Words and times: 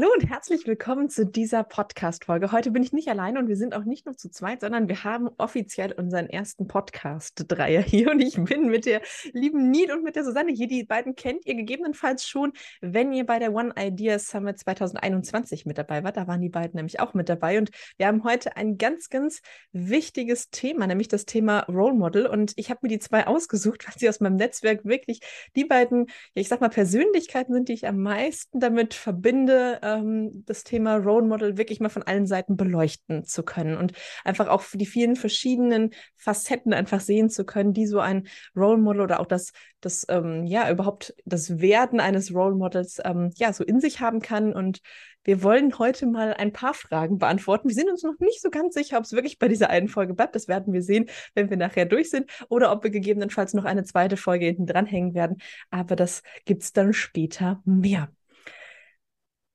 Hallo 0.00 0.14
und 0.14 0.29
herzlich 0.50 0.66
willkommen 0.66 1.08
zu 1.08 1.24
dieser 1.24 1.62
Podcast-Folge. 1.62 2.50
Heute 2.50 2.72
bin 2.72 2.82
ich 2.82 2.92
nicht 2.92 3.06
alleine 3.06 3.38
und 3.38 3.46
wir 3.46 3.56
sind 3.56 3.72
auch 3.72 3.84
nicht 3.84 4.06
nur 4.06 4.16
zu 4.16 4.32
zweit, 4.32 4.62
sondern 4.62 4.88
wir 4.88 5.04
haben 5.04 5.28
offiziell 5.38 5.92
unseren 5.92 6.26
ersten 6.26 6.66
Podcast-Dreier 6.66 7.82
hier 7.82 8.10
und 8.10 8.18
ich 8.18 8.34
bin 8.34 8.68
mit 8.68 8.84
der 8.84 9.00
lieben 9.32 9.70
Nid 9.70 9.92
und 9.92 10.02
mit 10.02 10.16
der 10.16 10.24
Susanne 10.24 10.50
hier. 10.50 10.66
Die 10.66 10.82
beiden 10.82 11.14
kennt 11.14 11.46
ihr 11.46 11.54
gegebenenfalls 11.54 12.26
schon, 12.26 12.52
wenn 12.80 13.12
ihr 13.12 13.24
bei 13.26 13.38
der 13.38 13.54
One 13.54 13.74
Idea 13.78 14.18
Summit 14.18 14.58
2021 14.58 15.66
mit 15.66 15.78
dabei 15.78 16.02
wart. 16.02 16.16
Da 16.16 16.26
waren 16.26 16.40
die 16.40 16.48
beiden 16.48 16.74
nämlich 16.74 16.98
auch 16.98 17.14
mit 17.14 17.28
dabei 17.28 17.56
und 17.56 17.70
wir 17.96 18.08
haben 18.08 18.24
heute 18.24 18.56
ein 18.56 18.76
ganz, 18.76 19.08
ganz 19.08 19.42
wichtiges 19.70 20.50
Thema, 20.50 20.88
nämlich 20.88 21.06
das 21.06 21.26
Thema 21.26 21.60
Role 21.68 21.94
Model 21.94 22.26
und 22.26 22.54
ich 22.56 22.70
habe 22.70 22.80
mir 22.82 22.88
die 22.88 22.98
zwei 22.98 23.28
ausgesucht, 23.28 23.86
weil 23.86 23.94
sie 23.96 24.08
aus 24.08 24.18
meinem 24.18 24.34
Netzwerk 24.34 24.84
wirklich 24.84 25.20
die 25.54 25.64
beiden, 25.64 26.06
ich 26.34 26.48
sag 26.48 26.60
mal, 26.60 26.70
Persönlichkeiten 26.70 27.52
sind, 27.52 27.68
die 27.68 27.74
ich 27.74 27.86
am 27.86 27.98
meisten 27.98 28.58
damit 28.58 28.94
verbinde, 28.94 29.78
ähm, 29.84 30.39
das 30.46 30.64
Thema 30.64 30.96
Role 30.96 31.26
Model 31.26 31.56
wirklich 31.56 31.80
mal 31.80 31.88
von 31.88 32.02
allen 32.02 32.26
Seiten 32.26 32.56
beleuchten 32.56 33.24
zu 33.24 33.42
können 33.42 33.76
und 33.76 33.92
einfach 34.24 34.48
auch 34.48 34.64
die 34.72 34.86
vielen 34.86 35.16
verschiedenen 35.16 35.90
Facetten 36.16 36.72
einfach 36.72 37.00
sehen 37.00 37.30
zu 37.30 37.44
können, 37.44 37.72
die 37.72 37.86
so 37.86 38.00
ein 38.00 38.28
Role 38.56 38.78
Model 38.78 39.02
oder 39.02 39.20
auch 39.20 39.26
das, 39.26 39.52
das 39.80 40.06
ähm, 40.08 40.46
ja, 40.46 40.70
überhaupt 40.70 41.14
das 41.24 41.60
Werden 41.60 42.00
eines 42.00 42.34
Role 42.34 42.54
Models 42.54 42.98
ähm, 43.04 43.30
ja, 43.36 43.52
so 43.52 43.64
in 43.64 43.80
sich 43.80 44.00
haben 44.00 44.20
kann. 44.20 44.52
Und 44.52 44.80
wir 45.24 45.42
wollen 45.42 45.78
heute 45.78 46.06
mal 46.06 46.34
ein 46.34 46.52
paar 46.52 46.74
Fragen 46.74 47.18
beantworten. 47.18 47.68
Wir 47.68 47.74
sind 47.74 47.90
uns 47.90 48.02
noch 48.02 48.18
nicht 48.18 48.40
so 48.40 48.50
ganz 48.50 48.74
sicher, 48.74 48.96
ob 48.96 49.04
es 49.04 49.12
wirklich 49.12 49.38
bei 49.38 49.48
dieser 49.48 49.70
einen 49.70 49.88
Folge 49.88 50.14
bleibt. 50.14 50.34
Das 50.34 50.48
werden 50.48 50.72
wir 50.72 50.82
sehen, 50.82 51.10
wenn 51.34 51.50
wir 51.50 51.56
nachher 51.56 51.84
durch 51.84 52.10
sind 52.10 52.30
oder 52.48 52.72
ob 52.72 52.82
wir 52.82 52.90
gegebenenfalls 52.90 53.54
noch 53.54 53.64
eine 53.64 53.84
zweite 53.84 54.16
Folge 54.16 54.46
hinten 54.46 54.66
dranhängen 54.66 55.14
werden. 55.14 55.38
Aber 55.70 55.96
das 55.96 56.22
gibt 56.44 56.62
es 56.62 56.72
dann 56.72 56.92
später 56.92 57.60
mehr. 57.64 58.10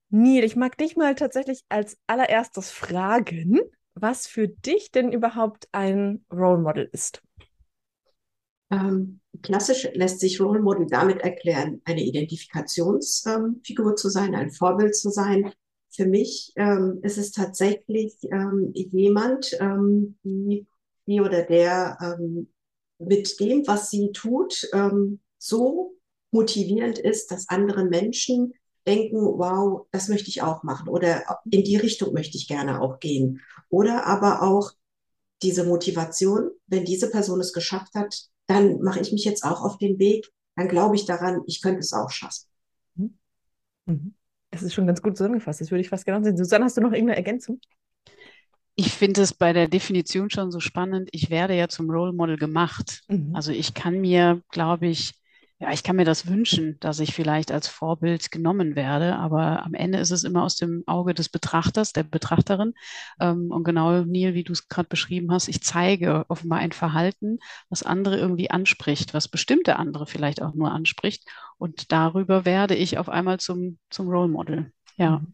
Neil, 0.10 0.44
ich 0.44 0.56
mag 0.56 0.78
dich 0.78 0.96
mal 0.96 1.16
tatsächlich 1.16 1.62
als 1.70 1.98
allererstes 2.08 2.72
fragen, 2.72 3.60
was 3.96 4.28
für 4.28 4.48
dich 4.48 4.92
denn 4.92 5.12
überhaupt 5.12 5.68
ein 5.72 6.26
Role 6.32 6.60
Model 6.60 6.90
ist. 6.92 7.22
Ähm, 8.72 9.20
klassisch 9.42 9.88
lässt 9.94 10.20
sich 10.20 10.42
Role 10.42 10.62
Model 10.62 10.88
damit 10.88 11.22
erklären, 11.22 11.82
eine 11.86 12.04
Identifikationsfigur 12.04 13.92
ähm, 13.92 13.98
zu 13.98 14.10
sein, 14.10 14.36
ein 14.36 14.52
Vorbild 14.52 14.96
zu 14.96 15.10
sein. 15.10 15.52
Für 15.92 16.06
mich 16.06 16.52
ähm, 16.56 17.00
ist 17.04 17.18
es 17.18 17.32
tatsächlich 17.32 18.16
ähm, 18.32 18.72
jemand, 18.74 19.56
ähm, 19.60 20.18
die, 20.24 20.68
die 21.08 21.22
oder 21.22 21.44
der 21.44 21.98
ähm, 22.02 22.52
mit 22.98 23.40
dem, 23.40 23.68
was 23.68 23.90
sie 23.90 24.12
tut, 24.14 24.70
so 25.38 25.98
motivierend 26.32 26.98
ist, 26.98 27.30
dass 27.30 27.50
andere 27.50 27.84
Menschen 27.84 28.54
denken, 28.88 29.18
wow, 29.18 29.88
das 29.92 30.08
möchte 30.10 30.30
ich 30.30 30.42
auch 30.42 30.64
machen 30.64 30.88
oder 30.90 31.24
in 31.50 31.64
die 31.64 31.78
Richtung 31.78 32.14
möchte 32.14 32.38
ich 32.38 32.48
gerne 32.48 32.82
auch 32.82 33.00
gehen. 33.00 33.42
Oder 33.70 34.06
aber 34.06 34.42
auch 34.44 34.72
diese 35.42 35.64
Motivation, 35.64 36.52
wenn 36.68 36.86
diese 36.86 37.10
Person 37.10 37.40
es 37.40 37.54
geschafft 37.54 37.94
hat, 37.96 38.30
dann 38.48 38.82
mache 38.82 39.00
ich 39.00 39.12
mich 39.12 39.26
jetzt 39.26 39.44
auch 39.44 39.64
auf 39.64 39.78
den 39.78 40.00
Weg, 40.00 40.32
dann 40.56 40.68
glaube 40.68 40.96
ich 40.96 41.06
daran, 41.06 41.42
ich 41.48 41.62
könnte 41.62 41.80
es 41.80 41.94
auch 41.94 42.10
schaffen. 42.10 42.48
Mhm. 42.96 43.18
Mhm. 43.86 44.14
Das 44.52 44.64
ist 44.64 44.74
schon 44.74 44.88
ganz 44.88 45.02
gut 45.02 45.18
zusammengefasst. 45.18 45.62
Das 45.62 45.72
würde 45.72 45.82
ich 45.82 45.90
fast 45.90 46.06
genau 46.06 46.24
sehen. 46.24 46.38
Susanne, 46.38 46.66
hast 46.66 46.78
du 46.78 46.82
noch 46.82 46.92
irgendeine 46.92 47.18
Ergänzung? 47.18 47.60
Ich 48.76 48.92
finde 48.92 49.22
es 49.22 49.34
bei 49.34 49.54
der 49.54 49.68
Definition 49.68 50.30
schon 50.30 50.52
so 50.52 50.60
spannend. 50.60 51.10
Ich 51.12 51.30
werde 51.30 51.56
ja 51.56 51.68
zum 51.68 51.90
Role 51.90 52.14
Model 52.14 52.38
gemacht. 52.38 53.02
Mhm. 53.08 53.36
Also 53.36 53.52
ich 53.52 53.74
kann 53.74 54.00
mir, 54.00 54.42
glaube 54.52 54.88
ich, 54.88 55.14
ja, 55.60 55.72
ich 55.72 55.84
kann 55.84 55.96
mir 55.96 56.04
das 56.04 56.28
wünschen, 56.28 56.78
dass 56.82 57.00
ich 57.00 57.16
vielleicht 57.16 57.50
als 57.50 57.70
Vorbild 57.70 58.30
genommen 58.30 58.76
werde, 58.76 59.16
aber 59.16 59.64
am 59.64 59.74
Ende 59.74 60.00
ist 60.00 60.12
es 60.12 60.26
immer 60.26 60.44
aus 60.44 60.58
dem 60.58 60.84
Auge 60.86 61.14
des 61.14 61.30
Betrachters, 61.30 61.94
der 61.94 62.04
Betrachterin. 62.04 62.74
Ähm, 63.22 63.52
und 63.52 63.64
genau, 63.64 64.04
Neil, 64.04 64.34
wie 64.34 64.44
du 64.44 64.52
es 64.52 64.68
gerade 64.68 64.90
beschrieben 64.90 65.32
hast, 65.32 65.48
ich 65.48 65.62
zeige 65.64 66.26
offenbar 66.28 66.60
ein 66.60 66.74
Verhalten, 66.74 67.40
was 67.70 67.84
andere 67.84 68.18
irgendwie 68.18 68.52
anspricht, 68.52 69.14
was 69.14 69.30
bestimmte 69.30 69.78
andere 69.78 70.08
vielleicht 70.08 70.42
auch 70.42 70.54
nur 70.56 70.72
anspricht. 70.72 71.26
Und 71.58 71.90
darüber 71.94 72.44
werde 72.44 72.76
ich 72.76 72.98
auf 72.98 73.08
einmal 73.08 73.40
zum, 73.40 73.78
zum 73.90 74.10
Role 74.10 74.28
Model. 74.28 74.74
Ja. 74.98 75.20
Mhm. 75.20 75.34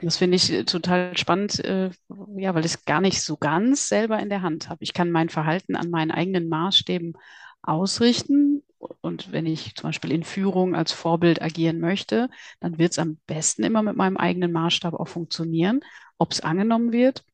Das 0.00 0.16
finde 0.16 0.34
ich 0.34 0.52
äh, 0.52 0.64
total 0.64 1.16
spannend, 1.16 1.64
äh, 1.64 1.90
ja, 2.36 2.54
weil 2.56 2.64
ich 2.64 2.74
es 2.74 2.84
gar 2.84 3.00
nicht 3.00 3.22
so 3.22 3.36
ganz 3.36 3.88
selber 3.88 4.18
in 4.18 4.30
der 4.30 4.42
Hand 4.42 4.68
habe. 4.68 4.82
Ich 4.82 4.92
kann 4.92 5.12
mein 5.12 5.28
Verhalten 5.28 5.76
an 5.76 5.90
meinen 5.90 6.10
eigenen 6.10 6.48
Maßstäben 6.48 7.14
ausrichten 7.62 8.64
und 9.00 9.32
wenn 9.32 9.46
ich 9.46 9.74
zum 9.74 9.88
Beispiel 9.88 10.12
in 10.12 10.24
Führung 10.24 10.74
als 10.74 10.92
Vorbild 10.92 11.42
agieren 11.42 11.80
möchte, 11.80 12.28
dann 12.60 12.78
wird 12.78 12.92
es 12.92 12.98
am 12.98 13.18
besten 13.26 13.64
immer 13.64 13.82
mit 13.82 13.96
meinem 13.96 14.16
eigenen 14.16 14.52
Maßstab 14.52 14.94
auch 14.94 15.08
funktionieren. 15.08 15.80
Ob 16.18 16.32
es 16.32 16.40
angenommen 16.40 16.92
wird, 16.92 17.24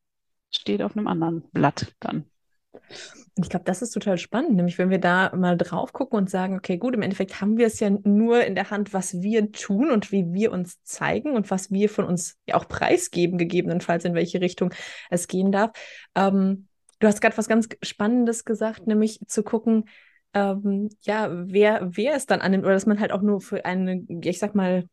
steht 0.51 0.81
auf 0.81 0.95
einem 0.95 1.07
anderen 1.07 1.43
Blatt 1.51 1.93
dann. 1.99 2.25
Ich 3.35 3.49
glaube, 3.49 3.65
das 3.65 3.81
ist 3.81 3.91
total 3.91 4.17
spannend, 4.17 4.55
nämlich 4.55 4.77
wenn 4.77 4.89
wir 4.89 4.99
da 4.99 5.33
mal 5.35 5.57
drauf 5.57 5.93
gucken 5.93 6.17
und 6.17 6.29
sagen, 6.29 6.57
okay, 6.57 6.77
gut, 6.77 6.93
im 6.93 7.01
Endeffekt 7.01 7.39
haben 7.39 7.57
wir 7.57 7.67
es 7.67 7.79
ja 7.79 7.89
nur 7.89 8.45
in 8.45 8.55
der 8.55 8.69
Hand, 8.69 8.93
was 8.93 9.21
wir 9.21 9.51
tun 9.51 9.89
und 9.89 10.11
wie 10.11 10.33
wir 10.33 10.51
uns 10.51 10.83
zeigen 10.83 11.35
und 11.35 11.49
was 11.49 11.71
wir 11.71 11.89
von 11.89 12.05
uns 12.05 12.37
ja 12.45 12.55
auch 12.55 12.67
preisgeben, 12.67 13.37
gegebenenfalls 13.37 14.03
in 14.03 14.13
welche 14.13 14.41
Richtung 14.41 14.73
es 15.09 15.27
gehen 15.27 15.51
darf. 15.51 15.71
Ähm, 16.15 16.67
du 16.99 17.07
hast 17.07 17.21
gerade 17.21 17.37
was 17.37 17.47
ganz 17.47 17.69
Spannendes 17.81 18.43
gesagt, 18.43 18.87
nämlich 18.87 19.19
zu 19.27 19.43
gucken, 19.43 19.85
ähm, 20.33 20.89
ja, 21.01 21.29
wer, 21.31 21.89
wer 21.91 22.15
es 22.15 22.25
dann 22.25 22.41
annimmt 22.41 22.63
oder 22.63 22.73
dass 22.73 22.85
man 22.85 22.99
halt 22.99 23.11
auch 23.11 23.21
nur 23.21 23.41
für 23.41 23.65
eine, 23.65 24.05
ich 24.23 24.39
sag 24.39 24.55
mal, 24.55 24.85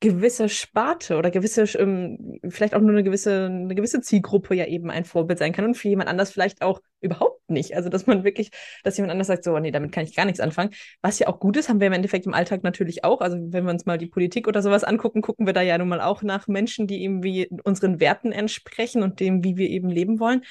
gewisse 0.00 0.48
Sparte 0.48 1.16
oder 1.16 1.30
gewisse, 1.30 1.62
ähm, 1.78 2.38
vielleicht 2.48 2.74
auch 2.74 2.80
nur 2.80 2.90
eine 2.90 3.02
gewisse, 3.02 3.46
eine 3.46 3.74
gewisse 3.74 4.00
Zielgruppe 4.00 4.54
ja 4.54 4.64
eben 4.66 4.90
ein 4.90 5.04
Vorbild 5.04 5.40
sein 5.40 5.52
kann 5.52 5.64
und 5.64 5.76
für 5.76 5.88
jemand 5.88 6.08
anders 6.08 6.30
vielleicht 6.30 6.62
auch 6.62 6.80
überhaupt 7.00 7.50
nicht. 7.50 7.74
Also, 7.74 7.88
dass 7.88 8.06
man 8.06 8.22
wirklich, 8.22 8.50
dass 8.84 8.96
jemand 8.96 9.10
anders 9.10 9.26
sagt, 9.26 9.42
so, 9.42 9.58
nee, 9.58 9.72
damit 9.72 9.90
kann 9.90 10.04
ich 10.04 10.14
gar 10.14 10.24
nichts 10.24 10.38
anfangen. 10.38 10.70
Was 11.02 11.18
ja 11.18 11.26
auch 11.26 11.40
gut 11.40 11.56
ist, 11.56 11.68
haben 11.68 11.80
wir 11.80 11.88
im 11.88 11.92
Endeffekt 11.92 12.26
im 12.26 12.34
Alltag 12.34 12.62
natürlich 12.62 13.02
auch. 13.04 13.20
Also, 13.20 13.36
wenn 13.40 13.64
wir 13.64 13.70
uns 13.70 13.86
mal 13.86 13.98
die 13.98 14.06
Politik 14.06 14.46
oder 14.46 14.62
sowas 14.62 14.84
angucken, 14.84 15.20
gucken 15.20 15.46
wir 15.46 15.52
da 15.52 15.62
ja 15.62 15.76
nun 15.78 15.88
mal 15.88 16.00
auch 16.00 16.22
nach 16.22 16.46
Menschen, 16.46 16.86
die 16.86 17.02
eben 17.02 17.24
wie 17.24 17.48
unseren 17.64 17.98
Werten 17.98 18.30
entsprechen 18.30 19.02
und 19.02 19.18
dem, 19.18 19.42
wie 19.42 19.56
wir 19.56 19.68
eben 19.68 19.88
leben 19.88 20.20
wollen. 20.20 20.42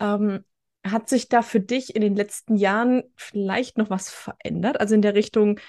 Ähm, 0.00 0.44
hat 0.84 1.08
sich 1.08 1.28
da 1.28 1.42
für 1.42 1.60
dich 1.60 1.94
in 1.94 2.02
den 2.02 2.16
letzten 2.16 2.56
Jahren 2.56 3.04
vielleicht 3.16 3.78
noch 3.78 3.90
was 3.90 4.10
verändert? 4.10 4.80
Also 4.80 4.94
in 4.94 5.02
der 5.02 5.14
Richtung, 5.14 5.60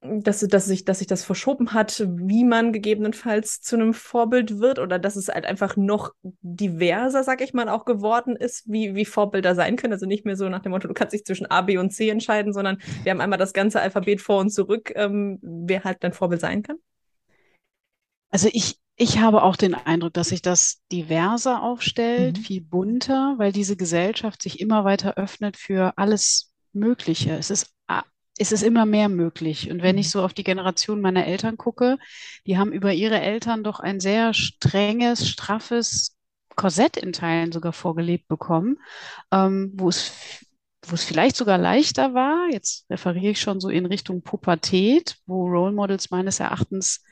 dass, 0.00 0.40
dass, 0.40 0.66
sich, 0.66 0.84
dass 0.84 0.98
sich 0.98 1.06
das 1.06 1.24
verschoben 1.24 1.72
hat, 1.72 2.04
wie 2.06 2.44
man 2.44 2.72
gegebenenfalls 2.72 3.60
zu 3.60 3.76
einem 3.76 3.92
Vorbild 3.94 4.60
wird 4.60 4.78
oder 4.78 4.98
dass 4.98 5.16
es 5.16 5.28
halt 5.28 5.46
einfach 5.46 5.76
noch 5.76 6.12
diverser, 6.42 7.24
sag 7.24 7.40
ich 7.40 7.54
mal, 7.54 7.68
auch 7.68 7.84
geworden 7.84 8.36
ist, 8.36 8.64
wie, 8.70 8.94
wie 8.94 9.04
Vorbilder 9.04 9.54
sein 9.54 9.76
können. 9.76 9.92
Also 9.92 10.06
nicht 10.06 10.24
mehr 10.24 10.36
so 10.36 10.48
nach 10.48 10.60
dem 10.62 10.72
Motto, 10.72 10.88
du 10.88 10.94
kannst 10.94 11.12
dich 11.14 11.24
zwischen 11.24 11.46
A, 11.46 11.62
B 11.62 11.78
und 11.78 11.90
C 11.90 12.08
entscheiden, 12.10 12.52
sondern 12.52 12.78
wir 13.02 13.10
haben 13.10 13.20
einmal 13.20 13.38
das 13.38 13.52
ganze 13.52 13.80
Alphabet 13.80 14.20
vor 14.20 14.40
und 14.40 14.50
zurück, 14.50 14.92
ähm, 14.94 15.38
wer 15.42 15.84
halt 15.84 15.98
dein 16.02 16.12
Vorbild 16.12 16.40
sein 16.40 16.62
kann. 16.62 16.76
Also 18.30 18.48
ich, 18.52 18.78
ich 18.96 19.18
habe 19.18 19.42
auch 19.42 19.56
den 19.56 19.74
Eindruck, 19.74 20.14
dass 20.14 20.30
sich 20.30 20.40
das 20.40 20.82
diverser 20.90 21.62
aufstellt, 21.62 22.38
mhm. 22.38 22.42
viel 22.42 22.60
bunter, 22.62 23.34
weil 23.36 23.52
diese 23.52 23.76
Gesellschaft 23.76 24.42
sich 24.42 24.60
immer 24.60 24.84
weiter 24.84 25.14
öffnet 25.16 25.56
für 25.56 25.92
alles 25.96 26.52
Mögliche. 26.72 27.32
Es 27.32 27.50
ist, 27.50 27.74
es 28.38 28.52
ist 28.52 28.62
immer 28.62 28.86
mehr 28.86 29.10
möglich. 29.10 29.70
Und 29.70 29.82
wenn 29.82 29.98
ich 29.98 30.06
mhm. 30.06 30.10
so 30.10 30.22
auf 30.22 30.32
die 30.32 30.44
Generation 30.44 31.02
meiner 31.02 31.26
Eltern 31.26 31.58
gucke, 31.58 31.98
die 32.46 32.56
haben 32.56 32.72
über 32.72 32.92
ihre 32.94 33.20
Eltern 33.20 33.62
doch 33.62 33.80
ein 33.80 34.00
sehr 34.00 34.32
strenges, 34.32 35.28
straffes 35.28 36.16
Korsett 36.54 36.96
in 36.96 37.12
Teilen 37.12 37.52
sogar 37.52 37.74
vorgelebt 37.74 38.28
bekommen, 38.28 38.78
ähm, 39.30 39.72
wo 39.74 39.90
es 39.90 40.12
wo 40.88 40.94
es 40.94 41.02
vielleicht 41.02 41.34
sogar 41.34 41.58
leichter 41.58 42.14
war, 42.14 42.48
jetzt 42.50 42.88
referiere 42.88 43.32
ich 43.32 43.40
schon 43.40 43.60
so 43.60 43.68
in 43.68 43.86
Richtung 43.86 44.22
Pubertät, 44.22 45.16
wo 45.26 45.44
Role 45.46 45.72
Models 45.72 46.10
meines 46.10 46.38
Erachtens 46.38 47.02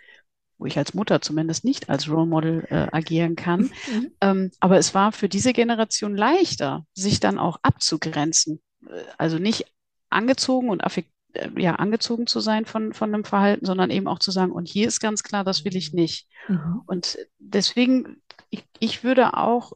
wo 0.64 0.66
ich 0.66 0.78
als 0.78 0.94
Mutter 0.94 1.20
zumindest 1.20 1.66
nicht 1.66 1.90
als 1.90 2.08
Role 2.08 2.24
Model 2.24 2.66
äh, 2.70 2.88
agieren 2.90 3.36
kann. 3.36 3.70
Mhm. 3.92 4.12
Ähm, 4.22 4.50
aber 4.60 4.78
es 4.78 4.94
war 4.94 5.12
für 5.12 5.28
diese 5.28 5.52
Generation 5.52 6.16
leichter, 6.16 6.86
sich 6.94 7.20
dann 7.20 7.38
auch 7.38 7.58
abzugrenzen. 7.60 8.62
Äh, 8.88 9.02
also 9.18 9.38
nicht 9.38 9.66
angezogen 10.08 10.70
und 10.70 10.82
affekt, 10.82 11.10
äh, 11.34 11.50
ja, 11.58 11.74
angezogen 11.74 12.26
zu 12.26 12.40
sein 12.40 12.64
von, 12.64 12.94
von 12.94 13.12
einem 13.12 13.24
Verhalten, 13.24 13.66
sondern 13.66 13.90
eben 13.90 14.08
auch 14.08 14.20
zu 14.20 14.30
sagen, 14.30 14.52
und 14.52 14.66
hier 14.66 14.88
ist 14.88 15.00
ganz 15.00 15.22
klar, 15.22 15.44
das 15.44 15.66
will 15.66 15.76
ich 15.76 15.92
nicht. 15.92 16.28
Mhm. 16.48 16.80
Und 16.86 17.18
deswegen, 17.38 18.22
ich, 18.48 18.64
ich 18.80 19.04
würde 19.04 19.36
auch, 19.36 19.74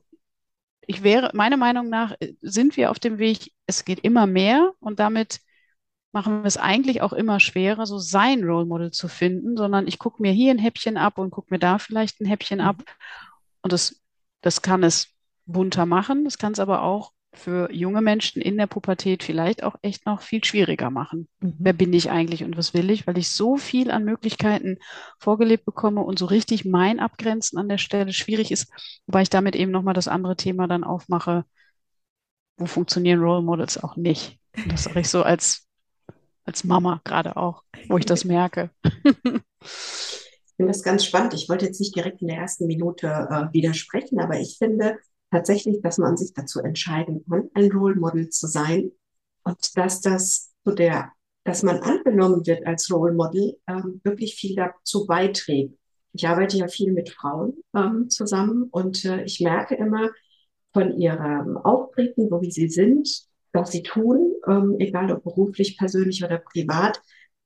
ich 0.87 1.03
wäre, 1.03 1.33
meiner 1.35 1.59
Meinung 1.59 1.91
nach, 1.91 2.15
äh, 2.19 2.33
sind 2.41 2.79
wir 2.79 2.91
auf 2.91 2.99
dem 2.99 3.19
Weg, 3.19 3.53
es 3.67 3.85
geht 3.85 4.01
immer 4.01 4.27
mehr 4.27 4.73
und 4.81 5.01
damit 5.01 5.41
machen 6.13 6.43
wir 6.43 6.47
es 6.47 6.57
eigentlich 6.57 7.03
auch 7.03 7.13
immer 7.13 7.41
schwerer, 7.41 7.87
so 7.87 7.99
sein 7.99 8.43
Role 8.45 8.67
Model 8.67 8.91
zu 8.91 9.09
finden, 9.09 9.57
sondern 9.57 9.87
ich 9.87 9.99
gucke 9.99 10.23
mir 10.23 10.33
hier 10.33 10.51
ein 10.51 10.59
Häppchen 10.59 10.97
ab 10.97 11.19
und 11.19 11.31
gucke 11.31 11.49
mir 11.51 11.59
da 11.59 11.79
vielleicht 11.79 12.21
ein 12.21 12.27
Häppchen 12.27 12.61
ab. 12.61 12.79
Mhm. 12.79 12.85
Und 13.63 13.73
das, 13.73 14.01
das 14.41 14.63
kann 14.63 14.83
es 14.83 15.09
bunter 15.47 15.87
machen, 15.87 16.25
das 16.25 16.39
kann 16.39 16.53
es 16.53 16.61
aber 16.61 16.83
auch 16.83 17.13
für 17.35 17.71
junge 17.73 18.01
Menschen 18.01 18.41
in 18.41 18.57
der 18.57 18.67
Pubertät 18.67 19.23
vielleicht 19.23 19.63
auch 19.63 19.77
echt 19.83 20.07
noch 20.07 20.23
viel 20.23 20.43
schwieriger 20.45 20.91
machen. 20.91 21.29
Mhm. 21.41 21.55
Wer 21.59 21.73
bin 21.73 21.93
ich 21.93 22.11
eigentlich 22.11 22.43
und 22.43 22.57
was 22.57 22.75
will 22.75 22.91
ich? 22.91 23.07
Weil 23.07 23.19
ich 23.19 23.31
so 23.31 23.57
viel 23.57 23.91
an 23.91 24.05
Möglichkeiten 24.05 24.79
vorgelebt 25.19 25.65
bekomme 25.65 26.01
und 26.01 26.19
so 26.19 26.27
richtig 26.27 26.65
mein 26.65 27.01
Abgrenzen 27.01 27.59
an 27.59 27.69
der 27.69 27.79
Stelle 27.79 28.13
schwierig 28.13 28.51
ist, 28.51 28.73
wobei 29.07 29.23
ich 29.23 29.31
damit 29.31 29.57
eben 29.57 29.71
nochmal 29.71 29.95
das 29.95 30.09
andere 30.09 30.37
Thema 30.37 30.67
dann 30.67 30.85
aufmache, 30.85 31.45
wo 32.57 32.67
funktionieren 32.67 33.21
Role 33.21 33.43
Models 33.43 33.83
auch 33.83 33.97
nicht. 33.97 34.39
Und 34.57 34.73
das 34.73 34.85
sage 34.85 35.01
ich 35.01 35.09
so 35.09 35.23
als, 35.23 35.68
als 36.49 36.65
Mama 36.65 37.01
gerade 37.05 37.37
auch, 37.37 37.63
wo 37.89 37.99
ich 37.99 38.07
das 38.07 38.25
merke. 38.25 38.71
Ich 38.83 40.55
finde 40.57 40.73
das 40.73 40.83
ganz 40.83 41.05
spannend. 41.05 41.35
Ich 41.35 41.49
wollte 41.49 41.67
jetzt 41.67 41.79
nicht 41.79 41.95
direkt 41.95 42.23
in 42.23 42.29
der 42.29 42.39
ersten 42.39 42.67
Minute 42.67 43.07
äh, 43.07 43.53
widersprechen, 43.53 44.19
aber 44.19 44.41
ich 44.41 44.57
finde, 44.59 44.97
tatsächlich, 45.31 45.81
dass 45.83 45.99
man 45.99 46.17
sich 46.17 46.33
dazu 46.35 46.61
entscheiden 46.61 47.25
kann, 47.29 47.51
ein 47.55 47.71
Role 47.71 47.97
Model 47.97 48.31
zu 48.31 48.47
sein 48.47 48.91
und 49.45 49.77
dass 49.77 50.01
das 50.01 50.53
zu 50.65 50.73
der, 50.73 51.13
dass 51.45 51.63
man 51.63 51.81
angenommen 51.81 52.47
wird 52.47 52.67
als 52.67 52.91
Role 52.91 53.13
Model, 53.15 53.57
ähm, 53.69 54.01
wirklich 54.03 54.35
viel 54.35 54.57
dazu 54.57 55.07
beiträgt. 55.07 55.79
Ich 56.15 56.27
arbeite 56.27 56.57
ja 56.57 56.69
viel 56.69 56.93
mit 56.93 57.11
Frauen 57.11 57.55
ähm, 57.77 58.09
zusammen 58.09 58.69
und 58.71 59.05
äh, 59.05 59.23
ich 59.25 59.41
merke 59.41 59.75
immer 59.75 60.11
von 60.73 60.99
ihrem 60.99 61.59
Auftreten, 61.59 62.29
so 62.29 62.41
wie 62.41 62.51
sie 62.51 62.69
sind, 62.69 63.28
was 63.53 63.73
sie 63.73 63.83
tun, 63.83 64.33
ähm, 64.47 64.77
egal 64.79 65.11
ob 65.13 65.25
beruflich, 65.25 65.79
persönlich 65.79 66.25
oder 66.25 66.39
privat, 66.39 67.01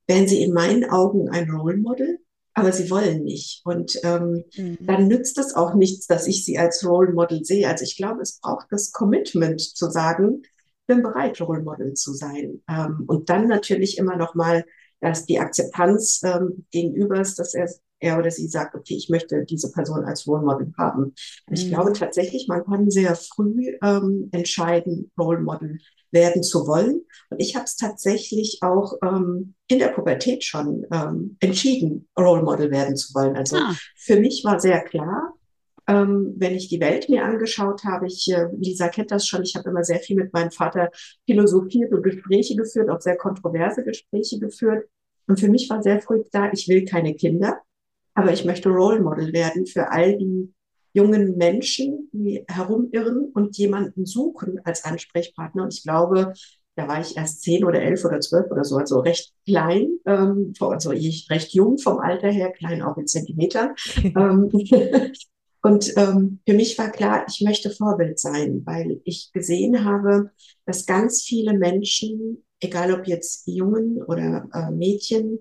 wären 0.07 0.27
sie 0.27 0.43
in 0.43 0.53
meinen 0.53 0.89
Augen 0.89 1.29
ein 1.29 1.49
Role 1.49 1.77
Model 1.77 2.19
aber 2.53 2.71
sie 2.71 2.89
wollen 2.89 3.23
nicht. 3.23 3.61
Und 3.65 3.99
ähm, 4.03 4.43
mhm. 4.55 4.77
dann 4.81 5.07
nützt 5.07 5.37
es 5.37 5.55
auch 5.55 5.73
nichts, 5.73 6.07
dass 6.07 6.27
ich 6.27 6.45
sie 6.45 6.57
als 6.57 6.85
Role 6.85 7.11
Model 7.11 7.43
sehe. 7.43 7.67
Also 7.67 7.83
ich 7.83 7.97
glaube, 7.97 8.21
es 8.21 8.39
braucht 8.39 8.67
das 8.69 8.91
Commitment 8.91 9.59
zu 9.59 9.89
sagen, 9.89 10.41
ich 10.43 10.87
bin 10.87 11.01
bereit, 11.01 11.39
Role 11.41 11.63
Model 11.63 11.93
zu 11.93 12.13
sein. 12.13 12.61
Ähm, 12.69 13.03
und 13.07 13.29
dann 13.29 13.47
natürlich 13.47 13.97
immer 13.97 14.17
noch 14.17 14.35
mal, 14.35 14.65
dass 14.99 15.25
die 15.25 15.39
Akzeptanz 15.39 16.21
ähm, 16.23 16.65
gegenüber 16.71 17.19
ist, 17.19 17.39
dass 17.39 17.53
er, 17.53 17.69
er 18.03 18.19
oder 18.19 18.29
sie 18.29 18.47
sagt, 18.47 18.75
okay, 18.75 18.95
ich 18.95 19.09
möchte 19.09 19.45
diese 19.45 19.71
Person 19.71 20.05
als 20.05 20.27
Role 20.27 20.43
Model 20.43 20.73
haben. 20.77 21.01
Mhm. 21.47 21.53
Ich 21.53 21.69
glaube 21.69 21.93
tatsächlich, 21.93 22.47
man 22.47 22.63
kann 22.63 22.91
sehr 22.91 23.15
früh 23.15 23.75
ähm, 23.81 24.29
entscheiden, 24.31 25.11
Role 25.17 25.41
Model 25.41 25.79
werden 26.11 26.43
zu 26.43 26.67
wollen. 26.67 27.01
Und 27.29 27.39
ich 27.39 27.55
habe 27.55 27.65
es 27.65 27.75
tatsächlich 27.75 28.59
auch 28.61 28.93
ähm, 29.03 29.55
in 29.67 29.79
der 29.79 29.87
Pubertät 29.87 30.43
schon 30.43 30.85
ähm, 30.91 31.37
entschieden, 31.39 32.07
Role 32.17 32.43
Model 32.43 32.69
werden 32.69 32.95
zu 32.95 33.13
wollen. 33.15 33.35
Also 33.35 33.57
ah. 33.57 33.75
für 33.97 34.19
mich 34.19 34.43
war 34.43 34.59
sehr 34.59 34.81
klar, 34.81 35.33
ähm, 35.87 36.35
wenn 36.37 36.55
ich 36.55 36.69
die 36.69 36.79
Welt 36.79 37.09
mir 37.09 37.25
angeschaut 37.25 37.83
habe, 37.83 38.07
ich, 38.07 38.31
äh, 38.31 38.47
Lisa 38.57 38.87
kennt 38.87 39.11
das 39.11 39.27
schon, 39.27 39.43
ich 39.43 39.55
habe 39.55 39.69
immer 39.69 39.83
sehr 39.83 39.99
viel 39.99 40.15
mit 40.15 40.31
meinem 40.33 40.51
Vater 40.51 40.89
philosophiert 41.25 41.91
und 41.91 42.03
Gespräche 42.03 42.55
geführt, 42.55 42.89
auch 42.89 43.01
sehr 43.01 43.17
kontroverse 43.17 43.83
Gespräche 43.83 44.39
geführt. 44.39 44.87
Und 45.27 45.39
für 45.39 45.49
mich 45.49 45.69
war 45.69 45.81
sehr 45.81 46.01
früh 46.01 46.23
klar, 46.23 46.51
ich 46.53 46.67
will 46.67 46.85
keine 46.85 47.15
Kinder, 47.15 47.59
aber 48.13 48.31
ich 48.31 48.45
möchte 48.45 48.69
Role 48.69 49.01
Model 49.01 49.33
werden 49.33 49.65
für 49.65 49.91
all 49.91 50.17
die 50.17 50.53
jungen 50.93 51.37
Menschen, 51.37 52.09
die 52.13 52.45
herumirren 52.47 53.31
und 53.33 53.57
jemanden 53.57 54.05
suchen 54.05 54.59
als 54.63 54.85
Ansprechpartner. 54.85 55.63
Und 55.63 55.73
ich 55.73 55.83
glaube, 55.83 56.33
da 56.75 56.87
war 56.87 57.01
ich 57.01 57.17
erst 57.17 57.41
zehn 57.41 57.63
oder 57.63 57.81
elf 57.81 58.03
oder 58.05 58.19
zwölf 58.19 58.49
oder 58.51 58.63
so, 58.63 58.77
also 58.77 58.99
recht 58.99 59.33
klein, 59.45 59.89
ähm, 60.05 60.53
also 60.59 60.91
ich 60.91 61.29
recht 61.29 61.53
jung 61.53 61.77
vom 61.77 61.99
Alter 61.99 62.29
her, 62.29 62.51
klein 62.51 62.81
auch 62.81 62.97
in 62.97 63.07
Zentimetern. 63.07 63.75
ähm, 64.03 64.49
und 65.61 65.93
ähm, 65.97 66.39
für 66.47 66.55
mich 66.55 66.77
war 66.77 66.91
klar, 66.91 67.25
ich 67.27 67.41
möchte 67.41 67.69
Vorbild 67.69 68.19
sein, 68.19 68.61
weil 68.65 69.01
ich 69.03 69.31
gesehen 69.33 69.85
habe, 69.85 70.31
dass 70.65 70.85
ganz 70.85 71.21
viele 71.21 71.53
Menschen, 71.53 72.43
egal 72.59 72.93
ob 72.93 73.07
jetzt 73.07 73.47
Jungen 73.47 74.01
oder 74.01 74.47
äh, 74.53 74.71
Mädchen, 74.71 75.39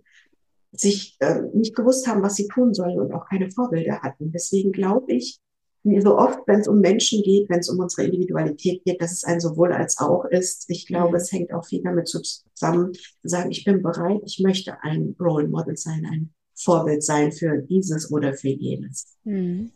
sich 0.73 1.17
äh, 1.21 1.43
nicht 1.55 1.77
gewusst 1.77 2.07
haben, 2.07 2.23
was 2.23 2.37
sie 2.37 2.49
tun 2.49 2.75
sollen 2.75 2.99
und 2.99 3.13
auch 3.13 3.29
keine 3.29 3.51
Vorbilder 3.51 4.01
hatten. 4.01 4.33
Deswegen 4.33 4.73
glaube 4.73 5.13
ich, 5.13 5.39
wie 5.85 6.01
so 6.01 6.17
oft, 6.17 6.41
wenn 6.47 6.61
es 6.61 6.69
um 6.69 6.81
Menschen 6.81 7.23
geht, 7.23 7.51
wenn 7.51 7.59
es 7.59 7.69
um 7.69 7.79
unsere 7.79 8.07
Individualität 8.07 8.85
geht, 8.85 9.03
dass 9.03 9.13
es 9.13 9.25
ein 9.25 9.41
sowohl 9.41 9.73
als 9.73 9.99
auch 9.99 10.25
ist. 10.27 10.65
Ich 10.69 10.87
glaube, 10.87 11.11
mhm. 11.11 11.15
es 11.17 11.33
hängt 11.33 11.53
auch 11.53 11.67
viel 11.67 11.83
damit 11.83 12.09
zusammen, 12.09 12.95
zu 12.95 13.29
sagen, 13.29 13.51
ich 13.51 13.65
bin 13.65 13.83
bereit, 13.83 14.23
ich 14.25 14.41
möchte 14.41 14.81
ein 14.83 15.17
Role 15.21 15.49
Model 15.49 15.77
sein, 15.77 16.07
ein 16.11 16.33
Vorbild 16.55 17.03
sein 17.03 17.33
für 17.33 17.63
dieses 17.63 18.13
oder 18.13 18.35
für 18.35 18.49
jenes. 18.49 19.17
Mhm. 19.25 19.73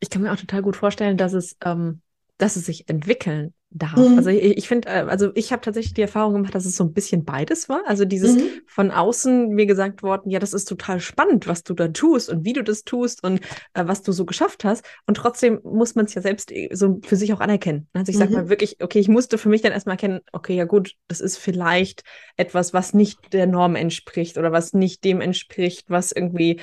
Ich 0.00 0.10
kann 0.10 0.22
mir 0.22 0.32
auch 0.32 0.36
total 0.36 0.62
gut 0.62 0.76
vorstellen, 0.76 1.16
dass 1.16 1.32
es, 1.32 1.56
ähm, 1.64 2.00
dass 2.38 2.56
es 2.56 2.66
sich 2.66 2.88
entwickeln 2.88 3.54
darf. 3.70 3.96
Mhm. 3.96 4.16
Also 4.16 4.30
ich, 4.30 4.56
ich 4.56 4.68
finde, 4.68 4.88
äh, 4.88 5.04
also 5.08 5.30
ich 5.34 5.52
habe 5.52 5.62
tatsächlich 5.62 5.94
die 5.94 6.02
Erfahrung 6.02 6.34
gemacht, 6.34 6.54
dass 6.54 6.66
es 6.66 6.76
so 6.76 6.84
ein 6.84 6.92
bisschen 6.92 7.24
beides 7.24 7.68
war. 7.68 7.82
Also 7.86 8.04
dieses 8.04 8.36
mhm. 8.36 8.62
von 8.66 8.90
außen 8.90 9.48
mir 9.48 9.66
gesagt 9.66 10.02
worden, 10.02 10.30
ja, 10.30 10.38
das 10.38 10.52
ist 10.52 10.66
total 10.66 11.00
spannend, 11.00 11.46
was 11.46 11.62
du 11.62 11.74
da 11.74 11.88
tust 11.88 12.28
und 12.28 12.44
wie 12.44 12.52
du 12.52 12.62
das 12.62 12.84
tust 12.84 13.22
und 13.24 13.40
äh, 13.74 13.86
was 13.86 14.02
du 14.02 14.12
so 14.12 14.24
geschafft 14.24 14.64
hast. 14.64 14.84
Und 15.06 15.16
trotzdem 15.16 15.60
muss 15.62 15.94
man 15.94 16.06
es 16.06 16.14
ja 16.14 16.22
selbst 16.22 16.52
äh, 16.52 16.68
so 16.72 17.00
für 17.04 17.16
sich 17.16 17.32
auch 17.32 17.40
anerkennen. 17.40 17.88
Also 17.92 18.10
ich 18.10 18.18
sage 18.18 18.30
mhm. 18.30 18.36
mal 18.36 18.48
wirklich, 18.48 18.82
okay, 18.82 18.98
ich 18.98 19.08
musste 19.08 19.38
für 19.38 19.48
mich 19.48 19.62
dann 19.62 19.72
erstmal 19.72 19.94
erkennen, 19.94 20.20
okay, 20.32 20.54
ja 20.54 20.64
gut, 20.64 20.94
das 21.08 21.20
ist 21.20 21.38
vielleicht 21.38 22.02
etwas, 22.36 22.72
was 22.72 22.94
nicht 22.94 23.32
der 23.32 23.46
Norm 23.46 23.74
entspricht 23.74 24.38
oder 24.38 24.52
was 24.52 24.72
nicht 24.72 25.04
dem 25.04 25.20
entspricht, 25.20 25.90
was 25.90 26.12
irgendwie 26.12 26.60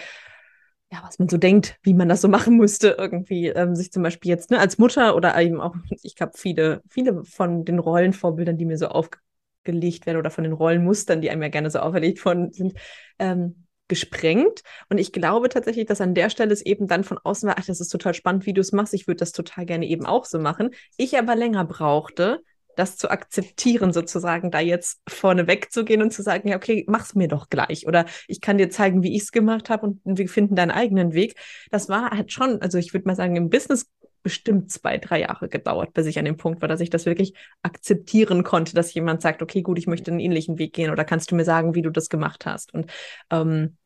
ja, 0.94 1.02
was 1.04 1.18
man 1.18 1.28
so 1.28 1.38
denkt, 1.38 1.78
wie 1.82 1.96
man 1.96 2.08
das 2.08 2.22
so 2.22 2.28
machen 2.28 2.56
müsste, 2.58 2.96
irgendwie 3.00 3.48
ähm, 3.48 3.76
sich 3.76 3.92
zum 3.92 4.04
Beispiel 4.04 4.30
jetzt 4.30 4.52
ne, 4.52 4.60
als 4.60 4.78
Mutter 4.78 5.16
oder 5.16 5.40
eben 5.42 5.60
auch, 5.60 5.76
ich 6.04 6.16
glaube, 6.16 6.34
viele, 6.36 6.84
viele 6.88 7.24
von 7.26 7.66
den 7.66 7.80
Rollenvorbildern, 7.80 8.58
die 8.58 8.66
mir 8.66 8.78
so 8.78 8.90
aufgelegt 8.90 10.06
werden 10.06 10.18
oder 10.18 10.30
von 10.30 10.44
den 10.44 10.54
Rollenmustern, 10.54 11.22
die 11.22 11.32
einem 11.32 11.42
ja 11.42 11.50
gerne 11.50 11.72
so 11.72 11.80
auferlegt 11.80 12.24
worden 12.24 12.52
sind, 12.52 12.74
ähm, 13.18 13.66
gesprengt. 13.88 14.62
Und 14.90 15.00
ich 15.00 15.12
glaube 15.12 15.50
tatsächlich, 15.50 15.88
dass 15.88 16.00
an 16.00 16.14
der 16.14 16.30
Stelle 16.30 16.54
es 16.54 16.62
eben 16.62 16.88
dann 16.88 17.04
von 17.04 17.18
außen 17.18 17.48
war, 17.48 17.56
ach, 17.58 17.66
das 17.66 17.82
ist 17.82 17.90
total 17.90 18.14
spannend, 18.14 18.46
wie 18.46 18.54
du 18.54 18.62
es 18.62 18.72
machst. 18.72 18.94
Ich 18.94 19.08
würde 19.08 19.18
das 19.18 19.32
total 19.32 19.66
gerne 19.66 19.88
eben 19.88 20.06
auch 20.06 20.26
so 20.26 20.38
machen. 20.38 20.70
Ich 20.98 21.18
aber 21.18 21.36
länger 21.36 21.66
brauchte, 21.66 22.44
das 22.76 22.98
zu 22.98 23.10
akzeptieren, 23.10 23.94
sozusagen, 23.94 24.52
da 24.52 24.60
jetzt 24.60 25.02
vorne 25.08 25.48
wegzugehen 25.48 26.02
und 26.02 26.12
zu 26.12 26.22
sagen, 26.22 26.48
ja, 26.48 26.56
okay, 26.58 26.86
mach's 26.88 27.16
mir 27.16 27.28
doch 27.28 27.50
gleich. 27.50 27.88
Oder 27.88 28.06
ich 28.28 28.42
kann 28.42 28.58
dir 28.58 28.70
zeigen, 28.70 29.04
wie 29.04 29.16
ich 29.16 29.24
es 29.24 29.32
gemacht 29.32 29.70
habe 29.70 29.88
und 30.04 30.18
wir 30.18 30.28
finden 30.28 30.56
deinen 30.56 30.72
eigenen 30.72 31.14
Weg. 31.14 31.36
Das 31.72 31.90
war 31.90 32.12
halt 32.12 32.32
schon, 32.32 32.62
also 32.62 32.78
ich 32.78 32.94
würde 32.94 33.08
mal 33.08 33.16
sagen, 33.16 33.36
im 33.36 33.50
Business 33.50 33.90
bestimmt 34.24 34.72
zwei, 34.72 34.98
drei 34.98 35.22
Jahre 35.22 35.50
gedauert, 35.50 35.94
bis 35.94 36.08
ich 36.08 36.18
an 36.18 36.26
dem 36.26 36.38
Punkt 36.38 36.62
war, 36.62 36.70
dass 36.70 36.80
ich 36.80 36.90
das 36.90 37.06
wirklich 37.06 37.34
akzeptieren 37.62 38.44
konnte, 38.44 38.74
dass 38.74 38.94
jemand 38.94 39.22
sagt, 39.22 39.42
okay, 39.42 39.62
gut, 39.62 39.78
ich 39.78 39.86
möchte 39.86 40.12
einen 40.12 40.22
ähnlichen 40.22 40.58
Weg 40.58 40.74
gehen 40.74 40.92
oder 40.92 41.04
kannst 41.04 41.30
du 41.30 41.36
mir 41.36 41.44
sagen, 41.44 41.76
wie 41.76 41.82
du 41.82 41.90
das 41.90 42.10
gemacht 42.10 42.46
hast. 42.46 42.74
Und 42.74 42.90
ähm, 43.30 43.78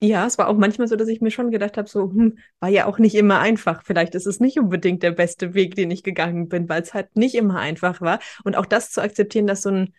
ja, 0.00 0.26
es 0.26 0.38
war 0.38 0.48
auch 0.48 0.56
manchmal 0.56 0.86
so, 0.86 0.94
dass 0.94 1.08
ich 1.08 1.20
mir 1.20 1.30
schon 1.30 1.50
gedacht 1.50 1.76
habe, 1.76 1.88
so, 1.88 2.04
hm, 2.04 2.38
war 2.60 2.68
ja 2.68 2.86
auch 2.86 2.98
nicht 2.98 3.16
immer 3.16 3.40
einfach. 3.40 3.82
Vielleicht 3.84 4.14
ist 4.14 4.26
es 4.26 4.38
nicht 4.38 4.58
unbedingt 4.58 5.02
der 5.02 5.10
beste 5.10 5.54
Weg, 5.54 5.74
den 5.74 5.90
ich 5.90 6.04
gegangen 6.04 6.48
bin, 6.48 6.68
weil 6.68 6.82
es 6.82 6.94
halt 6.94 7.16
nicht 7.16 7.34
immer 7.34 7.58
einfach 7.58 8.00
war. 8.00 8.20
Und 8.44 8.56
auch 8.56 8.66
das 8.66 8.92
zu 8.92 9.00
akzeptieren, 9.02 9.48
dass 9.48 9.62
so 9.62 9.70
ein, 9.70 9.94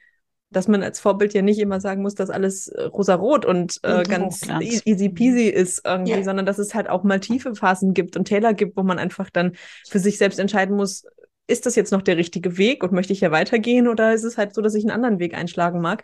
dass 0.51 0.69
man 0.69 0.83
als 0.83 1.01
Vorbild 1.01 1.33
ja 1.33 1.41
nicht 1.41 1.59
immer 1.59 1.81
sagen 1.81 2.01
muss, 2.01 2.15
dass 2.15 2.29
alles 2.29 2.69
äh, 2.69 2.83
rosarot 2.83 3.45
und 3.45 3.79
äh, 3.83 4.03
ganz 4.03 4.47
e-, 4.47 4.79
easy 4.85 5.09
peasy 5.09 5.47
ist 5.47 5.81
irgendwie, 5.85 6.11
ja. 6.11 6.23
sondern 6.23 6.45
dass 6.45 6.59
es 6.59 6.73
halt 6.73 6.89
auch 6.89 7.03
mal 7.03 7.19
tiefe 7.19 7.53
Phasen 7.53 7.93
gibt 7.93 8.15
und 8.15 8.25
Täler 8.25 8.53
gibt, 8.53 8.77
wo 8.77 8.83
man 8.83 8.99
einfach 8.99 9.29
dann 9.29 9.53
für 9.87 9.99
sich 9.99 10.17
selbst 10.17 10.39
entscheiden 10.39 10.77
muss, 10.77 11.03
ist 11.47 11.65
das 11.65 11.75
jetzt 11.75 11.91
noch 11.91 12.03
der 12.03 12.15
richtige 12.15 12.57
Weg 12.57 12.83
und 12.83 12.93
möchte 12.93 13.11
ich 13.11 13.21
ja 13.21 13.31
weitergehen 13.31 13.87
oder 13.87 14.13
ist 14.13 14.23
es 14.23 14.37
halt 14.37 14.53
so, 14.53 14.61
dass 14.61 14.75
ich 14.75 14.83
einen 14.83 14.91
anderen 14.91 15.19
Weg 15.19 15.35
einschlagen 15.35 15.81
mag 15.81 16.03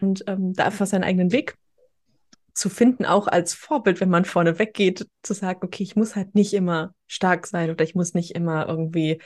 und 0.00 0.24
ähm, 0.26 0.52
da 0.52 0.66
einfach 0.66 0.86
seinen 0.86 1.04
eigenen 1.04 1.32
Weg 1.32 1.56
zu 2.54 2.68
finden, 2.68 3.06
auch 3.06 3.28
als 3.28 3.54
Vorbild, 3.54 4.00
wenn 4.00 4.10
man 4.10 4.24
vorne 4.24 4.58
weggeht, 4.58 5.06
zu 5.22 5.34
sagen, 5.34 5.60
okay, 5.62 5.82
ich 5.82 5.96
muss 5.96 6.16
halt 6.16 6.34
nicht 6.34 6.52
immer 6.52 6.94
stark 7.06 7.46
sein 7.46 7.70
oder 7.70 7.84
ich 7.84 7.94
muss 7.94 8.14
nicht 8.14 8.32
immer 8.32 8.68
irgendwie, 8.68 9.20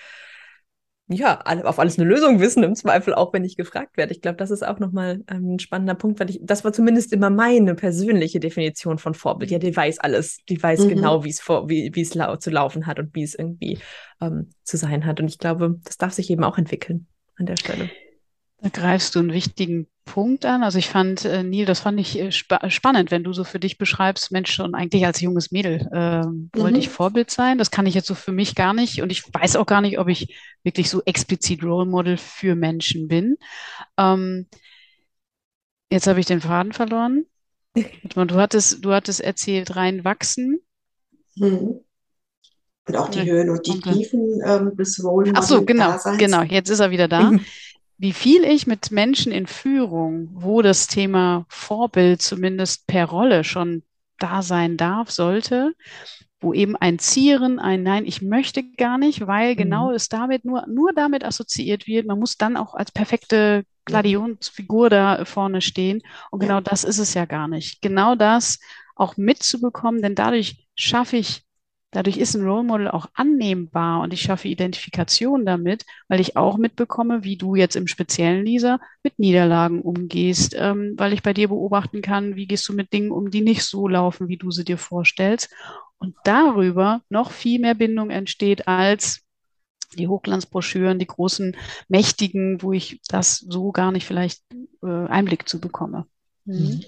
ja, 1.09 1.41
auf 1.41 1.79
alles 1.79 1.99
eine 1.99 2.09
Lösung 2.09 2.41
wissen, 2.41 2.63
im 2.63 2.75
Zweifel 2.75 3.15
auch, 3.15 3.33
wenn 3.33 3.45
ich 3.45 3.57
gefragt 3.57 3.97
werde. 3.97 4.13
Ich 4.13 4.21
glaube, 4.21 4.37
das 4.37 4.51
ist 4.51 4.67
auch 4.67 4.79
nochmal 4.79 5.23
ähm, 5.29 5.55
ein 5.55 5.59
spannender 5.59 5.95
Punkt, 5.95 6.19
weil 6.19 6.31
ich, 6.31 6.41
das 6.43 6.65
war 6.65 6.73
zumindest 6.73 7.13
immer 7.13 7.31
meine 7.31 7.75
persönliche 7.75 8.41
Definition 8.41 8.99
von 8.99 9.15
Vorbild. 9.15 9.51
Ja, 9.51 9.59
die 9.59 9.75
weiß 9.75 9.99
alles, 9.99 10.39
die 10.49 10.61
weiß 10.61 10.85
mhm. 10.85 10.89
genau, 10.89 11.25
wie 11.25 11.31
es 11.31 11.41
vor, 11.41 11.69
wie, 11.69 11.91
wie 11.95 12.03
es 12.03 12.15
lau 12.15 12.37
zu 12.37 12.51
laufen 12.51 12.87
hat 12.87 12.99
und 12.99 13.15
wie 13.15 13.23
es 13.23 13.35
irgendwie 13.35 13.79
ähm, 14.21 14.51
zu 14.65 14.77
sein 14.77 15.07
hat. 15.07 15.21
Und 15.21 15.29
ich 15.29 15.39
glaube, 15.39 15.79
das 15.85 15.97
darf 15.97 16.13
sich 16.13 16.31
eben 16.31 16.45
auch 16.45 16.59
entwickeln 16.59 17.07
an 17.37 17.47
der 17.47 17.57
Stelle. 17.57 17.91
Da 18.59 18.69
greifst 18.69 19.15
du 19.15 19.21
einen 19.21 19.33
wichtigen 19.33 19.87
Punkt 20.07 20.47
an. 20.47 20.63
Also 20.63 20.79
ich 20.79 20.89
fand, 20.89 21.27
äh, 21.27 21.43
Neil, 21.43 21.67
das 21.67 21.81
fand 21.81 22.01
ich 22.01 22.19
äh, 22.19 22.33
spa 22.33 22.71
spannend, 22.71 23.11
wenn 23.11 23.25
du 23.25 23.35
so 23.35 23.45
für 23.45 23.61
dich 23.61 23.77
beschreibst, 23.77 24.33
Mensch, 24.33 24.55
schon 24.55 24.75
eigentlich 24.75 25.05
als 25.05 25.21
junges 25.21 25.51
Mädel 25.51 25.87
äh, 25.93 26.25
mhm. 26.25 26.51
wollte 26.55 26.79
ich 26.79 26.89
Vorbild 26.89 27.31
sein. 27.31 27.59
Das 27.59 27.71
kann 27.71 27.85
ich 27.85 27.95
jetzt 27.95 28.07
so 28.07 28.15
für 28.15 28.33
mich 28.33 28.55
gar 28.55 28.73
nicht. 28.73 29.03
Und 29.03 29.13
ich 29.13 29.23
weiß 29.31 29.57
auch 29.57 29.67
gar 29.67 29.83
nicht, 29.83 29.99
ob 29.99 30.09
ich 30.09 30.35
wirklich 30.63 30.89
so 30.89 31.03
explizit 31.05 31.63
Role 31.63 31.85
Model 31.85 32.17
für 32.17 32.55
Menschen 32.55 33.09
bin. 33.09 33.37
Ähm, 33.99 34.47
jetzt 35.91 36.07
habe 36.07 36.21
ich 36.21 36.27
den 36.27 36.41
Faden 36.41 36.73
verloren. 36.73 37.27
Du 38.05 38.37
hattest, 38.37 38.83
du 38.83 38.95
hattest 38.95 39.21
erzählt, 39.21 39.77
reinwachsen. 39.77 40.61
Mhm. 41.35 41.81
und 42.89 42.97
auch 42.97 43.11
die 43.11 43.19
ja, 43.19 43.25
Höhen 43.27 43.51
und 43.51 43.67
die 43.67 43.79
Tiefen 43.79 44.41
ähm, 44.47 44.75
des 44.75 45.05
Role 45.05 45.31
Ach 45.35 45.43
so, 45.43 45.63
genau, 45.63 45.95
genau. 46.17 46.43
Jetzt 46.45 46.71
ist 46.71 46.81
er 46.81 46.91
wieder 46.91 47.07
da. 47.07 47.33
Wie 47.99 48.13
viel 48.13 48.45
ich 48.45 48.67
mit 48.67 48.91
Menschen 48.91 49.33
in 49.33 49.47
Führung, 49.47 50.29
wo 50.33 50.61
das 50.61 50.87
Thema 50.87 51.47
Vorbild 51.49 52.21
zumindest 52.21 52.87
per 52.87 53.07
Rolle 53.07 53.43
schon 53.43 53.83
da 54.19 54.43
sein 54.43 54.77
darf, 54.77 55.11
sollte, 55.11 55.73
wo 56.41 56.53
eben 56.53 56.77
ein 56.77 56.99
Zieren, 56.99 57.59
ein 57.59 57.83
Nein, 57.83 58.05
ich 58.05 58.21
möchte 58.21 58.63
gar 58.77 58.99
nicht, 58.99 59.27
weil 59.27 59.53
mhm. 59.53 59.57
genau 59.57 59.93
es 59.93 60.09
damit 60.09 60.45
nur, 60.45 60.67
nur 60.67 60.93
damit 60.93 61.25
assoziiert 61.25 61.87
wird. 61.87 62.07
Man 62.07 62.19
muss 62.19 62.37
dann 62.37 62.57
auch 62.57 62.75
als 62.75 62.93
perfekte 62.93 63.65
Gladionsfigur 63.87 64.91
da 64.91 65.25
vorne 65.25 65.63
stehen. 65.63 66.03
Und 66.31 66.41
genau 66.41 66.61
das 66.61 66.85
ist 66.85 66.99
es 66.99 67.15
ja 67.15 67.25
gar 67.25 67.49
nicht. 67.49 67.81
Genau 67.81 68.15
das 68.15 68.59
auch 68.95 69.17
mitzubekommen, 69.17 70.03
denn 70.03 70.15
dadurch 70.15 70.67
schaffe 70.75 71.17
ich, 71.17 71.46
dadurch 71.97 72.19
ist 72.19 72.35
ein 72.35 72.47
Role 72.47 72.63
Model 72.63 72.89
auch 72.89 73.07
annehmbar 73.15 74.03
und 74.03 74.13
ich 74.13 74.21
schaffe 74.21 74.49
Identifikation 74.49 75.47
damit, 75.47 75.87
weil 76.09 76.21
ich 76.21 76.37
auch 76.37 76.59
mitbekomme, 76.59 77.25
wie 77.25 77.39
du 77.39 77.55
jetzt 77.55 77.75
im 77.75 77.87
speziellen, 77.87 78.45
Lisa, 78.45 78.79
mit 79.03 79.19
Niederlagen 79.19 79.81
umgehst, 79.81 80.55
ähm, 80.59 80.93
weil 80.99 81.15
ich 81.15 81.23
bei 81.23 81.33
dir 81.33 81.49
beobachten 81.49 82.03
kann, 82.03 82.37
wie 82.37 82.47
gehst 82.47 82.69
du 82.69 82.75
mit 82.75 82.93
Dingen 82.93 83.11
um, 83.11 83.31
die 83.31 83.41
nicht 83.41 83.65
so 83.65 83.89
laufen, 83.89 84.29
wie 84.29 84.37
du 84.37 84.51
sie 84.51 84.65
dir 84.65 84.77
vorstellst. 84.77 85.49
Und 85.97 86.15
darüber 86.25 87.01
noch 87.09 87.31
viel 87.31 87.61
mehr 87.61 87.75
Bindung 87.75 88.11
entsteht 88.11 88.69
als 88.69 89.23
die 89.97 90.09
Hochglanzbroschüren, 90.09 90.99
die 90.99 91.07
großen 91.07 91.57
Mächtigen, 91.89 92.61
wo 92.61 92.75
ich 92.75 93.01
das 93.09 93.39
so 93.39 93.73
gar 93.73 93.91
nicht 93.91 94.07
vielleicht 94.07 94.43
äh, 94.83 94.87
Einblick 94.87 95.49
zu 95.49 95.63
bekomme. 95.63 96.05
Mhm. 96.45 96.85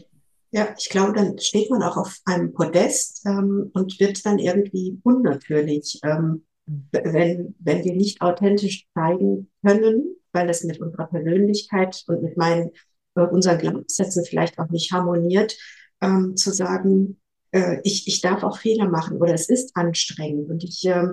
Ja, 0.50 0.74
ich 0.78 0.88
glaube, 0.88 1.12
dann 1.12 1.38
steht 1.38 1.70
man 1.70 1.82
auch 1.82 1.96
auf 1.96 2.18
einem 2.24 2.52
Podest 2.52 3.22
ähm, 3.26 3.70
und 3.74 4.00
wird 4.00 4.24
dann 4.24 4.38
irgendwie 4.38 4.98
unnatürlich, 5.02 6.00
ähm, 6.02 6.46
wenn, 6.66 7.54
wenn 7.58 7.84
wir 7.84 7.94
nicht 7.94 8.22
authentisch 8.22 8.86
zeigen 8.94 9.50
können, 9.64 10.16
weil 10.32 10.48
es 10.48 10.64
mit 10.64 10.80
unserer 10.80 11.06
Persönlichkeit 11.06 12.02
und 12.06 12.22
mit 12.22 12.36
meinen, 12.36 12.70
äh, 13.14 13.22
unseren 13.22 13.58
Glaubenssätzen 13.58 14.24
vielleicht 14.24 14.58
auch 14.58 14.70
nicht 14.70 14.90
harmoniert, 14.92 15.56
ähm, 16.00 16.36
zu 16.36 16.50
sagen, 16.52 17.20
äh, 17.52 17.78
ich, 17.84 18.08
ich 18.08 18.20
darf 18.20 18.42
auch 18.42 18.58
Fehler 18.58 18.88
machen 18.88 19.18
oder 19.18 19.34
es 19.34 19.48
ist 19.50 19.76
anstrengend. 19.76 20.48
Und 20.48 20.64
ich 20.64 20.84
äh, 20.86 21.08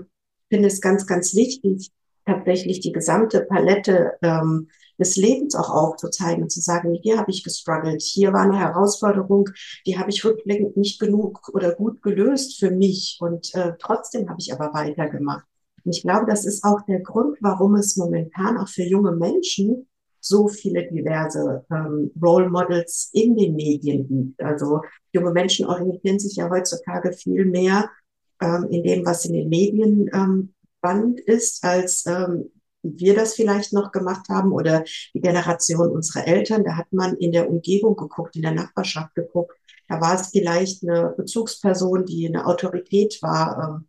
finde 0.49 0.67
es 0.67 0.79
ganz, 0.79 1.07
ganz 1.07 1.35
wichtig, 1.35 1.91
tatsächlich 2.25 2.79
die 2.79 2.91
gesamte 2.91 3.41
Palette 3.41 4.13
ähm, 4.21 4.69
des 4.99 5.15
Lebens 5.15 5.55
auch 5.55 5.69
aufzuzeigen 5.69 6.43
und 6.43 6.49
zu 6.49 6.61
sagen, 6.61 6.97
hier 7.01 7.17
habe 7.17 7.31
ich 7.31 7.43
gestruggelt, 7.43 8.01
hier 8.01 8.33
war 8.33 8.41
eine 8.41 8.59
Herausforderung, 8.59 9.49
die 9.85 9.97
habe 9.97 10.09
ich 10.09 10.23
rückblickend 10.23 10.77
nicht 10.77 10.99
genug 10.99 11.49
oder 11.53 11.73
gut 11.73 12.01
gelöst 12.01 12.59
für 12.59 12.71
mich 12.71 13.17
und 13.19 13.53
äh, 13.55 13.73
trotzdem 13.79 14.29
habe 14.29 14.39
ich 14.39 14.53
aber 14.53 14.73
weitergemacht. 14.73 15.45
Und 15.83 15.95
ich 15.95 16.01
glaube, 16.01 16.25
das 16.25 16.45
ist 16.45 16.63
auch 16.63 16.81
der 16.87 17.01
Grund, 17.01 17.37
warum 17.41 17.75
es 17.75 17.95
momentan 17.95 18.57
auch 18.57 18.67
für 18.67 18.83
junge 18.83 19.11
Menschen 19.11 19.87
so 20.19 20.47
viele 20.47 20.87
diverse 20.87 21.63
ähm, 21.71 22.11
Role 22.21 22.49
Models 22.49 23.11
in 23.13 23.35
den 23.35 23.55
Medien 23.55 24.07
gibt. 24.07 24.41
Also 24.41 24.81
junge 25.13 25.31
Menschen 25.31 25.67
orientieren 25.67 26.17
sich 26.17 26.37
ja 26.37 26.49
heutzutage 26.49 27.13
viel 27.13 27.45
mehr 27.45 27.91
ähm, 28.41 28.67
in 28.71 28.83
dem, 28.83 29.05
was 29.05 29.25
in 29.25 29.33
den 29.33 29.49
Medien 29.49 30.09
ähm, 30.11 30.53
spannend 30.79 31.19
ist, 31.19 31.63
als 31.63 32.05
ähm, 32.07 32.49
wir 32.97 33.15
das 33.15 33.35
vielleicht 33.35 33.73
noch 33.73 33.91
gemacht 33.91 34.27
haben 34.29 34.51
oder 34.51 34.83
die 35.13 35.21
Generation 35.21 35.89
unserer 35.91 36.27
Eltern. 36.27 36.63
Da 36.63 36.77
hat 36.77 36.91
man 36.91 37.15
in 37.17 37.31
der 37.31 37.49
Umgebung 37.49 37.95
geguckt, 37.95 38.35
in 38.35 38.43
der 38.43 38.51
Nachbarschaft 38.51 39.15
geguckt. 39.15 39.57
Da 39.87 40.01
war 40.01 40.15
es 40.15 40.29
vielleicht 40.29 40.83
eine 40.83 41.13
Bezugsperson, 41.15 42.05
die 42.05 42.27
eine 42.27 42.45
Autorität 42.45 43.19
war, 43.21 43.79
ähm, 43.79 43.87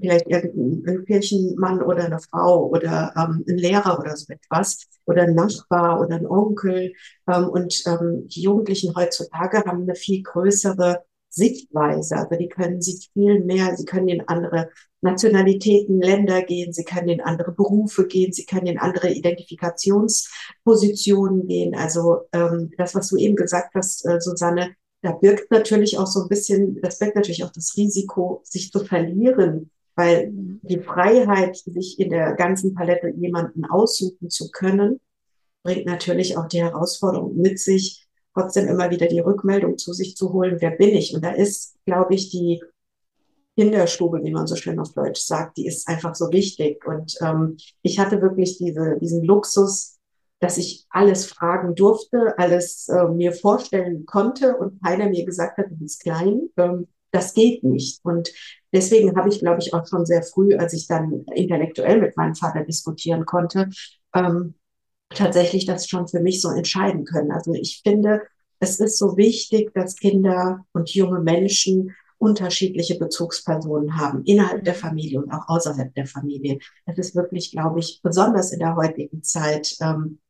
vielleicht 0.00 0.26
irgendein 0.28 1.04
Kirchenmann 1.04 1.82
oder 1.82 2.04
eine 2.04 2.20
Frau 2.20 2.66
oder 2.68 3.12
ähm, 3.16 3.44
ein 3.48 3.58
Lehrer 3.58 3.98
oder 3.98 4.16
so 4.16 4.32
etwas 4.32 4.86
oder 5.04 5.22
ein 5.22 5.34
Nachbar 5.34 6.00
oder 6.00 6.16
ein 6.16 6.26
Onkel. 6.26 6.94
Ähm, 7.28 7.48
und 7.48 7.82
ähm, 7.86 8.28
die 8.28 8.42
Jugendlichen 8.42 8.94
heutzutage 8.94 9.64
haben 9.64 9.82
eine 9.82 9.94
viel 9.94 10.22
größere 10.22 11.04
Sichtweise. 11.28 12.16
Also 12.16 12.36
die 12.36 12.48
können 12.48 12.80
sich 12.80 13.10
viel 13.12 13.42
mehr, 13.44 13.76
sie 13.76 13.84
können 13.84 14.08
in 14.08 14.28
andere 14.28 14.70
Nationalitäten, 15.02 16.00
Länder 16.00 16.42
gehen, 16.42 16.72
sie 16.72 16.84
können 16.84 17.08
in 17.08 17.20
andere 17.20 17.50
Berufe 17.52 18.06
gehen, 18.06 18.32
sie 18.32 18.46
können 18.46 18.68
in 18.68 18.78
andere 18.78 19.12
Identifikationspositionen 19.12 21.48
gehen. 21.48 21.74
Also 21.74 22.28
ähm, 22.32 22.70
das, 22.78 22.94
was 22.94 23.08
du 23.08 23.16
eben 23.16 23.36
gesagt 23.36 23.74
hast, 23.74 24.06
äh, 24.06 24.20
Susanne, 24.20 24.74
da 25.02 25.12
birgt 25.12 25.50
natürlich 25.50 25.98
auch 25.98 26.06
so 26.06 26.22
ein 26.22 26.28
bisschen, 26.28 26.80
das 26.80 27.00
birgt 27.00 27.16
natürlich 27.16 27.42
auch 27.42 27.50
das 27.50 27.76
Risiko, 27.76 28.42
sich 28.44 28.70
zu 28.70 28.84
verlieren, 28.84 29.72
weil 29.96 30.30
die 30.32 30.78
Freiheit, 30.78 31.56
sich 31.56 31.98
in 31.98 32.10
der 32.10 32.34
ganzen 32.34 32.74
Palette 32.74 33.08
jemanden 33.08 33.64
aussuchen 33.64 34.30
zu 34.30 34.52
können, 34.52 35.00
bringt 35.64 35.86
natürlich 35.86 36.36
auch 36.36 36.46
die 36.46 36.62
Herausforderung 36.62 37.36
mit 37.36 37.58
sich, 37.58 38.06
trotzdem 38.34 38.68
immer 38.68 38.90
wieder 38.90 39.08
die 39.08 39.20
Rückmeldung 39.20 39.78
zu 39.78 39.92
sich 39.92 40.16
zu 40.16 40.32
holen, 40.32 40.58
wer 40.60 40.70
bin 40.70 40.90
ich? 40.90 41.14
Und 41.14 41.24
da 41.24 41.32
ist, 41.32 41.76
glaube 41.84 42.14
ich, 42.14 42.30
die 42.30 42.62
Kinderstube, 43.56 44.22
wie 44.22 44.30
man 44.30 44.46
so 44.46 44.56
schön 44.56 44.78
auf 44.78 44.92
Deutsch 44.94 45.20
sagt, 45.20 45.58
die 45.58 45.66
ist 45.66 45.88
einfach 45.88 46.14
so 46.14 46.32
wichtig. 46.32 46.86
Und 46.86 47.14
ähm, 47.20 47.56
ich 47.82 47.98
hatte 47.98 48.22
wirklich 48.22 48.58
diese, 48.58 48.96
diesen 49.00 49.22
Luxus, 49.24 49.98
dass 50.40 50.58
ich 50.58 50.86
alles 50.90 51.26
fragen 51.26 51.74
durfte, 51.74 52.34
alles 52.38 52.88
äh, 52.88 53.04
mir 53.08 53.32
vorstellen 53.32 54.06
konnte 54.06 54.56
und 54.56 54.82
keiner 54.82 55.08
mir 55.08 55.24
gesagt 55.24 55.58
hat, 55.58 55.70
du 55.70 55.76
bist 55.76 56.02
klein. 56.02 56.48
Ähm, 56.56 56.88
das 57.12 57.34
geht 57.34 57.62
nicht. 57.62 58.00
Und 58.04 58.32
deswegen 58.72 59.14
habe 59.16 59.28
ich, 59.28 59.40
glaube 59.40 59.60
ich, 59.60 59.74
auch 59.74 59.86
schon 59.86 60.06
sehr 60.06 60.22
früh, 60.22 60.56
als 60.56 60.72
ich 60.72 60.88
dann 60.88 61.24
intellektuell 61.34 62.00
mit 62.00 62.16
meinem 62.16 62.34
Vater 62.34 62.64
diskutieren 62.64 63.26
konnte, 63.26 63.68
ähm, 64.14 64.54
tatsächlich 65.10 65.66
das 65.66 65.86
schon 65.86 66.08
für 66.08 66.20
mich 66.20 66.40
so 66.40 66.48
entscheiden 66.48 67.04
können. 67.04 67.30
Also 67.30 67.52
ich 67.52 67.82
finde, 67.84 68.22
es 68.60 68.80
ist 68.80 68.96
so 68.96 69.16
wichtig, 69.16 69.72
dass 69.74 69.96
Kinder 69.96 70.64
und 70.72 70.94
junge 70.94 71.20
Menschen 71.20 71.94
unterschiedliche 72.22 72.96
Bezugspersonen 72.98 73.96
haben, 73.96 74.22
innerhalb 74.24 74.64
der 74.64 74.76
Familie 74.76 75.20
und 75.20 75.32
auch 75.32 75.48
außerhalb 75.48 75.92
der 75.92 76.06
Familie. 76.06 76.60
Es 76.86 76.96
ist 76.96 77.16
wirklich, 77.16 77.50
glaube 77.50 77.80
ich, 77.80 78.00
besonders 78.00 78.52
in 78.52 78.60
der 78.60 78.76
heutigen 78.76 79.24
Zeit 79.24 79.76
ähm, 79.80 80.20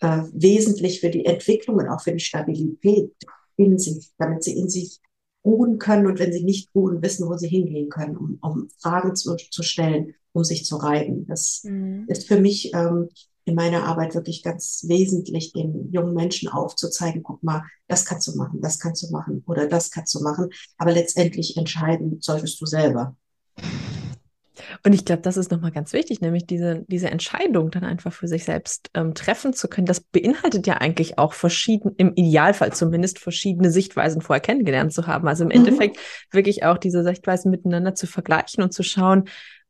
äh, 0.00 0.24
wesentlich 0.34 1.00
für 1.00 1.08
die 1.08 1.24
Entwicklung 1.24 1.76
und 1.76 1.88
auch 1.88 2.02
für 2.02 2.12
die 2.12 2.20
Stabilität 2.20 3.14
in 3.56 3.78
sich, 3.78 4.10
damit 4.18 4.44
sie 4.44 4.58
in 4.58 4.68
sich 4.68 5.00
ruhen 5.42 5.78
können 5.78 6.06
und 6.06 6.18
wenn 6.18 6.34
sie 6.34 6.44
nicht 6.44 6.68
ruhen, 6.74 7.00
wissen, 7.00 7.26
wo 7.26 7.38
sie 7.38 7.48
hingehen 7.48 7.88
können, 7.88 8.18
um, 8.18 8.38
um 8.42 8.68
Fragen 8.76 9.16
zu, 9.16 9.34
zu 9.36 9.62
stellen, 9.62 10.14
um 10.32 10.44
sich 10.44 10.66
zu 10.66 10.76
reiben. 10.76 11.26
Das 11.26 11.62
mhm. 11.64 12.04
ist 12.08 12.28
für 12.28 12.38
mich 12.38 12.74
ähm, 12.74 13.08
in 13.48 13.54
meiner 13.54 13.84
Arbeit 13.84 14.14
wirklich 14.14 14.42
ganz 14.42 14.84
wesentlich, 14.86 15.52
den 15.52 15.90
jungen 15.90 16.14
Menschen 16.14 16.48
aufzuzeigen, 16.48 17.22
guck 17.22 17.42
mal, 17.42 17.64
das 17.86 18.04
kannst 18.04 18.28
du 18.28 18.36
machen, 18.36 18.60
das 18.60 18.78
kannst 18.78 19.02
du 19.02 19.10
machen 19.10 19.42
oder 19.46 19.66
das 19.66 19.90
kannst 19.90 20.14
du 20.14 20.20
machen. 20.20 20.50
Aber 20.76 20.92
letztendlich 20.92 21.56
entscheiden 21.56 22.18
solltest 22.20 22.60
du 22.60 22.66
selber. 22.66 23.16
Und 24.84 24.92
ich 24.92 25.04
glaube, 25.04 25.22
das 25.22 25.36
ist 25.36 25.50
nochmal 25.50 25.70
ganz 25.70 25.92
wichtig, 25.92 26.20
nämlich 26.20 26.46
diese, 26.46 26.84
diese 26.88 27.10
Entscheidung 27.10 27.70
dann 27.70 27.84
einfach 27.84 28.12
für 28.12 28.28
sich 28.28 28.44
selbst 28.44 28.90
ähm, 28.94 29.14
treffen 29.14 29.52
zu 29.52 29.68
können. 29.68 29.86
Das 29.86 30.00
beinhaltet 30.00 30.66
ja 30.66 30.74
eigentlich 30.74 31.18
auch 31.18 31.32
verschiedene, 31.32 31.94
im 31.96 32.12
Idealfall 32.14 32.72
zumindest 32.72 33.18
verschiedene 33.18 33.70
Sichtweisen 33.70 34.20
vorher 34.20 34.40
kennengelernt 34.40 34.92
zu 34.92 35.06
haben. 35.06 35.26
Also 35.28 35.44
im 35.44 35.48
mhm. 35.48 35.66
Endeffekt 35.66 35.98
wirklich 36.30 36.64
auch 36.64 36.78
diese 36.78 37.02
Sichtweisen 37.02 37.50
miteinander 37.50 37.94
zu 37.94 38.06
vergleichen 38.06 38.62
und 38.62 38.72
zu 38.72 38.82
schauen, 38.82 39.24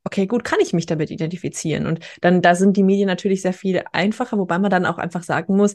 okay, 0.05 0.27
gut, 0.27 0.45
kann 0.45 0.61
ich 0.61 0.73
mich 0.73 0.87
damit 0.87 1.11
identifizieren? 1.11 1.87
Und 1.87 2.01
dann, 2.21 2.43
da 2.43 2.55
sind 2.55 2.77
die 2.77 2.83
Medien 2.83 3.07
natürlich 3.07 3.43
sehr 3.43 3.53
viel 3.53 3.83
einfacher, 3.93 4.39
wobei 4.39 4.59
man 4.59 4.71
dann 4.71 4.87
auch 4.87 4.99
einfach 4.99 5.23
sagen 5.23 5.57
muss, 5.57 5.75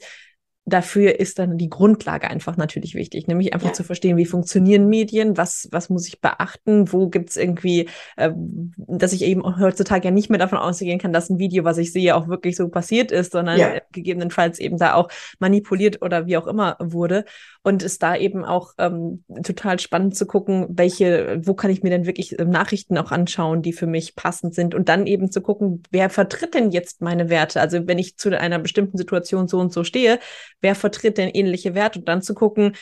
dafür 0.65 1.19
ist 1.19 1.39
dann 1.39 1.57
die 1.57 1.69
Grundlage 1.69 2.29
einfach 2.29 2.55
natürlich 2.55 2.95
wichtig, 2.95 3.27
nämlich 3.27 3.53
einfach 3.53 3.69
ja. 3.69 3.73
zu 3.73 3.83
verstehen, 3.83 4.15
wie 4.15 4.25
funktionieren 4.25 4.87
Medien, 4.87 5.35
was, 5.35 5.67
was 5.71 5.89
muss 5.89 6.07
ich 6.07 6.21
beachten, 6.21 6.91
wo 6.93 7.09
gibt's 7.09 7.35
irgendwie, 7.35 7.89
äh, 8.15 8.31
dass 8.77 9.11
ich 9.11 9.23
eben 9.23 9.43
heutzutage 9.59 10.05
ja 10.05 10.11
nicht 10.11 10.29
mehr 10.29 10.39
davon 10.39 10.57
ausgehen 10.57 10.99
kann, 10.99 11.11
dass 11.11 11.29
ein 11.29 11.37
Video, 11.37 11.65
was 11.65 11.77
ich 11.77 11.91
sehe, 11.91 12.15
auch 12.15 12.29
wirklich 12.29 12.55
so 12.55 12.69
passiert 12.69 13.11
ist, 13.11 13.33
sondern 13.33 13.59
ja. 13.59 13.81
gegebenenfalls 13.91 14.59
eben 14.59 14.77
da 14.77 14.93
auch 14.93 15.09
manipuliert 15.39 16.01
oder 16.01 16.27
wie 16.27 16.37
auch 16.37 16.47
immer 16.47 16.77
wurde. 16.79 17.25
Und 17.61 17.83
es 17.83 17.99
da 17.99 18.15
eben 18.15 18.45
auch 18.45 18.73
ähm, 18.77 19.23
total 19.43 19.79
spannend 19.79 20.15
zu 20.15 20.25
gucken, 20.25 20.67
welche, 20.69 21.41
wo 21.43 21.53
kann 21.53 21.71
ich 21.71 21.83
mir 21.83 21.89
denn 21.89 22.05
wirklich 22.05 22.39
äh, 22.39 22.45
Nachrichten 22.45 22.97
auch 22.97 23.11
anschauen, 23.11 23.61
die 23.61 23.73
für 23.73 23.87
mich 23.87 24.15
passend 24.15 24.55
sind 24.55 24.75
und 24.75 24.87
dann 24.87 25.07
eben 25.07 25.29
zu 25.29 25.41
gucken, 25.41 25.83
wer 25.91 26.09
vertritt 26.09 26.53
denn 26.53 26.71
jetzt 26.71 27.01
meine 27.01 27.29
Werte? 27.29 27.59
Also 27.59 27.85
wenn 27.85 27.97
ich 27.97 28.17
zu 28.17 28.37
einer 28.37 28.59
bestimmten 28.59 28.97
Situation 28.97 29.47
so 29.47 29.59
und 29.59 29.73
so 29.73 29.83
stehe, 29.83 30.19
wer 30.63 30.73
vertritt 30.73 31.19
denn 31.19 31.29
ähnliche 31.29 31.75
Werte 31.75 31.99
und 31.99 32.07
dann 32.07 32.23
zu 32.23 32.33
gucken, 32.33 32.73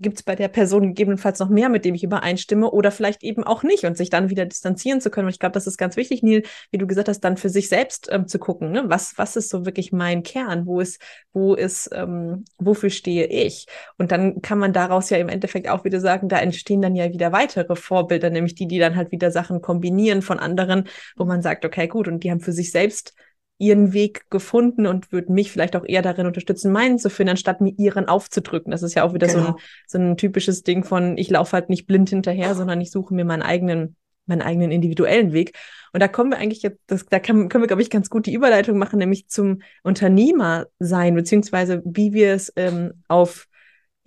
gibt 0.00 0.18
es 0.18 0.22
bei 0.22 0.34
der 0.34 0.48
Person 0.48 0.88
gegebenenfalls 0.88 1.38
noch 1.38 1.48
mehr, 1.48 1.68
mit 1.68 1.84
dem 1.84 1.94
ich 1.94 2.04
übereinstimme 2.04 2.70
oder 2.70 2.90
vielleicht 2.90 3.22
eben 3.22 3.44
auch 3.44 3.62
nicht 3.62 3.84
und 3.84 3.96
sich 3.96 4.10
dann 4.10 4.30
wieder 4.30 4.44
distanzieren 4.44 5.00
zu 5.00 5.10
können. 5.10 5.26
Und 5.26 5.32
ich 5.32 5.38
glaube, 5.38 5.52
das 5.52 5.66
ist 5.66 5.78
ganz 5.78 5.96
wichtig, 5.96 6.22
Neil, 6.22 6.42
wie 6.70 6.78
du 6.78 6.86
gesagt 6.86 7.08
hast, 7.08 7.20
dann 7.20 7.36
für 7.36 7.48
sich 7.48 7.68
selbst 7.68 8.08
ähm, 8.10 8.28
zu 8.28 8.38
gucken, 8.38 8.72
ne? 8.72 8.84
was, 8.88 9.16
was 9.16 9.36
ist 9.36 9.48
so 9.48 9.64
wirklich 9.64 9.92
mein 9.92 10.22
Kern, 10.22 10.66
wo 10.66 10.80
ist, 10.80 11.00
wo 11.32 11.54
ist, 11.54 11.90
ähm, 11.92 12.44
wofür 12.58 12.90
stehe 12.90 13.26
ich? 13.26 13.66
Und 13.98 14.12
dann 14.12 14.42
kann 14.42 14.58
man 14.58 14.72
daraus 14.72 15.10
ja 15.10 15.18
im 15.18 15.28
Endeffekt 15.28 15.68
auch 15.68 15.84
wieder 15.84 16.00
sagen, 16.00 16.28
da 16.28 16.38
entstehen 16.38 16.82
dann 16.82 16.94
ja 16.94 17.12
wieder 17.12 17.32
weitere 17.32 17.76
Vorbilder, 17.76 18.30
nämlich 18.30 18.54
die, 18.54 18.68
die 18.68 18.78
dann 18.78 18.96
halt 18.96 19.12
wieder 19.12 19.30
Sachen 19.30 19.60
kombinieren 19.62 20.22
von 20.22 20.38
anderen, 20.38 20.88
wo 21.16 21.24
man 21.24 21.42
sagt, 21.42 21.64
okay, 21.64 21.88
gut, 21.88 22.08
und 22.08 22.22
die 22.22 22.30
haben 22.30 22.40
für 22.40 22.52
sich 22.52 22.70
selbst 22.70 23.14
ihren 23.58 23.92
Weg 23.92 24.28
gefunden 24.30 24.86
und 24.86 25.12
würden 25.12 25.34
mich 25.34 25.50
vielleicht 25.50 25.76
auch 25.76 25.84
eher 25.86 26.02
darin 26.02 26.26
unterstützen, 26.26 26.72
meinen 26.72 26.98
zu 26.98 27.08
finden, 27.08 27.30
anstatt 27.30 27.60
mir 27.60 27.72
ihren 27.78 28.06
aufzudrücken. 28.06 28.70
Das 28.70 28.82
ist 28.82 28.94
ja 28.94 29.02
auch 29.02 29.14
wieder 29.14 29.26
genau. 29.26 29.38
so, 29.38 29.46
ein, 29.46 29.52
genau. 29.54 29.64
so 29.86 29.98
ein 29.98 30.16
typisches 30.16 30.62
Ding 30.62 30.84
von, 30.84 31.16
ich 31.16 31.30
laufe 31.30 31.52
halt 31.52 31.70
nicht 31.70 31.86
blind 31.86 32.10
hinterher, 32.10 32.54
sondern 32.54 32.80
ich 32.80 32.90
suche 32.90 33.14
mir 33.14 33.24
meinen 33.24 33.42
eigenen, 33.42 33.96
meinen 34.26 34.42
eigenen 34.42 34.70
individuellen 34.70 35.32
Weg. 35.32 35.56
Und 35.92 36.00
da 36.00 36.08
kommen 36.08 36.30
wir 36.30 36.38
eigentlich 36.38 36.62
jetzt, 36.62 36.80
das, 36.86 37.06
da 37.06 37.18
kann, 37.18 37.48
können 37.48 37.62
wir, 37.62 37.68
glaube 37.68 37.82
ich, 37.82 37.88
ganz 37.88 38.10
gut 38.10 38.26
die 38.26 38.34
Überleitung 38.34 38.76
machen, 38.76 38.98
nämlich 38.98 39.28
zum 39.28 39.62
Unternehmer 39.82 40.66
sein, 40.78 41.14
beziehungsweise 41.14 41.82
wie 41.86 42.12
wir 42.12 42.34
es 42.34 42.52
ähm, 42.56 43.02
auf 43.08 43.48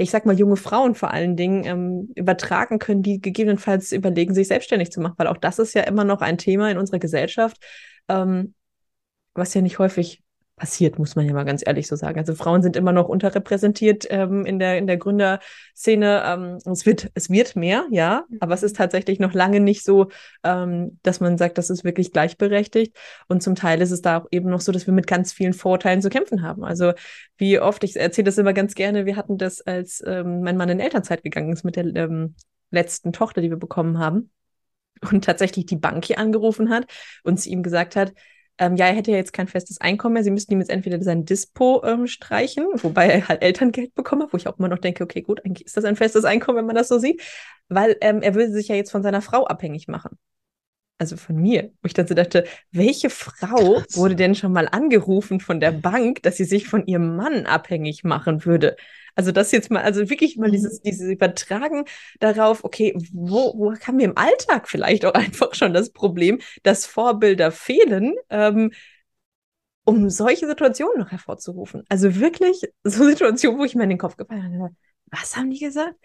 ich 0.02 0.12
sag 0.12 0.26
mal, 0.26 0.40
junge 0.40 0.56
Frauen 0.56 0.96
vor 0.96 1.12
allen 1.12 1.36
Dingen 1.36 1.66
ähm, 1.66 2.14
übertragen 2.16 2.80
können, 2.80 3.04
die 3.04 3.20
gegebenenfalls 3.20 3.92
überlegen, 3.92 4.34
sich 4.34 4.48
selbstständig 4.48 4.92
zu 4.92 5.02
machen, 5.02 5.16
weil 5.18 5.28
auch 5.28 5.36
das 5.36 5.60
ist 5.60 5.74
ja 5.74 5.84
immer 5.84 6.06
noch 6.06 6.22
ein 6.22 6.38
Thema 6.38 6.72
in 6.72 6.78
unserer 6.78 7.00
Gesellschaft, 7.00 7.58
ähm, 8.08 8.54
was 9.34 9.54
ja 9.54 9.62
nicht 9.62 9.80
häufig 9.80 10.24
passiert, 10.60 11.00
muss 11.00 11.16
man 11.16 11.26
ja 11.26 11.34
mal 11.34 11.46
ganz 11.46 11.64
ehrlich 11.66 11.88
so 11.88 11.96
sagen. 11.96 12.20
Also 12.20 12.36
Frauen 12.36 12.62
sind 12.62 12.76
immer 12.76 12.92
noch 12.92 13.08
unterrepräsentiert 13.08 14.06
ähm, 14.12 14.46
in 14.46 14.60
der 14.60 14.78
in 14.78 14.86
der 14.86 14.98
Gründerszene. 14.98 16.24
Ähm, 16.26 16.58
es 16.72 16.86
wird 16.86 17.10
es 17.16 17.30
wird 17.32 17.56
mehr, 17.56 17.88
ja, 17.90 18.26
aber 18.40 18.54
es 18.54 18.62
ist 18.62 18.76
tatsächlich 18.76 19.20
noch 19.20 19.34
lange 19.34 19.62
nicht 19.62 19.84
so, 19.84 20.10
ähm, 20.44 21.00
dass 21.02 21.22
man 21.22 21.38
sagt, 21.38 21.58
das 21.58 21.72
ist 21.72 21.84
wirklich 21.84 22.12
gleichberechtigt. 22.12 22.96
Und 23.28 23.42
zum 23.42 23.56
Teil 23.56 23.82
ist 23.82 23.92
es 23.92 24.02
da 24.02 24.20
auch 24.20 24.28
eben 24.32 24.50
noch 24.50 24.62
so, 24.62 24.72
dass 24.72 24.86
wir 24.86 24.94
mit 24.94 25.08
ganz 25.08 25.34
vielen 25.34 25.54
Vorteilen 25.54 26.02
zu 26.02 26.10
kämpfen 26.10 26.44
haben. 26.44 26.64
Also 26.64 26.94
wie 27.38 27.60
oft 27.60 27.84
ich 27.84 27.96
erzähle 27.96 28.26
das 28.26 28.38
immer 28.38 28.54
ganz 28.54 28.76
gerne. 28.76 29.06
Wir 29.06 29.16
hatten 29.16 29.38
das, 29.38 29.62
als 29.62 30.04
ähm, 30.06 30.42
mein 30.42 30.58
Mann 30.58 30.70
in 30.70 30.80
Elternzeit 30.80 31.24
gegangen 31.24 31.54
ist 31.54 31.64
mit 31.64 31.78
der 31.78 31.86
ähm, 31.96 32.36
letzten 32.70 33.14
Tochter, 33.14 33.42
die 33.42 33.50
wir 33.50 33.58
bekommen 33.58 33.98
haben 33.98 34.30
und 35.10 35.24
tatsächlich 35.24 35.66
die 35.66 35.78
Bank 35.78 36.06
hier 36.06 36.20
angerufen 36.20 36.70
hat 36.70 36.86
und 37.24 37.40
sie 37.40 37.52
ihm 37.52 37.64
gesagt 37.64 37.96
hat, 37.96 38.14
ähm, 38.60 38.76
ja, 38.76 38.88
er 38.88 38.94
hätte 38.94 39.12
ja 39.12 39.18
jetzt 39.18 39.34
kein 39.34 39.48
festes 39.48 39.82
Einkommen 39.82 40.14
mehr. 40.14 40.24
Sie 40.24 40.32
müssten 40.32 40.54
ihm 40.54 40.60
jetzt 40.60 40.70
entweder 40.70 41.02
sein 41.02 41.26
Dispo 41.26 41.84
ähm, 41.84 42.06
streichen, 42.08 42.68
wobei 42.76 43.08
er 43.08 43.28
halt 43.28 43.42
Elterngeld 43.42 43.96
bekommen 43.96 44.24
hat, 44.24 44.34
wo 44.34 44.38
ich 44.38 44.48
auch 44.48 44.60
immer 44.60 44.68
noch 44.68 44.80
denke, 44.80 45.04
okay, 45.04 45.22
gut, 45.22 45.44
eigentlich 45.46 45.66
ist 45.66 45.78
das 45.78 45.86
ein 45.86 45.96
festes 45.96 46.26
Einkommen, 46.26 46.58
wenn 46.60 46.66
man 46.66 46.76
das 46.76 46.90
so 46.90 47.00
sieht, 47.00 47.22
weil 47.70 47.98
ähm, 48.02 48.22
er 48.22 48.36
würde 48.36 48.52
sich 48.52 48.68
ja 48.68 48.76
jetzt 48.76 48.92
von 48.92 49.02
seiner 49.02 49.22
Frau 49.22 49.46
abhängig 49.46 49.88
machen 49.88 50.18
also 51.00 51.16
von 51.16 51.38
mir, 51.38 51.72
wo 51.82 51.88
ich 51.88 51.94
dann 51.94 52.08
so 52.08 52.14
dachte, 52.14 52.44
welche 52.72 53.10
Frau 53.10 53.76
Krass. 53.76 53.96
wurde 53.96 54.16
denn 54.16 54.36
schon 54.36 54.52
mal 54.52 54.68
angerufen 54.68 55.40
von 55.40 55.60
der 55.60 55.72
Bank, 55.72 56.22
dass 56.24 56.38
sie 56.38 56.44
sich 56.44 56.68
von 56.68 56.86
ihrem 56.86 57.16
Mann 57.16 57.46
abhängig 57.46 58.04
machen 58.04 58.46
würde? 58.46 58.76
Also 59.16 59.32
das 59.32 59.52
jetzt 59.52 59.72
mal, 59.72 59.82
also 59.82 60.10
wirklich 60.10 60.38
mal 60.38 60.48
mhm. 60.48 60.54
dieses, 60.54 60.82
dieses 60.82 61.10
Übertragen 61.10 61.86
darauf, 62.20 62.64
okay, 62.64 62.94
wo, 63.12 63.54
wo 63.58 63.74
haben 63.74 63.98
wir 63.98 64.06
im 64.06 64.18
Alltag 64.18 64.68
vielleicht 64.68 65.06
auch 65.06 65.14
einfach 65.16 65.54
schon 65.56 65.74
das 65.74 65.92
Problem, 65.92 66.40
dass 66.64 66.86
Vorbilder 66.86 67.52
fehlen, 67.52 68.16
ähm, 68.30 68.72
um 69.86 70.10
solche 70.10 70.48
Situationen 70.48 71.00
noch 71.00 71.12
hervorzurufen. 71.12 71.84
Also 71.90 72.16
wirklich 72.16 72.62
so 72.84 73.06
Situationen, 73.06 73.60
wo 73.60 73.66
ich 73.66 73.76
mir 73.76 73.84
in 73.84 73.90
den 73.90 73.98
Kopf 73.98 74.18
gefallen 74.18 74.62
habe, 74.62 74.76
was 75.12 75.36
haben 75.36 75.50
die 75.50 75.60
gesagt? 75.60 75.96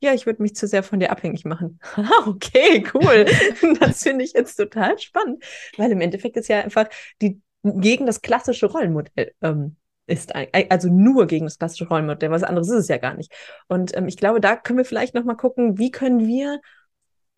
ja, 0.00 0.12
ich 0.12 0.26
würde 0.26 0.42
mich 0.42 0.54
zu 0.54 0.66
sehr 0.66 0.82
von 0.82 1.00
dir 1.00 1.10
abhängig 1.10 1.44
machen. 1.44 1.80
Ah, 1.96 2.26
okay, 2.26 2.84
cool. 2.92 3.26
das 3.80 4.02
finde 4.02 4.24
ich 4.24 4.32
jetzt 4.34 4.56
total 4.56 4.98
spannend, 4.98 5.42
weil 5.78 5.90
im 5.90 6.00
Endeffekt 6.00 6.36
ist 6.36 6.48
ja 6.48 6.60
einfach 6.60 6.88
die 7.22 7.40
gegen 7.62 8.04
das 8.04 8.20
klassische 8.20 8.66
Rollenmodell 8.66 9.32
ähm, 9.40 9.76
ist, 10.06 10.34
also 10.34 10.88
nur 10.88 11.26
gegen 11.26 11.46
das 11.46 11.58
klassische 11.58 11.88
Rollenmodell. 11.88 12.30
Was 12.30 12.42
anderes 12.42 12.68
ist 12.68 12.80
es 12.80 12.88
ja 12.88 12.98
gar 12.98 13.14
nicht. 13.14 13.32
Und 13.68 13.96
ähm, 13.96 14.06
ich 14.06 14.16
glaube, 14.16 14.40
da 14.40 14.56
können 14.56 14.78
wir 14.78 14.84
vielleicht 14.84 15.14
noch 15.14 15.24
mal 15.24 15.34
gucken, 15.34 15.78
wie 15.78 15.90
können 15.90 16.26
wir 16.26 16.60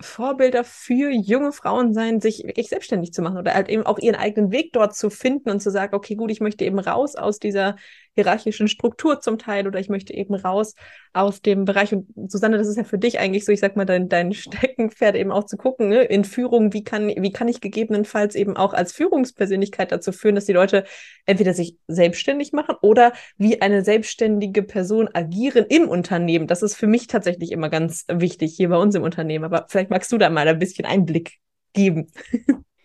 Vorbilder 0.01 0.63
für 0.63 1.11
junge 1.11 1.53
Frauen 1.53 1.95
sein, 1.95 2.21
sich 2.21 2.45
wirklich 2.45 2.69
selbstständig 2.69 3.13
zu 3.13 3.23
machen 3.23 3.39
oder 3.39 3.55
halt 3.55 3.69
eben 3.69 3.87
auch 3.87 3.99
ihren 3.99 4.17
eigenen 4.17 4.51
Weg 4.53 4.73
dort 4.73 4.95
zu 4.95 5.09
finden 5.09 5.49
und 5.49 5.61
zu 5.61 5.71
sagen, 5.71 5.95
okay, 5.95 6.17
gut, 6.17 6.31
ich 6.31 6.41
möchte 6.41 6.65
eben 6.65 6.79
raus 6.79 7.17
aus 7.17 7.39
dieser 7.39 7.77
hierarchischen 8.17 8.67
Struktur 8.67 9.21
zum 9.21 9.39
Teil 9.39 9.67
oder 9.67 9.79
ich 9.79 9.89
möchte 9.89 10.13
eben 10.15 10.35
raus 10.35 10.75
aus 11.13 11.43
dem 11.43 11.65
Bereich. 11.65 11.93
Und 11.93 12.09
Susanne, 12.31 12.59
das 12.59 12.67
ist 12.67 12.77
ja 12.77 12.85
für 12.85 12.99
dich 12.99 13.19
eigentlich 13.19 13.45
so, 13.45 13.53
ich 13.53 13.61
sag 13.61 13.77
mal, 13.77 13.85
dein, 13.85 14.09
dein 14.09 14.33
Steckenpferd 14.35 15.15
eben 15.15 15.31
auch 15.31 15.45
zu 15.45 15.57
gucken, 15.57 15.89
ne? 15.89 16.03
in 16.03 16.25
Führung, 16.25 16.73
wie 16.73 16.83
kann, 16.83 17.09
wie 17.09 17.31
kann 17.31 17.49
ich 17.49 17.61
gegebenenfalls 17.61 18.35
eben 18.35 18.57
auch 18.57 18.73
als 18.73 18.93
Führungspersönlichkeit 18.93 19.93
dazu 19.93 20.13
führen, 20.13 20.35
dass 20.35 20.47
die 20.47 20.53
Leute 20.53 20.85
entweder 21.27 21.55
sich 21.55 21.77
selbstständig 21.87 22.53
machen 22.53 22.77
oder 22.81 23.13
wie 23.37 23.61
eine 23.61 23.85
selbstständige 23.85 24.63
Person 24.63 25.09
agieren 25.13 25.67
im 25.69 25.89
Unternehmen. 25.89 26.47
Das 26.47 26.63
ist 26.63 26.75
für 26.75 26.87
mich 26.87 27.07
tatsächlich 27.07 27.53
immer 27.53 27.69
ganz 27.69 28.07
wichtig 28.09 28.55
hier 28.57 28.71
bei 28.71 28.77
uns 28.77 28.95
im 28.95 29.03
Unternehmen. 29.03 29.45
Aber 29.45 29.67
vielleicht 29.69 29.91
magst 29.91 30.11
du 30.11 30.19
da 30.19 30.31
mal 30.31 30.49
ein 30.49 30.59
bisschen 30.59 30.87
Einblick 30.87 31.39
geben. 31.75 32.11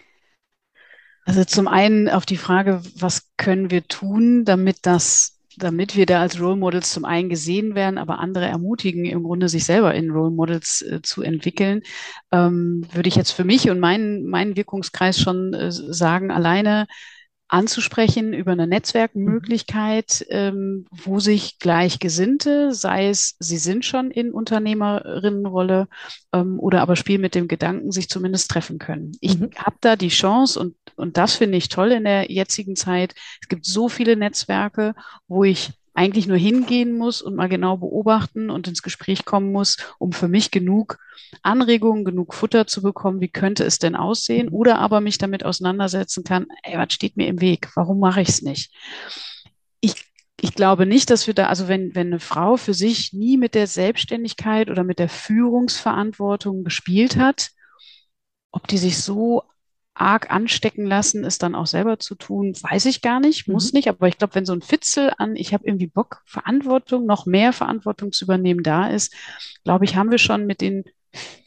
Also 1.25 1.43
zum 1.43 1.67
einen 1.67 2.09
auf 2.09 2.25
die 2.25 2.37
Frage, 2.37 2.81
was 2.97 3.27
können 3.37 3.69
wir 3.69 3.87
tun, 3.87 4.43
damit 4.43 4.79
das, 4.83 5.37
damit 5.57 5.95
wir 5.95 6.05
da 6.05 6.21
als 6.21 6.39
Role 6.39 6.55
Models 6.55 6.91
zum 6.91 7.05
einen 7.05 7.29
gesehen 7.29 7.75
werden, 7.75 7.97
aber 7.97 8.19
andere 8.19 8.45
ermutigen, 8.45 9.05
im 9.05 9.23
Grunde 9.23 9.47
sich 9.47 9.65
selber 9.65 9.93
in 9.93 10.09
Role 10.09 10.31
Models 10.31 10.81
äh, 10.81 11.01
zu 11.03 11.21
entwickeln, 11.21 11.83
ähm, 12.31 12.87
würde 12.91 13.09
ich 13.09 13.15
jetzt 13.15 13.31
für 13.31 13.43
mich 13.43 13.69
und 13.69 13.79
meinen, 13.79 14.25
meinen 14.27 14.55
Wirkungskreis 14.55 15.19
schon 15.19 15.53
äh, 15.53 15.71
sagen, 15.71 16.31
alleine 16.31 16.87
anzusprechen 17.51 18.33
über 18.33 18.53
eine 18.53 18.65
Netzwerkmöglichkeit, 18.65 20.25
ähm, 20.29 20.85
wo 20.89 21.19
sich 21.19 21.59
Gleichgesinnte, 21.59 22.73
sei 22.73 23.09
es, 23.09 23.35
sie 23.39 23.57
sind 23.57 23.83
schon 23.83 24.09
in 24.09 24.31
Unternehmerinnenrolle 24.31 25.89
ähm, 26.31 26.59
oder 26.59 26.81
aber 26.81 26.95
spielen 26.95 27.19
mit 27.19 27.35
dem 27.35 27.49
Gedanken, 27.49 27.91
sich 27.91 28.07
zumindest 28.07 28.49
treffen 28.49 28.79
können. 28.79 29.11
Ich 29.19 29.37
mhm. 29.37 29.49
habe 29.57 29.75
da 29.81 29.97
die 29.97 30.07
Chance 30.07 30.59
und, 30.59 30.75
und 30.95 31.17
das 31.17 31.35
finde 31.35 31.57
ich 31.57 31.67
toll 31.67 31.91
in 31.91 32.05
der 32.05 32.31
jetzigen 32.31 32.77
Zeit. 32.77 33.15
Es 33.41 33.49
gibt 33.49 33.65
so 33.65 33.89
viele 33.89 34.15
Netzwerke, 34.15 34.95
wo 35.27 35.43
ich 35.43 35.73
eigentlich 35.93 36.27
nur 36.27 36.37
hingehen 36.37 36.97
muss 36.97 37.21
und 37.21 37.35
mal 37.35 37.49
genau 37.49 37.77
beobachten 37.77 38.49
und 38.49 38.67
ins 38.67 38.81
Gespräch 38.81 39.25
kommen 39.25 39.51
muss, 39.51 39.77
um 39.99 40.11
für 40.13 40.27
mich 40.27 40.51
genug 40.51 40.97
Anregungen, 41.41 42.05
genug 42.05 42.33
Futter 42.33 42.67
zu 42.67 42.81
bekommen, 42.81 43.21
wie 43.21 43.29
könnte 43.29 43.63
es 43.63 43.79
denn 43.79 43.95
aussehen, 43.95 44.49
oder 44.49 44.79
aber 44.79 45.01
mich 45.01 45.17
damit 45.17 45.43
auseinandersetzen 45.45 46.23
kann, 46.23 46.47
ey, 46.63 46.77
was 46.77 46.93
steht 46.93 47.17
mir 47.17 47.27
im 47.27 47.41
Weg? 47.41 47.69
Warum 47.75 47.99
mache 47.99 48.21
ich 48.21 48.29
es 48.29 48.41
nicht? 48.41 48.73
Ich, 49.81 49.95
ich 50.39 50.53
glaube 50.55 50.85
nicht, 50.85 51.09
dass 51.09 51.27
wir 51.27 51.33
da, 51.33 51.47
also 51.47 51.67
wenn, 51.67 51.93
wenn 51.93 52.07
eine 52.07 52.19
Frau 52.19 52.57
für 52.57 52.73
sich 52.73 53.13
nie 53.13 53.37
mit 53.37 53.55
der 53.55 53.67
Selbstständigkeit 53.67 54.69
oder 54.69 54.83
mit 54.83 54.99
der 54.99 55.09
Führungsverantwortung 55.09 56.63
gespielt 56.63 57.17
hat, 57.17 57.49
ob 58.51 58.67
die 58.67 58.77
sich 58.77 58.97
so 59.01 59.43
arg 60.01 60.31
anstecken 60.31 60.85
lassen, 60.85 61.23
es 61.23 61.37
dann 61.37 61.55
auch 61.55 61.67
selber 61.67 61.99
zu 61.99 62.15
tun, 62.15 62.53
weiß 62.59 62.85
ich 62.85 63.01
gar 63.01 63.19
nicht, 63.19 63.47
muss 63.47 63.71
mhm. 63.71 63.77
nicht. 63.77 63.87
Aber 63.87 64.07
ich 64.07 64.17
glaube, 64.17 64.35
wenn 64.35 64.45
so 64.45 64.53
ein 64.53 64.61
Fitzel 64.61 65.13
an, 65.17 65.35
ich 65.35 65.53
habe 65.53 65.65
irgendwie 65.65 65.87
Bock, 65.87 66.21
Verantwortung, 66.25 67.05
noch 67.05 67.25
mehr 67.25 67.53
Verantwortung 67.53 68.11
zu 68.11 68.25
übernehmen, 68.25 68.63
da 68.63 68.87
ist, 68.87 69.13
glaube 69.63 69.85
ich, 69.85 69.95
haben 69.95 70.11
wir 70.11 70.17
schon 70.17 70.45
mit 70.45 70.61
den 70.61 70.83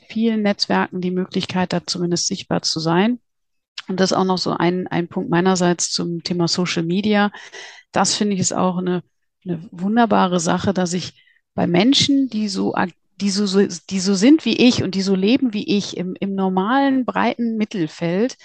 vielen 0.09 0.43
Netzwerken 0.43 1.01
die 1.01 1.11
Möglichkeit, 1.11 1.73
da 1.73 1.85
zumindest 1.85 2.29
sichtbar 2.29 2.63
zu 2.63 2.79
sein. 2.79 3.19
Und 3.89 4.01
das 4.01 4.13
ist 4.13 4.17
auch 4.17 4.25
noch 4.25 4.39
so 4.39 4.53
ein, 4.53 4.87
ein 4.87 5.09
Punkt 5.09 5.31
meinerseits 5.31 5.91
zum 5.91 6.23
Thema 6.23 6.49
Social 6.49 6.85
Media. 6.85 7.33
Das 7.93 8.15
finde 8.15 8.35
ich 8.35 8.41
ist 8.41 8.55
auch 8.55 8.79
eine, 8.79 9.03
eine 9.45 9.69
wunderbare 9.73 10.41
Sache, 10.41 10.73
dass 10.73 10.93
ich 10.93 11.23
bei 11.55 11.67
Menschen, 11.67 12.29
die 12.29 12.49
so 12.49 12.75
die 13.21 13.31
so, 13.31 13.67
die 13.91 14.01
so 14.01 14.15
sind 14.15 14.45
wie 14.45 14.57
ich 14.57 14.83
und 14.83 14.95
die 14.95 15.03
so 15.03 15.15
leben 15.15 15.53
wie 15.53 15.77
ich 15.77 15.97
im, 15.97 16.17
im 16.19 16.35
normalen, 16.35 17.05
breiten 17.05 17.57
Mittelfeld 17.57 18.37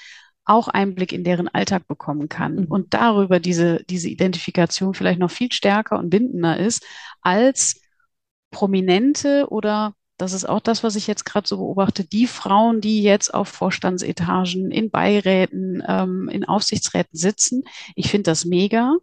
auch 0.45 0.67
Einblick 0.67 1.13
in 1.13 1.23
deren 1.23 1.47
Alltag 1.47 1.87
bekommen 1.87 2.27
kann 2.29 2.55
mhm. 2.55 2.65
und 2.65 2.93
darüber 2.93 3.39
diese, 3.39 3.83
diese 3.89 4.09
Identifikation 4.09 4.93
vielleicht 4.93 5.19
noch 5.19 5.31
viel 5.31 5.51
stärker 5.51 5.99
und 5.99 6.09
bindender 6.09 6.57
ist 6.57 6.83
als 7.21 7.81
Prominente 8.51 9.47
oder 9.49 9.93
das 10.17 10.33
ist 10.33 10.49
auch 10.49 10.59
das, 10.59 10.83
was 10.83 10.95
ich 10.95 11.07
jetzt 11.07 11.23
gerade 11.23 11.47
so 11.47 11.57
beobachte, 11.57 12.03
die 12.03 12.27
Frauen, 12.27 12.81
die 12.81 13.01
jetzt 13.03 13.33
auf 13.33 13.47
Vorstandsetagen, 13.47 14.69
in 14.69 14.91
Beiräten, 14.91 15.81
ähm, 15.87 16.27
in 16.29 16.43
Aufsichtsräten 16.43 17.17
sitzen. 17.17 17.63
Ich 17.95 18.11
finde 18.11 18.23
das 18.23 18.43
mega. 18.43 18.97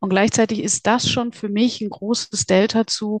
Und 0.00 0.08
gleichzeitig 0.08 0.62
ist 0.62 0.86
das 0.86 1.10
schon 1.10 1.32
für 1.32 1.50
mich 1.50 1.82
ein 1.82 1.90
großes 1.90 2.46
Delta 2.46 2.86
zu, 2.86 3.20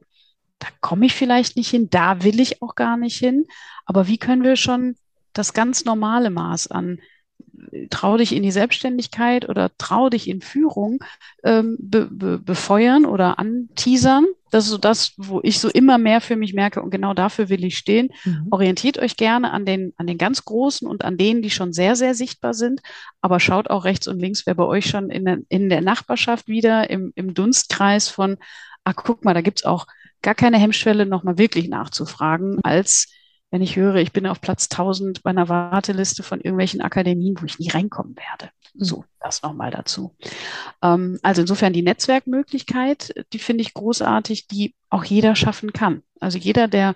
da 0.58 0.68
komme 0.80 1.06
ich 1.06 1.14
vielleicht 1.14 1.56
nicht 1.56 1.70
hin, 1.70 1.88
da 1.90 2.22
will 2.22 2.40
ich 2.40 2.62
auch 2.62 2.74
gar 2.74 2.96
nicht 2.96 3.18
hin. 3.18 3.46
Aber 3.84 4.08
wie 4.08 4.18
können 4.18 4.42
wir 4.42 4.56
schon 4.56 4.96
das 5.32 5.52
ganz 5.52 5.84
normale 5.84 6.30
Maß 6.30 6.68
an 6.68 6.98
trau 7.90 8.16
dich 8.16 8.34
in 8.34 8.42
die 8.42 8.50
Selbstständigkeit 8.50 9.48
oder 9.48 9.70
trau 9.78 10.08
dich 10.08 10.28
in 10.28 10.40
Führung 10.40 10.98
ähm, 11.44 11.76
be, 11.78 12.08
be, 12.10 12.38
befeuern 12.38 13.04
oder 13.04 13.38
anteasern. 13.38 14.26
Das 14.50 14.64
ist 14.64 14.70
so 14.70 14.78
das, 14.78 15.12
wo 15.16 15.40
ich 15.42 15.58
so 15.58 15.68
immer 15.68 15.98
mehr 15.98 16.20
für 16.20 16.36
mich 16.36 16.54
merke 16.54 16.80
und 16.80 16.90
genau 16.90 17.14
dafür 17.14 17.48
will 17.48 17.64
ich 17.64 17.76
stehen. 17.76 18.10
Mhm. 18.24 18.48
Orientiert 18.50 18.98
euch 18.98 19.16
gerne 19.16 19.50
an 19.52 19.64
den, 19.64 19.92
an 19.96 20.06
den 20.06 20.18
ganz 20.18 20.44
Großen 20.44 20.86
und 20.86 21.04
an 21.04 21.16
denen, 21.16 21.42
die 21.42 21.50
schon 21.50 21.72
sehr, 21.72 21.96
sehr 21.96 22.14
sichtbar 22.14 22.54
sind, 22.54 22.80
aber 23.20 23.40
schaut 23.40 23.70
auch 23.70 23.84
rechts 23.84 24.06
und 24.06 24.20
links, 24.20 24.46
wer 24.46 24.54
bei 24.54 24.64
euch 24.64 24.86
schon 24.86 25.10
in 25.10 25.24
der, 25.24 25.38
in 25.48 25.68
der 25.68 25.80
Nachbarschaft 25.80 26.48
wieder 26.48 26.88
im, 26.90 27.12
im 27.16 27.34
Dunstkreis 27.34 28.08
von, 28.08 28.36
ach 28.84 28.94
guck 28.96 29.24
mal, 29.24 29.34
da 29.34 29.40
gibt's 29.40 29.64
auch 29.64 29.86
gar 30.22 30.34
keine 30.34 30.58
Hemmschwelle, 30.58 31.06
nochmal 31.06 31.38
wirklich 31.38 31.68
nachzufragen, 31.68 32.60
als 32.62 33.08
wenn 33.50 33.62
ich 33.62 33.76
höre, 33.76 33.96
ich 33.96 34.12
bin 34.12 34.26
auf 34.26 34.40
Platz 34.40 34.68
1000 34.70 35.22
bei 35.22 35.30
einer 35.30 35.48
Warteliste 35.48 36.22
von 36.22 36.40
irgendwelchen 36.40 36.80
Akademien, 36.80 37.36
wo 37.40 37.44
ich 37.44 37.58
nie 37.58 37.70
reinkommen 37.70 38.16
werde. 38.16 38.52
Mhm. 38.74 38.84
So, 38.84 39.04
das 39.20 39.42
nochmal 39.42 39.70
dazu. 39.70 40.16
Ähm, 40.82 41.18
also 41.22 41.42
insofern 41.42 41.72
die 41.72 41.82
Netzwerkmöglichkeit, 41.82 43.14
die 43.32 43.38
finde 43.38 43.62
ich 43.62 43.74
großartig, 43.74 44.48
die 44.48 44.74
auch 44.90 45.04
jeder 45.04 45.36
schaffen 45.36 45.72
kann. 45.72 46.02
Also 46.20 46.38
jeder, 46.38 46.66
der 46.66 46.94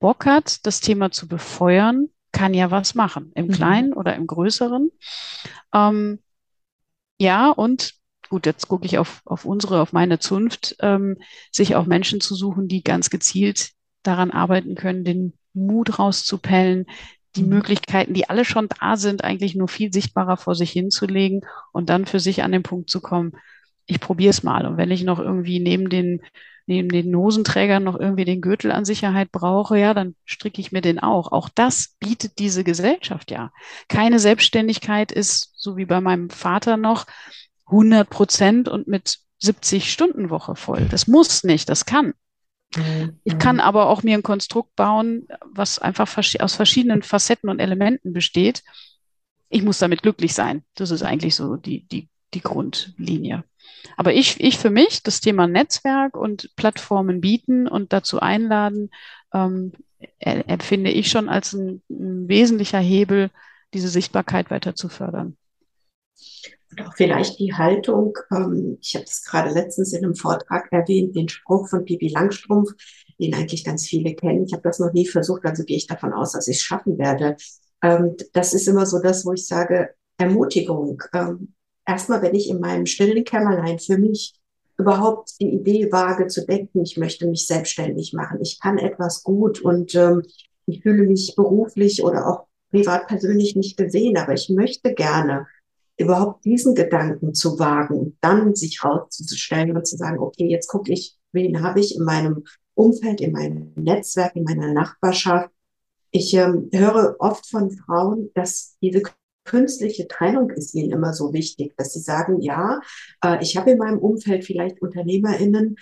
Bock 0.00 0.26
hat, 0.26 0.66
das 0.66 0.80
Thema 0.80 1.10
zu 1.12 1.28
befeuern, 1.28 2.08
kann 2.32 2.54
ja 2.54 2.70
was 2.70 2.94
machen, 2.94 3.32
im 3.34 3.46
mhm. 3.46 3.52
Kleinen 3.52 3.92
oder 3.92 4.14
im 4.16 4.26
Größeren. 4.26 4.90
Ähm, 5.72 6.18
ja, 7.18 7.50
und 7.50 7.94
gut, 8.30 8.46
jetzt 8.46 8.68
gucke 8.68 8.86
ich 8.86 8.96
auf, 8.96 9.20
auf 9.26 9.44
unsere, 9.44 9.82
auf 9.82 9.92
meine 9.92 10.18
Zunft, 10.18 10.76
ähm, 10.80 11.18
sich 11.50 11.74
auch 11.74 11.84
Menschen 11.84 12.20
zu 12.22 12.34
suchen, 12.34 12.68
die 12.68 12.82
ganz 12.82 13.10
gezielt 13.10 13.72
daran 14.02 14.30
arbeiten 14.30 14.76
können, 14.76 15.04
den 15.04 15.34
Mut 15.52 15.98
rauszupellen, 15.98 16.86
die 17.36 17.42
mhm. 17.42 17.50
Möglichkeiten, 17.50 18.14
die 18.14 18.30
alle 18.30 18.44
schon 18.44 18.68
da 18.80 18.96
sind, 18.96 19.24
eigentlich 19.24 19.54
nur 19.56 19.68
viel 19.68 19.92
sichtbarer 19.92 20.36
vor 20.36 20.54
sich 20.54 20.70
hinzulegen 20.70 21.42
und 21.72 21.90
dann 21.90 22.06
für 22.06 22.20
sich 22.20 22.42
an 22.42 22.52
den 22.52 22.62
Punkt 22.62 22.88
zu 22.88 23.00
kommen, 23.00 23.32
ich 23.86 24.00
probiere 24.00 24.30
es 24.30 24.44
mal. 24.44 24.64
Und 24.64 24.76
wenn 24.76 24.92
ich 24.92 25.02
noch 25.02 25.18
irgendwie 25.18 25.58
neben 25.58 25.90
den, 25.90 26.22
neben 26.66 26.88
den 26.88 27.14
Hosenträgern 27.16 27.82
noch 27.82 27.98
irgendwie 27.98 28.24
den 28.24 28.40
Gürtel 28.40 28.70
an 28.70 28.84
Sicherheit 28.84 29.32
brauche, 29.32 29.76
ja, 29.76 29.92
dann 29.92 30.14
stricke 30.24 30.60
ich 30.60 30.70
mir 30.70 30.82
den 30.82 31.00
auch. 31.00 31.32
Auch 31.32 31.48
das 31.48 31.96
bietet 31.98 32.38
diese 32.38 32.62
Gesellschaft 32.62 33.32
ja. 33.32 33.50
Keine 33.88 34.20
Selbstständigkeit 34.20 35.10
ist, 35.10 35.52
so 35.56 35.76
wie 35.76 35.86
bei 35.86 36.00
meinem 36.00 36.30
Vater 36.30 36.76
noch, 36.76 37.06
100 37.70 38.08
Prozent 38.08 38.68
und 38.68 38.88
mit 38.88 39.18
70 39.38 39.90
Stunden 39.90 40.30
Woche 40.30 40.54
voll. 40.56 40.86
Das 40.90 41.06
muss 41.06 41.44
nicht, 41.44 41.68
das 41.68 41.86
kann. 41.86 42.14
Ich 43.24 43.38
kann 43.38 43.56
mhm. 43.56 43.62
aber 43.62 43.88
auch 43.88 44.02
mir 44.02 44.16
ein 44.16 44.22
Konstrukt 44.22 44.76
bauen, 44.76 45.26
was 45.44 45.80
einfach 45.80 46.08
aus 46.38 46.54
verschiedenen 46.54 47.02
Facetten 47.02 47.50
und 47.50 47.58
Elementen 47.58 48.12
besteht. 48.12 48.62
Ich 49.48 49.62
muss 49.62 49.78
damit 49.78 50.02
glücklich 50.02 50.34
sein. 50.34 50.62
Das 50.76 50.92
ist 50.92 51.02
eigentlich 51.02 51.34
so 51.34 51.56
die, 51.56 51.82
die, 51.88 52.08
die 52.32 52.40
Grundlinie. 52.40 53.42
Aber 53.96 54.14
ich, 54.14 54.38
ich 54.40 54.58
für 54.58 54.70
mich, 54.70 55.02
das 55.02 55.20
Thema 55.20 55.48
Netzwerk 55.48 56.16
und 56.16 56.54
Plattformen 56.54 57.20
bieten 57.20 57.66
und 57.66 57.92
dazu 57.92 58.20
einladen, 58.20 58.90
ähm, 59.34 59.72
empfinde 60.20 60.90
ich 60.90 61.10
schon 61.10 61.28
als 61.28 61.52
ein, 61.52 61.82
ein 61.90 62.28
wesentlicher 62.28 62.78
Hebel, 62.78 63.30
diese 63.74 63.88
Sichtbarkeit 63.88 64.50
weiter 64.50 64.76
zu 64.76 64.88
fördern. 64.88 65.36
Auch 66.86 66.94
vielleicht 66.94 67.38
die 67.38 67.54
Haltung, 67.54 68.16
ähm, 68.32 68.78
ich 68.80 68.94
habe 68.94 69.04
es 69.04 69.24
gerade 69.24 69.50
letztens 69.50 69.92
in 69.92 70.04
einem 70.04 70.14
Vortrag 70.14 70.70
erwähnt, 70.72 71.16
den 71.16 71.28
Spruch 71.28 71.68
von 71.68 71.84
Pipi 71.84 72.08
Langstrumpf, 72.08 72.70
den 73.18 73.34
eigentlich 73.34 73.64
ganz 73.64 73.86
viele 73.86 74.14
kennen. 74.14 74.44
Ich 74.44 74.52
habe 74.52 74.62
das 74.62 74.78
noch 74.78 74.92
nie 74.92 75.06
versucht, 75.06 75.44
also 75.44 75.64
gehe 75.64 75.76
ich 75.76 75.86
davon 75.86 76.12
aus, 76.12 76.32
dass 76.32 76.48
ich 76.48 76.56
es 76.56 76.62
schaffen 76.62 76.98
werde. 76.98 77.36
Ähm, 77.82 78.16
das 78.32 78.54
ist 78.54 78.68
immer 78.68 78.86
so 78.86 79.00
das, 79.00 79.24
wo 79.24 79.32
ich 79.32 79.46
sage, 79.46 79.90
Ermutigung. 80.18 81.02
Ähm, 81.12 81.54
erstmal, 81.86 82.22
wenn 82.22 82.34
ich 82.34 82.48
in 82.48 82.60
meinem 82.60 82.86
stillen 82.86 83.24
Kämmerlein 83.24 83.78
für 83.78 83.98
mich 83.98 84.34
überhaupt 84.78 85.32
die 85.40 85.50
Idee 85.50 85.92
wage 85.92 86.26
zu 86.26 86.46
denken, 86.46 86.82
ich 86.82 86.96
möchte 86.96 87.26
mich 87.26 87.46
selbstständig 87.46 88.12
machen, 88.12 88.40
ich 88.40 88.60
kann 88.60 88.78
etwas 88.78 89.22
gut 89.22 89.60
und 89.60 89.94
ähm, 89.94 90.22
ich 90.66 90.82
fühle 90.82 91.04
mich 91.04 91.34
beruflich 91.36 92.02
oder 92.02 92.26
auch 92.26 92.46
privat 92.70 93.08
persönlich 93.08 93.56
nicht 93.56 93.76
gesehen, 93.76 94.16
aber 94.16 94.32
ich 94.32 94.48
möchte 94.48 94.94
gerne 94.94 95.46
überhaupt 96.00 96.44
diesen 96.44 96.74
Gedanken 96.74 97.34
zu 97.34 97.58
wagen, 97.58 98.16
dann 98.20 98.54
sich 98.54 98.82
rauszustellen 98.82 99.76
und 99.76 99.86
zu 99.86 99.96
sagen, 99.96 100.18
okay, 100.18 100.46
jetzt 100.46 100.68
gucke 100.68 100.92
ich, 100.92 101.16
wen 101.32 101.62
habe 101.62 101.80
ich 101.80 101.96
in 101.96 102.04
meinem 102.04 102.44
Umfeld, 102.74 103.20
in 103.20 103.32
meinem 103.32 103.72
Netzwerk, 103.76 104.34
in 104.36 104.44
meiner 104.44 104.72
Nachbarschaft. 104.72 105.50
Ich 106.10 106.34
ähm, 106.34 106.70
höre 106.72 107.16
oft 107.18 107.46
von 107.46 107.70
Frauen, 107.70 108.30
dass 108.34 108.76
diese 108.82 109.02
künstliche 109.44 110.08
Trennung 110.08 110.50
ist 110.50 110.74
ihnen 110.74 110.92
immer 110.92 111.12
so 111.12 111.32
wichtig, 111.32 111.74
dass 111.76 111.92
sie 111.92 112.00
sagen, 112.00 112.40
ja, 112.40 112.80
äh, 113.24 113.42
ich 113.42 113.56
habe 113.56 113.72
in 113.72 113.78
meinem 113.78 113.98
Umfeld 113.98 114.44
vielleicht 114.44 114.80
UnternehmerInnen 114.80 115.76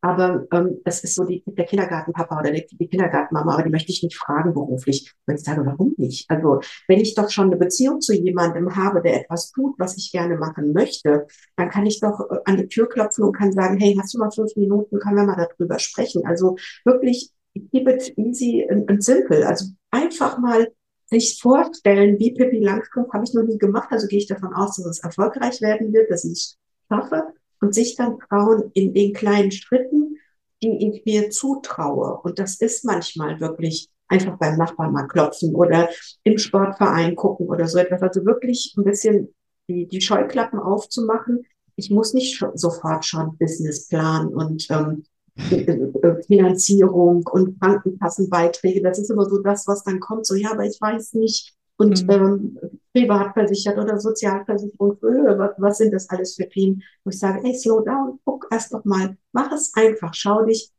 aber 0.00 0.46
ähm, 0.52 0.80
das 0.84 1.02
ist 1.02 1.16
so 1.16 1.24
die, 1.24 1.42
der 1.44 1.64
Kindergartenpapa 1.64 2.38
oder 2.38 2.52
die, 2.52 2.64
die 2.70 2.88
Kindergartenmama, 2.88 3.54
aber 3.54 3.64
die 3.64 3.70
möchte 3.70 3.90
ich 3.90 4.02
nicht 4.02 4.16
fragen 4.16 4.54
beruflich. 4.54 5.12
Und 5.26 5.34
ich 5.34 5.42
sage, 5.42 5.66
warum 5.66 5.94
nicht? 5.96 6.30
Also 6.30 6.60
wenn 6.86 7.00
ich 7.00 7.14
doch 7.14 7.30
schon 7.30 7.46
eine 7.46 7.56
Beziehung 7.56 8.00
zu 8.00 8.14
jemandem 8.14 8.76
habe, 8.76 9.02
der 9.02 9.22
etwas 9.22 9.50
tut, 9.50 9.74
was 9.78 9.96
ich 9.96 10.12
gerne 10.12 10.36
machen 10.36 10.72
möchte, 10.72 11.26
dann 11.56 11.68
kann 11.68 11.84
ich 11.86 12.00
doch 12.00 12.20
äh, 12.30 12.38
an 12.44 12.58
die 12.58 12.68
Tür 12.68 12.88
klopfen 12.88 13.24
und 13.24 13.32
kann 13.32 13.52
sagen, 13.52 13.78
hey, 13.78 13.96
hast 14.00 14.14
du 14.14 14.18
mal 14.18 14.30
fünf 14.30 14.54
Minuten, 14.54 15.00
können 15.00 15.16
wir 15.16 15.24
mal 15.24 15.48
darüber 15.58 15.78
sprechen. 15.80 16.24
Also 16.24 16.56
wirklich 16.84 17.32
keep 17.72 17.88
it 17.88 18.16
easy 18.16 18.66
and, 18.70 19.02
simple. 19.02 19.44
Also 19.46 19.66
einfach 19.90 20.38
mal 20.38 20.68
sich 21.06 21.40
vorstellen, 21.40 22.18
wie 22.20 22.34
Pippi 22.34 22.60
Langstrumpf 22.60 23.12
habe 23.12 23.24
ich 23.24 23.34
noch 23.34 23.42
nie 23.42 23.58
gemacht. 23.58 23.88
Also 23.90 24.06
gehe 24.06 24.18
ich 24.18 24.28
davon 24.28 24.54
aus, 24.54 24.76
dass 24.76 24.86
es 24.86 25.00
erfolgreich 25.00 25.60
werden 25.60 25.92
wird, 25.92 26.08
dass 26.10 26.24
ich 26.24 26.32
es 26.32 26.58
schaffe 26.88 27.32
und 27.60 27.74
sich 27.74 27.96
dann 27.96 28.18
trauen 28.18 28.70
in 28.74 28.94
den 28.94 29.12
kleinen 29.12 29.50
Schritten, 29.50 30.16
die 30.62 30.88
ich 30.90 31.04
mir 31.04 31.30
zutraue. 31.30 32.20
Und 32.22 32.38
das 32.38 32.60
ist 32.60 32.84
manchmal 32.84 33.40
wirklich 33.40 33.88
einfach 34.08 34.38
beim 34.38 34.56
Nachbarn 34.56 34.92
mal 34.92 35.06
klopfen 35.06 35.54
oder 35.54 35.88
im 36.24 36.38
Sportverein 36.38 37.14
gucken 37.14 37.46
oder 37.46 37.66
so 37.66 37.78
etwas. 37.78 38.02
Also 38.02 38.24
wirklich 38.24 38.74
ein 38.76 38.84
bisschen 38.84 39.34
die, 39.68 39.86
die 39.86 40.00
Scheuklappen 40.00 40.58
aufzumachen. 40.58 41.44
Ich 41.76 41.90
muss 41.90 42.14
nicht 42.14 42.42
sofort 42.54 43.04
schon 43.04 43.36
Businessplan 43.38 44.28
und 44.28 44.66
ähm, 44.70 45.04
äh, 45.50 45.62
äh, 45.62 46.22
Finanzierung 46.24 47.24
und 47.30 47.60
Krankenkassenbeiträge. 47.60 48.82
Das 48.82 48.98
ist 48.98 49.10
immer 49.10 49.26
so 49.26 49.38
das, 49.38 49.66
was 49.66 49.84
dann 49.84 50.00
kommt. 50.00 50.26
So, 50.26 50.34
ja, 50.34 50.50
aber 50.52 50.64
ich 50.64 50.80
weiß 50.80 51.14
nicht, 51.14 51.54
und 51.78 52.06
mhm. 52.06 52.10
ähm, 52.10 52.58
privat 52.92 53.32
versichert 53.32 53.78
oder 53.78 53.98
Sozialversicherung. 53.98 54.98
Was, 55.00 55.78
sind 55.78 55.94
das 55.94 56.10
alles 56.10 56.34
für 56.34 56.48
Themen? 56.48 56.82
Wo 57.04 57.10
ich 57.10 57.18
sage, 57.18 57.40
ey, 57.44 57.54
slow 57.54 57.82
down, 57.84 58.18
guck 58.24 58.46
erst 58.50 58.74
doch 58.74 58.84
mal, 58.84 59.16
mach 59.32 59.50
es 59.52 59.72
einfach, 59.74 60.12
schau 60.12 60.44
dich, 60.44 60.70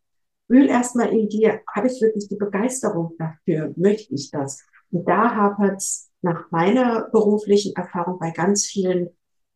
wühl 0.47 0.67
erst 0.67 0.95
mal 0.95 1.07
in 1.09 1.29
dir, 1.29 1.61
habe 1.73 1.87
ich 1.87 2.01
wirklich 2.01 2.27
die 2.27 2.35
Begeisterung 2.35 3.13
dafür, 3.17 3.73
möchte 3.77 4.13
ich 4.13 4.29
das? 4.29 4.61
Und 4.91 5.07
da 5.07 5.35
hapert 5.35 5.77
es 5.77 6.09
nach 6.21 6.51
meiner 6.51 7.09
beruflichen 7.11 7.75
Erfahrung 7.75 8.19
bei 8.19 8.31
ganz 8.31 8.65
vielen 8.65 9.09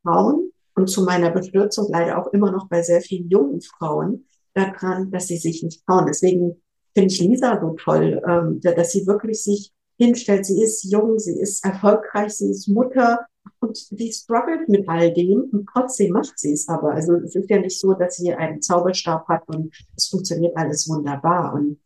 Frauen 0.03 0.51
und 0.75 0.88
zu 0.88 1.03
meiner 1.03 1.32
Bestürzung 1.32 1.88
leider 1.89 2.19
auch 2.19 2.32
immer 2.32 2.51
noch 2.51 2.69
bei 2.69 2.82
sehr 2.82 3.01
vielen 3.01 3.29
jungen 3.29 3.62
Frauen 3.62 4.25
daran, 4.53 5.12
dass 5.12 5.27
sie 5.27 5.38
sich 5.38 5.63
nicht 5.63 5.86
trauen. 5.86 6.06
Deswegen 6.08 6.62
finde 6.93 7.13
ich 7.13 7.19
Lisa 7.19 7.60
so 7.60 7.75
toll, 7.75 8.21
ähm, 8.27 8.62
dass 8.62 8.91
sie 8.91 9.06
wirklich 9.08 9.43
sich 9.43 9.73
hinstellt. 9.97 10.45
Sie 10.45 10.62
ist 10.62 10.84
jung, 10.84 11.19
sie 11.19 11.39
ist 11.39 11.63
erfolgreich, 11.65 12.34
sie 12.34 12.49
ist 12.49 12.67
Mutter 12.67 13.25
und 13.60 13.77
sie 13.77 14.12
struggelt 14.12 14.69
mit 14.69 14.88
all 14.88 15.13
dem 15.13 15.49
und 15.51 15.67
trotzdem 15.71 16.12
macht 16.12 16.38
sie 16.38 16.53
es 16.53 16.67
aber. 16.67 16.91
Also 16.91 17.15
es 17.15 17.36
ist 17.36 17.49
ja 17.49 17.60
nicht 17.60 17.79
so, 17.79 17.93
dass 17.93 18.17
sie 18.17 18.34
einen 18.34 18.62
Zauberstab 18.62 19.27
hat 19.27 19.47
und 19.47 19.73
es 19.95 20.08
funktioniert 20.08 20.56
alles 20.58 20.88
wunderbar. 20.89 21.53
Und 21.53 21.79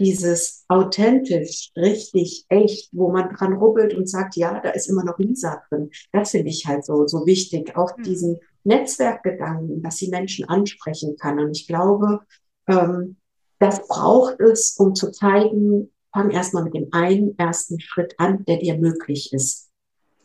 dieses 0.00 0.64
authentisch, 0.68 1.70
richtig, 1.76 2.46
echt, 2.48 2.90
wo 2.92 3.12
man 3.12 3.32
dran 3.34 3.52
rubbelt 3.52 3.94
und 3.94 4.08
sagt, 4.08 4.36
ja, 4.36 4.60
da 4.60 4.70
ist 4.70 4.88
immer 4.88 5.04
noch 5.04 5.18
Lisa 5.18 5.62
drin. 5.68 5.90
Das 6.12 6.32
finde 6.32 6.48
ich 6.48 6.66
halt 6.66 6.84
so, 6.84 7.06
so 7.06 7.26
wichtig. 7.26 7.76
Auch 7.76 7.96
mhm. 7.96 8.02
diesen 8.02 8.40
Netzwerkgedanken, 8.64 9.82
dass 9.82 9.98
sie 9.98 10.08
Menschen 10.08 10.48
ansprechen 10.48 11.16
kann. 11.16 11.38
Und 11.38 11.56
ich 11.56 11.68
glaube, 11.68 12.20
ähm, 12.66 13.16
das 13.60 13.86
braucht 13.86 14.40
es, 14.40 14.76
um 14.78 14.94
zu 14.94 15.12
zeigen, 15.12 15.92
fang 16.14 16.30
erstmal 16.30 16.62
mit 16.62 16.74
dem 16.74 16.88
einen 16.92 17.36
ersten 17.38 17.80
Schritt 17.80 18.14
an, 18.18 18.44
der 18.46 18.58
dir 18.58 18.78
möglich 18.78 19.32
ist. 19.32 19.70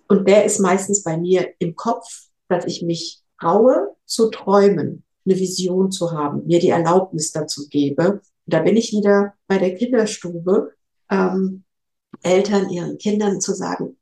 Und 0.08 0.30
der 0.30 0.46
ist 0.46 0.60
meistens 0.60 1.04
bei 1.04 1.18
mir 1.18 1.50
im 1.60 1.76
Kopf, 1.76 2.28
dass 2.48 2.66
ich 2.66 2.84
mich 2.84 3.22
traue 3.40 3.96
zu 4.06 4.30
träumen, 4.30 5.04
eine 5.26 5.40
Vision 5.40 5.92
zu 5.92 6.12
haben, 6.12 6.46
mir 6.46 6.60
die 6.60 6.70
Erlaubnis 6.70 7.32
dazu 7.32 7.68
gebe. 7.68 8.14
Und 8.14 8.22
da 8.46 8.60
bin 8.62 8.78
ich 8.78 8.92
wieder 8.92 9.34
bei 9.48 9.58
der 9.58 9.76
Kinderstube, 9.76 10.74
ähm, 11.12 11.64
Eltern 12.24 12.70
ihren 12.70 12.98
Kindern 12.98 13.42
zu 13.42 13.54
sagen, 13.54 13.98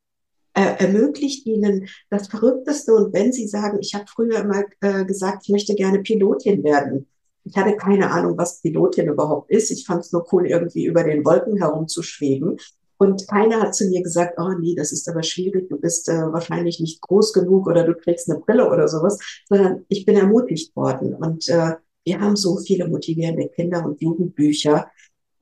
äh, 0.53 0.83
ermöglicht 0.83 1.45
ihnen 1.45 1.87
das 2.09 2.27
Verrückteste. 2.27 2.93
Und 2.93 3.13
wenn 3.13 3.31
sie 3.31 3.47
sagen, 3.47 3.79
ich 3.79 3.93
habe 3.93 4.05
früher 4.07 4.39
immer 4.39 4.63
äh, 4.81 5.05
gesagt, 5.05 5.43
ich 5.43 5.49
möchte 5.49 5.75
gerne 5.75 5.99
Pilotin 5.99 6.63
werden, 6.63 7.07
ich 7.47 7.55
hatte 7.55 7.77
keine 7.77 8.11
Ahnung, 8.11 8.37
was 8.37 8.61
Pilotin 8.61 9.07
überhaupt 9.07 9.49
ist. 9.49 9.71
Ich 9.71 9.85
fand 9.85 10.01
es 10.01 10.11
nur 10.11 10.25
cool, 10.31 10.47
irgendwie 10.47 10.85
über 10.85 11.03
den 11.03 11.23
Wolken 11.25 11.57
herumzuschweben. 11.57 12.57
Und 12.97 13.27
keiner 13.27 13.61
hat 13.61 13.75
zu 13.75 13.87
mir 13.87 14.01
gesagt, 14.01 14.39
oh 14.39 14.51
nee, 14.59 14.75
das 14.75 14.91
ist 14.91 15.07
aber 15.07 15.21
schwierig, 15.21 15.69
du 15.69 15.79
bist 15.79 16.09
äh, 16.09 16.31
wahrscheinlich 16.31 16.79
nicht 16.79 16.99
groß 17.01 17.31
genug 17.31 17.67
oder 17.67 17.83
du 17.83 17.93
trägst 17.93 18.29
eine 18.29 18.39
Brille 18.39 18.69
oder 18.69 18.87
sowas, 18.87 19.19
sondern 19.47 19.85
ich 19.87 20.05
bin 20.05 20.15
ermutigt 20.15 20.75
worden. 20.75 21.13
Und 21.13 21.47
äh, 21.47 21.75
wir 22.03 22.19
haben 22.19 22.35
so 22.35 22.57
viele 22.57 22.87
motivierende 22.87 23.49
Kinder- 23.49 23.85
und 23.85 24.01
Jugendbücher. 24.01 24.87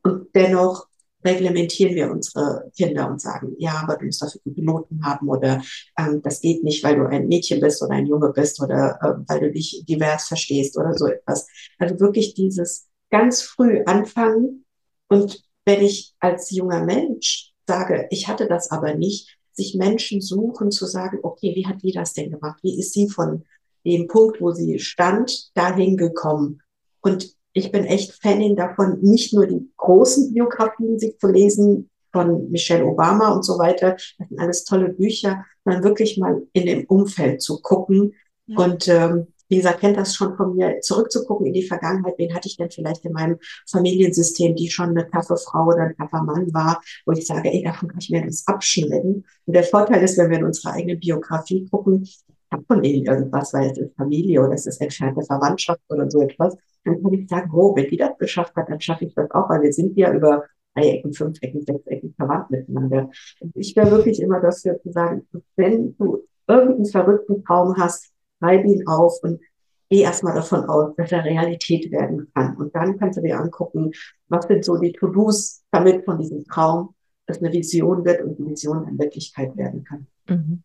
Und 0.04 0.28
dennoch 0.36 0.88
reglementieren 1.26 1.96
wir 1.96 2.12
unsere 2.12 2.72
Kinder 2.78 3.10
und 3.10 3.20
sagen, 3.20 3.56
ja, 3.58 3.82
aber 3.84 3.98
du 3.98 4.06
musst 4.06 4.22
dafür 4.22 4.42
gute 4.44 4.64
Noten 4.64 5.04
haben 5.04 5.28
oder 5.28 5.62
ähm, 5.98 6.22
das 6.22 6.40
geht 6.40 6.64
nicht, 6.64 6.84
weil 6.84 6.98
du 6.98 7.06
ein 7.08 7.28
Mädchen 7.28 7.60
bist 7.60 7.82
oder 7.82 7.94
ein 7.94 8.06
Junge 8.06 8.32
bist 8.32 8.62
oder 8.62 9.00
äh, 9.02 9.28
weil 9.28 9.40
du 9.40 9.52
dich 9.52 9.84
divers 9.88 10.28
verstehst 10.28 10.78
oder 10.78 10.94
so 10.94 11.08
etwas. 11.08 11.48
Also 11.80 12.00
wirklich 12.00 12.36
dieses 12.36 12.88
ganz 13.10 13.42
früh 13.42 13.82
anfangen 13.86 14.66
und 15.08 15.44
wenn 15.66 15.82
ich 15.82 16.14
als 16.20 16.52
junger 16.52 16.86
Mensch 16.86 17.54
sage, 17.68 18.08
ich 18.12 18.28
hatte 18.28 18.48
das 18.48 18.70
aber 18.70 18.94
nicht, 18.94 19.38
sich 19.52 19.76
Menschen 19.76 20.22
suchen 20.22 20.70
zu 20.70 20.86
sagen, 20.86 21.20
okay, 21.24 21.54
wie 21.56 21.66
hat 21.66 21.82
die 21.82 21.92
das 21.92 22.14
denn 22.14 22.32
gemacht? 22.32 22.60
Wie 22.62 22.78
ist 22.78 22.94
sie 22.94 23.10
von 23.10 23.46
dem 23.86 24.08
Punkt, 24.08 24.42
wo 24.42 24.52
sie 24.52 24.80
stand, 24.80 25.56
dahin 25.56 25.98
gekommen? 25.98 26.62
Und 27.02 27.36
ich 27.56 27.72
bin 27.72 27.86
echt 27.86 28.22
Fanin 28.22 28.58
davon, 28.58 29.00
nicht 29.02 29.34
nur 29.34 29.48
die 29.48 29.72
großen 29.78 30.34
Biografien 30.34 31.00
sich 31.00 31.18
zu 31.18 31.28
lesen 31.28 31.90
von 32.12 32.52
Michelle 32.52 32.86
Obama 32.86 33.30
und 33.30 33.44
so 33.44 33.58
weiter. 33.58 33.92
Das 34.18 34.28
sind 34.28 34.40
alles 34.40 34.66
tolle 34.66 34.90
Bücher, 34.90 35.46
sondern 35.64 35.84
wirklich 35.86 36.18
mal 36.18 36.44
in 36.52 36.66
dem 36.66 36.86
Umfeld 36.86 37.42
zu 37.42 37.62
gucken. 37.62 38.14
Ja. 38.48 38.60
Und 38.60 38.90
ähm, 38.90 39.28
Lisa 39.48 39.72
kennt 39.72 39.96
das 39.96 40.16
schon 40.16 40.36
von 40.36 40.56
mir, 40.56 40.82
zurückzugucken 40.82 41.48
in 41.48 41.54
die 41.54 41.64
Vergangenheit. 41.64 42.16
Wen 42.18 42.36
hatte 42.36 42.50
ich 42.50 42.58
denn 42.58 42.72
vielleicht 42.72 43.06
in 43.06 43.14
meinem 43.14 43.38
Familiensystem, 43.72 44.56
die 44.56 44.70
schon 44.70 44.90
eine 44.90 45.10
taffe 45.10 45.38
Frau 45.38 45.68
oder 45.68 45.84
ein 45.84 45.96
taffer 45.96 46.24
Mann 46.24 46.54
war, 46.54 46.82
wo 47.06 47.14
ich 47.14 47.26
sage, 47.26 47.54
ey, 47.54 47.64
davon 47.64 47.88
kann 47.88 48.00
ich 48.02 48.10
mir 48.10 48.26
das 48.26 48.46
abschneiden. 48.48 49.26
Und 49.46 49.54
der 49.54 49.64
Vorteil 49.64 50.04
ist, 50.04 50.18
wenn 50.18 50.30
wir 50.30 50.40
in 50.40 50.46
unsere 50.46 50.74
eigene 50.74 50.98
Biografie 50.98 51.70
gucken, 51.70 52.04
ich 52.04 52.20
habe 52.52 52.66
von 52.68 52.84
ihnen 52.84 53.06
irgendwas, 53.06 53.54
weil 53.54 53.72
es 53.72 53.78
ist 53.78 53.96
Familie 53.96 54.42
oder 54.42 54.54
es 54.54 54.66
ist 54.66 54.82
entfernte 54.82 55.22
Verwandtschaft 55.22 55.82
oder 55.88 56.12
so 56.12 56.22
etwas, 56.22 56.58
dann 56.86 57.02
kann 57.02 57.14
ich 57.14 57.28
sagen, 57.28 57.52
oh, 57.54 57.76
wenn 57.76 57.90
die 57.90 57.98
das 57.98 58.18
geschafft 58.18 58.56
hat, 58.56 58.70
dann 58.70 58.80
schaffe 58.80 59.06
ich 59.06 59.14
das 59.14 59.30
auch, 59.32 59.50
weil 59.50 59.62
wir 59.62 59.74
sind 59.74 59.98
ja 59.98 60.14
über 60.14 60.46
drei 60.74 60.90
Ecken, 60.90 61.14
fünf 61.14 61.38
Ecken, 61.42 61.62
sechs 61.62 61.86
Ecken 61.88 62.14
verwandt 62.16 62.52
miteinander. 62.52 63.10
Ich 63.54 63.76
wäre 63.76 63.92
wirklich 63.92 64.22
immer 64.22 64.40
dafür 64.40 64.80
zu 64.82 64.92
sagen, 64.92 65.28
wenn 65.56 65.96
du 65.98 66.24
irgendeinen 66.48 66.86
verrückten 66.86 67.44
Traum 67.44 67.76
hast, 67.78 68.12
schreib 68.40 68.66
ihn 68.66 68.88
auf 68.88 69.20
und 69.24 69.42
geh 69.90 70.02
erstmal 70.02 70.36
davon 70.36 70.66
aus, 70.66 70.96
dass 70.96 71.12
er 71.12 71.24
Realität 71.24 71.92
werden 71.92 72.32
kann. 72.34 72.56
Und 72.58 72.76
dann 72.76 72.98
kannst 72.98 73.18
du 73.18 73.22
dir 73.22 73.40
angucken, 73.40 73.92
was 74.28 74.46
sind 74.46 74.64
so 74.64 74.78
die 74.78 74.94
To-Dos, 74.94 75.64
damit 75.72 76.06
von 76.06 76.20
diesem 76.20 76.46
Traum 76.46 76.94
es 77.28 77.40
eine 77.40 77.52
Vision 77.52 78.06
wird 78.06 78.24
und 78.24 78.38
die 78.38 78.46
Vision 78.46 78.86
eine 78.86 78.98
Wirklichkeit 79.00 79.56
werden 79.58 79.84
kann. 79.84 80.08
Mhm. 80.28 80.64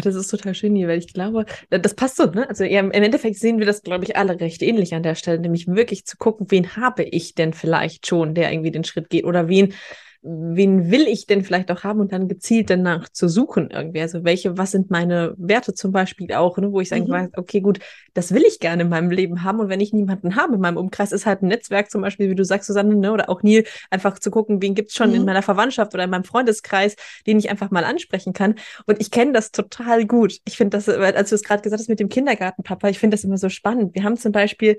Das 0.00 0.14
ist 0.14 0.28
total 0.28 0.54
schön 0.54 0.74
hier, 0.74 0.88
weil 0.88 0.98
ich 0.98 1.12
glaube, 1.12 1.44
das 1.70 1.94
passt 1.94 2.16
so, 2.16 2.26
ne? 2.26 2.48
Also 2.48 2.64
ja, 2.64 2.80
im 2.80 2.90
Endeffekt 2.90 3.36
sehen 3.36 3.58
wir 3.58 3.66
das, 3.66 3.82
glaube 3.82 4.04
ich, 4.04 4.16
alle 4.16 4.40
recht 4.40 4.62
ähnlich 4.62 4.94
an 4.94 5.02
der 5.02 5.14
Stelle, 5.14 5.38
nämlich 5.38 5.66
wirklich 5.66 6.06
zu 6.06 6.16
gucken, 6.16 6.46
wen 6.50 6.76
habe 6.76 7.02
ich 7.02 7.34
denn 7.34 7.52
vielleicht 7.52 8.06
schon, 8.06 8.34
der 8.34 8.52
irgendwie 8.52 8.70
den 8.70 8.84
Schritt 8.84 9.10
geht 9.10 9.24
oder 9.24 9.48
wen 9.48 9.74
wen 10.22 10.90
will 10.90 11.08
ich 11.08 11.26
denn 11.26 11.42
vielleicht 11.42 11.70
auch 11.72 11.82
haben 11.82 11.98
und 11.98 12.12
dann 12.12 12.28
gezielt 12.28 12.70
danach 12.70 13.08
zu 13.08 13.28
suchen 13.28 13.70
irgendwie. 13.70 14.00
Also 14.00 14.22
welche, 14.22 14.56
was 14.56 14.70
sind 14.70 14.88
meine 14.88 15.34
Werte 15.36 15.74
zum 15.74 15.90
Beispiel 15.90 16.32
auch, 16.32 16.58
ne, 16.58 16.70
wo 16.70 16.80
ich 16.80 16.90
sagen 16.90 17.06
mhm. 17.08 17.30
okay, 17.36 17.60
gut, 17.60 17.80
das 18.14 18.32
will 18.32 18.44
ich 18.46 18.60
gerne 18.60 18.82
in 18.82 18.88
meinem 18.88 19.10
Leben 19.10 19.42
haben 19.42 19.58
und 19.58 19.68
wenn 19.68 19.80
ich 19.80 19.92
niemanden 19.92 20.36
habe 20.36 20.54
in 20.54 20.60
meinem 20.60 20.76
Umkreis, 20.76 21.10
ist 21.10 21.26
halt 21.26 21.42
ein 21.42 21.48
Netzwerk 21.48 21.90
zum 21.90 22.02
Beispiel, 22.02 22.30
wie 22.30 22.36
du 22.36 22.44
sagst, 22.44 22.68
Susanne, 22.68 22.94
ne, 22.94 23.12
oder 23.12 23.28
auch 23.28 23.42
Neil, 23.42 23.64
einfach 23.90 24.18
zu 24.20 24.30
gucken, 24.30 24.62
wen 24.62 24.76
gibt's 24.76 24.94
schon 24.94 25.10
mhm. 25.10 25.16
in 25.16 25.24
meiner 25.24 25.42
Verwandtschaft 25.42 25.92
oder 25.92 26.04
in 26.04 26.10
meinem 26.10 26.24
Freundeskreis, 26.24 26.94
den 27.26 27.38
ich 27.40 27.50
einfach 27.50 27.72
mal 27.72 27.84
ansprechen 27.84 28.32
kann. 28.32 28.54
Und 28.86 29.00
ich 29.00 29.10
kenne 29.10 29.32
das 29.32 29.50
total 29.50 30.06
gut. 30.06 30.38
Ich 30.44 30.56
finde 30.56 30.76
das, 30.76 30.88
als 30.88 31.30
du 31.30 31.34
es 31.34 31.42
gerade 31.42 31.62
gesagt 31.62 31.80
hast 31.80 31.88
mit 31.88 31.98
dem 31.98 32.08
Kindergartenpapa, 32.08 32.88
ich 32.88 33.00
finde 33.00 33.16
das 33.16 33.24
immer 33.24 33.38
so 33.38 33.48
spannend. 33.48 33.96
Wir 33.96 34.04
haben 34.04 34.16
zum 34.16 34.30
Beispiel 34.30 34.76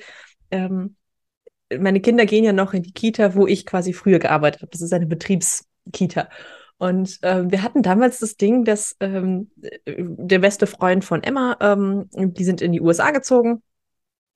ähm, 0.52 0.96
meine 1.80 2.02
Kinder 2.02 2.26
gehen 2.26 2.44
ja 2.44 2.54
noch 2.54 2.74
in 2.74 2.84
die 2.84 2.94
Kita, 2.94 3.36
wo 3.36 3.48
ich 3.48 3.66
quasi 3.66 3.94
früher 3.94 4.20
gearbeitet 4.20 4.62
habe. 4.62 4.72
Das 4.72 4.82
ist 4.82 4.94
eine 4.94 5.06
Betriebskita. 5.06 6.30
Und 6.78 7.22
äh, 7.24 7.50
wir 7.50 7.64
hatten 7.64 7.82
damals 7.82 8.20
das 8.20 8.36
Ding, 8.36 8.66
dass 8.66 8.96
ähm, 9.00 9.52
der 9.86 10.40
beste 10.40 10.68
Freund 10.68 11.06
von 11.06 11.24
Emma, 11.24 11.58
ähm, 11.62 12.10
die 12.14 12.44
sind 12.44 12.62
in 12.62 12.72
die 12.72 12.82
USA 12.82 13.12
gezogen. 13.12 13.62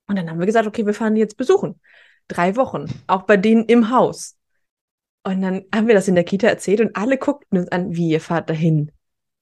Und 0.08 0.16
dann 0.16 0.30
haben 0.30 0.40
wir 0.40 0.46
gesagt, 0.46 0.68
okay, 0.68 0.86
wir 0.86 0.94
fahren 0.94 1.16
die 1.16 1.22
jetzt 1.22 1.38
besuchen. 1.38 1.80
Drei 2.28 2.56
Wochen, 2.56 2.86
auch 3.08 3.24
bei 3.24 3.38
denen 3.38 3.66
im 3.66 3.90
Haus. 3.90 4.38
Und 5.24 5.42
dann 5.42 5.66
haben 5.76 5.88
wir 5.88 5.96
das 5.96 6.08
in 6.08 6.16
der 6.16 6.24
Kita 6.24 6.48
erzählt 6.48 6.80
und 6.80 6.96
alle 6.96 7.18
guckten 7.18 7.58
uns 7.58 7.70
an, 7.70 7.94
wie 7.96 8.10
ihr 8.10 8.22
fahrt 8.22 8.50
dahin. 8.50 8.92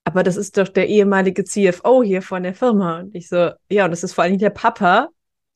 Aber 0.04 0.24
das 0.24 0.36
ist 0.36 0.58
doch 0.58 0.68
der 0.68 0.88
ehemalige 0.88 1.44
CFO 1.44 2.02
hier 2.02 2.22
von 2.22 2.44
der 2.44 2.56
Firma. 2.56 3.00
Und 3.00 3.16
ich 3.16 3.28
so, 3.28 3.52
ja, 3.70 3.86
und 3.86 3.92
das 3.92 4.04
ist 4.04 4.14
vor 4.14 4.24
allem 4.24 4.38
der 4.38 4.50
Papa 4.50 5.10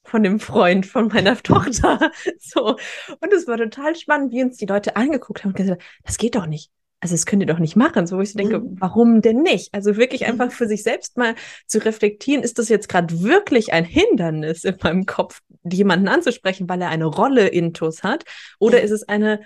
von 0.10 0.24
dem 0.24 0.39
Freund 0.39 0.86
von 0.86 1.08
meiner 1.08 1.38
Tochter. 1.43 2.12
so. 2.39 2.78
Und 3.19 3.34
es 3.34 3.48
war 3.48 3.58
total 3.58 3.95
spannend, 3.95 4.32
wie 4.32 4.43
uns 4.43 4.58
die 4.58 4.65
Leute 4.65 4.95
angeguckt 4.95 5.43
haben 5.43 5.52
und 5.52 5.58
gesagt, 5.58 5.82
das 6.04 6.17
geht 6.17 6.36
doch 6.36 6.45
nicht. 6.45 6.72
Also 7.02 7.15
das 7.15 7.26
könnt 7.26 7.41
ihr 7.41 7.48
doch 7.48 7.60
nicht 7.60 7.78
machen. 7.78 8.08
So, 8.08 8.17
wo 8.17 8.22
ich 8.22 8.34
so 8.34 8.38
denke, 8.38 8.60
mhm. 8.60 8.76
warum 8.80 9.22
denn 9.22 9.41
nicht? 9.41 9.74
Also 9.74 9.95
wirklich 9.95 10.22
mhm. 10.22 10.28
einfach 10.28 10.52
für 10.52 10.67
sich 10.67 10.84
selbst 10.84 11.17
mal 11.17 11.36
zu 11.65 11.84
reflektieren, 11.84 12.43
ist 12.43 12.60
das 12.60 12.67
jetzt 12.67 12.89
gerade 12.89 13.22
wirklich 13.22 13.72
ein 13.72 13.86
Hindernis 13.86 14.65
in 14.65 14.76
meinem 14.84 15.06
Kopf, 15.06 15.39
jemanden 15.63 16.08
anzusprechen, 16.08 16.67
weil 16.67 16.82
er 16.82 16.89
eine 16.89 17.06
Rolle 17.06 17.48
intus 17.48 18.04
hat? 18.04 18.26
Oder 18.60 18.82
ist 18.82 18.91
es 18.91 19.08
eine 19.08 19.41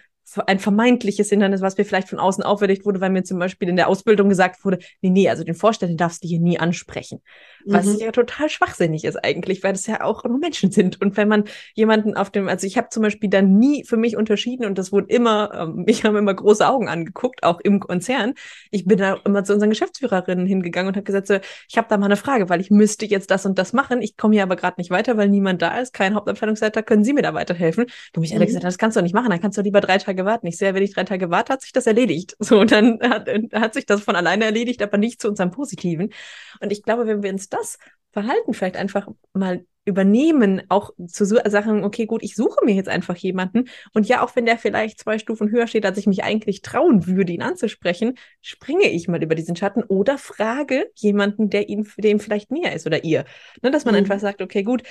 ein 0.45 0.59
vermeintliches 0.59 1.29
Hindernis, 1.29 1.61
was 1.61 1.77
mir 1.77 1.85
vielleicht 1.85 2.09
von 2.09 2.19
außen 2.19 2.43
auferlegt 2.43 2.85
wurde, 2.85 3.01
weil 3.01 3.09
mir 3.09 3.23
zum 3.23 3.39
Beispiel 3.39 3.69
in 3.69 3.75
der 3.75 3.87
Ausbildung 3.87 4.29
gesagt 4.29 4.63
wurde, 4.63 4.79
nee, 5.01 5.09
nee, 5.09 5.29
also 5.29 5.43
den 5.43 5.55
Vorstand 5.55 5.99
darfst 5.99 6.23
du 6.23 6.27
hier 6.27 6.39
nie 6.39 6.59
ansprechen. 6.59 7.21
Was 7.65 7.85
mhm. 7.85 7.99
ja 7.99 8.11
total 8.11 8.49
schwachsinnig 8.49 9.03
ist 9.03 9.23
eigentlich, 9.23 9.63
weil 9.63 9.73
das 9.73 9.85
ja 9.87 10.01
auch 10.03 10.23
nur 10.23 10.39
Menschen 10.39 10.71
sind. 10.71 11.01
Und 11.01 11.17
wenn 11.17 11.27
man 11.27 11.43
jemanden 11.75 12.15
auf 12.15 12.29
dem, 12.29 12.47
also 12.47 12.65
ich 12.65 12.77
habe 12.77 12.89
zum 12.89 13.03
Beispiel 13.03 13.29
dann 13.29 13.57
nie 13.57 13.83
für 13.85 13.97
mich 13.97 14.17
unterschieden 14.17 14.65
und 14.65 14.77
das 14.77 14.91
wurde 14.91 15.13
immer, 15.13 15.51
ähm, 15.53 15.75
mich 15.85 16.03
haben 16.03 16.15
immer 16.15 16.33
große 16.33 16.67
Augen 16.67 16.87
angeguckt, 16.87 17.43
auch 17.43 17.59
im 17.59 17.79
Konzern. 17.79 18.33
Ich 18.71 18.85
bin 18.85 18.97
da 18.97 19.19
immer 19.25 19.43
zu 19.43 19.53
unseren 19.53 19.69
Geschäftsführerinnen 19.69 20.45
hingegangen 20.45 20.87
und 20.87 20.95
habe 20.95 21.03
gesagt, 21.03 21.27
so, 21.27 21.37
ich 21.69 21.77
habe 21.77 21.87
da 21.89 21.97
mal 21.97 22.05
eine 22.05 22.17
Frage, 22.17 22.49
weil 22.49 22.61
ich 22.61 22.71
müsste 22.71 23.05
jetzt 23.05 23.29
das 23.29 23.45
und 23.45 23.59
das 23.59 23.73
machen. 23.73 24.01
Ich 24.01 24.17
komme 24.17 24.33
hier 24.35 24.43
aber 24.43 24.55
gerade 24.55 24.75
nicht 24.77 24.89
weiter, 24.89 25.17
weil 25.17 25.29
niemand 25.29 25.61
da 25.61 25.77
ist, 25.79 25.93
kein 25.93 26.15
Hauptabteilungsleiter, 26.15 26.81
können 26.81 27.03
Sie 27.03 27.13
mir 27.13 27.21
da 27.21 27.33
weiterhelfen? 27.33 27.85
Du 28.13 28.21
mich 28.21 28.31
mhm. 28.31 28.37
alle 28.37 28.45
gesagt, 28.45 28.63
das 28.63 28.77
kannst 28.77 28.97
du 28.97 29.01
nicht 29.01 29.13
machen, 29.13 29.29
dann 29.29 29.41
kannst 29.41 29.57
du 29.57 29.61
lieber 29.61 29.81
drei 29.81 29.97
Tage 29.97 30.12
warten. 30.17 30.47
Ich 30.47 30.57
sehe, 30.57 30.73
wenn 30.73 30.83
ich 30.83 30.93
drei 30.93 31.03
Tage 31.03 31.29
warte, 31.29 31.53
hat 31.53 31.61
sich 31.61 31.71
das 31.71 31.87
erledigt. 31.87 32.35
So, 32.43 32.59
und 32.59 32.71
dann 32.71 32.99
hat, 33.01 33.27
hat 33.53 33.73
sich 33.73 33.85
das 33.85 34.01
von 34.01 34.15
alleine 34.15 34.45
erledigt, 34.45 34.81
aber 34.81 34.97
nicht 34.97 35.21
zu 35.21 35.29
unserem 35.29 35.51
Positiven. 35.51 36.13
Und 36.59 36.71
ich 36.71 36.83
glaube, 36.83 37.07
wenn 37.07 37.23
wir 37.23 37.31
uns 37.31 37.49
das 37.49 37.77
Verhalten 38.11 38.53
vielleicht 38.53 38.77
einfach 38.77 39.07
mal 39.33 39.65
übernehmen, 39.85 40.61
auch 40.69 40.91
zu 41.07 41.25
sagen, 41.25 41.83
okay, 41.83 42.05
gut, 42.05 42.23
ich 42.23 42.35
suche 42.35 42.63
mir 42.63 42.73
jetzt 42.73 42.89
einfach 42.89 43.15
jemanden. 43.17 43.65
Und 43.93 44.07
ja, 44.07 44.23
auch 44.23 44.35
wenn 44.35 44.45
der 44.45 44.57
vielleicht 44.57 44.99
zwei 44.99 45.19
Stufen 45.19 45.51
höher 45.51 45.67
steht, 45.67 45.85
als 45.85 45.97
ich 45.97 46.07
mich 46.07 46.23
eigentlich 46.23 46.61
trauen 46.61 47.05
würde, 47.05 47.33
ihn 47.33 47.41
anzusprechen, 47.41 48.17
springe 48.41 48.89
ich 48.89 49.07
mal 49.07 49.21
über 49.21 49.35
diesen 49.35 49.55
Schatten 49.55 49.83
oder 49.83 50.17
frage 50.17 50.89
jemanden, 50.95 51.49
der 51.49 51.67
ihm, 51.69 51.87
dem 51.97 52.19
vielleicht 52.19 52.51
näher 52.51 52.73
ist 52.73 52.87
oder 52.87 53.03
ihr. 53.03 53.25
Ne, 53.61 53.71
dass 53.71 53.85
man 53.85 53.95
mhm. 53.95 53.99
einfach 53.99 54.19
sagt, 54.19 54.41
okay, 54.41 54.63
gut, 54.63 54.83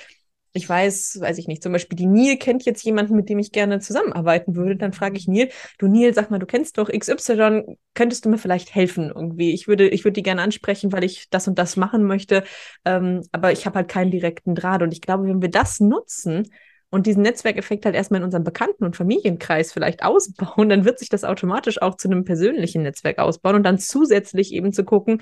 ich 0.53 0.69
weiß, 0.69 1.17
weiß 1.19 1.39
ich 1.39 1.47
nicht, 1.47 1.63
zum 1.63 1.71
Beispiel 1.73 1.95
die 1.95 2.05
Nil 2.05 2.37
kennt 2.37 2.63
jetzt 2.63 2.83
jemanden, 2.83 3.15
mit 3.15 3.27
dem 3.27 3.39
ich 3.39 3.51
gerne 3.51 3.79
zusammenarbeiten 3.79 4.55
würde, 4.55 4.75
dann 4.75 4.93
frage 4.93 5.17
ich 5.17 5.27
Nil, 5.27 5.49
du 5.79 5.87
Nil, 5.87 6.13
sag 6.13 6.29
mal, 6.29 6.37
du 6.39 6.45
kennst 6.45 6.77
doch 6.77 6.89
XY, 6.89 7.77
könntest 7.95 8.25
du 8.25 8.29
mir 8.29 8.37
vielleicht 8.37 8.73
helfen 8.73 9.11
irgendwie? 9.13 9.53
Ich 9.53 9.67
würde, 9.67 9.89
ich 9.89 10.03
würde 10.05 10.13
die 10.13 10.23
gerne 10.23 10.43
ansprechen, 10.43 10.91
weil 10.91 11.03
ich 11.03 11.29
das 11.31 11.47
und 11.47 11.57
das 11.57 11.75
machen 11.75 12.03
möchte, 12.03 12.43
ähm, 12.85 13.23
aber 13.31 13.51
ich 13.51 13.65
habe 13.65 13.77
halt 13.77 13.87
keinen 13.87 14.11
direkten 14.11 14.53
Draht. 14.53 14.83
Und 14.83 14.93
ich 14.93 15.01
glaube, 15.01 15.25
wenn 15.25 15.41
wir 15.41 15.49
das 15.49 15.79
nutzen, 15.79 16.49
und 16.93 17.07
diesen 17.07 17.23
Netzwerkeffekt 17.23 17.85
halt 17.85 17.95
erstmal 17.95 18.19
in 18.19 18.25
unserem 18.25 18.43
Bekannten- 18.43 18.85
und 18.85 18.95
Familienkreis 18.95 19.73
vielleicht 19.73 20.03
ausbauen, 20.03 20.69
dann 20.69 20.85
wird 20.85 20.99
sich 20.99 21.09
das 21.09 21.23
automatisch 21.23 21.81
auch 21.81 21.95
zu 21.95 22.07
einem 22.07 22.23
persönlichen 22.23 22.83
Netzwerk 22.83 23.17
ausbauen 23.17 23.55
und 23.55 23.63
dann 23.63 23.79
zusätzlich 23.79 24.53
eben 24.53 24.71
zu 24.73 24.83
gucken, 24.83 25.19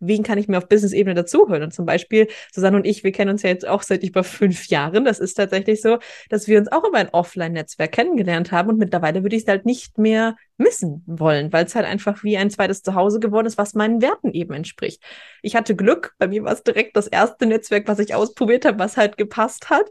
wen 0.00 0.22
kann 0.22 0.38
ich 0.38 0.48
mir 0.48 0.58
auf 0.58 0.68
Business-Ebene 0.68 1.14
dazuhören? 1.14 1.62
Und 1.62 1.74
zum 1.74 1.86
Beispiel, 1.86 2.28
Susanne 2.52 2.76
und 2.76 2.86
ich, 2.86 3.04
wir 3.04 3.12
kennen 3.12 3.30
uns 3.30 3.42
ja 3.42 3.50
jetzt 3.50 3.66
auch 3.66 3.82
seit 3.82 4.02
über 4.02 4.24
fünf 4.24 4.66
Jahren. 4.68 5.04
Das 5.04 5.18
ist 5.18 5.34
tatsächlich 5.34 5.82
so, 5.82 5.98
dass 6.28 6.48
wir 6.48 6.58
uns 6.58 6.70
auch 6.70 6.84
über 6.84 6.98
ein 6.98 7.10
Offline-Netzwerk 7.10 7.92
kennengelernt 7.92 8.52
haben 8.52 8.70
und 8.70 8.78
mittlerweile 8.78 9.22
würde 9.22 9.36
ich 9.36 9.42
es 9.42 9.48
halt 9.48 9.66
nicht 9.66 9.98
mehr 9.98 10.36
missen 10.58 11.02
wollen, 11.06 11.52
weil 11.52 11.66
es 11.66 11.74
halt 11.74 11.86
einfach 11.86 12.24
wie 12.24 12.36
ein 12.36 12.50
zweites 12.50 12.82
Zuhause 12.82 13.20
geworden 13.20 13.46
ist, 13.46 13.58
was 13.58 13.74
meinen 13.74 14.00
Werten 14.00 14.32
eben 14.32 14.54
entspricht. 14.54 15.02
Ich 15.42 15.54
hatte 15.54 15.76
Glück, 15.76 16.14
bei 16.18 16.28
mir 16.28 16.44
war 16.44 16.52
es 16.52 16.62
direkt 16.62 16.96
das 16.96 17.06
erste 17.06 17.46
Netzwerk, 17.46 17.88
was 17.88 17.98
ich 17.98 18.14
ausprobiert 18.14 18.64
habe, 18.64 18.78
was 18.78 18.96
halt 18.96 19.18
gepasst 19.18 19.70
hat 19.70 19.90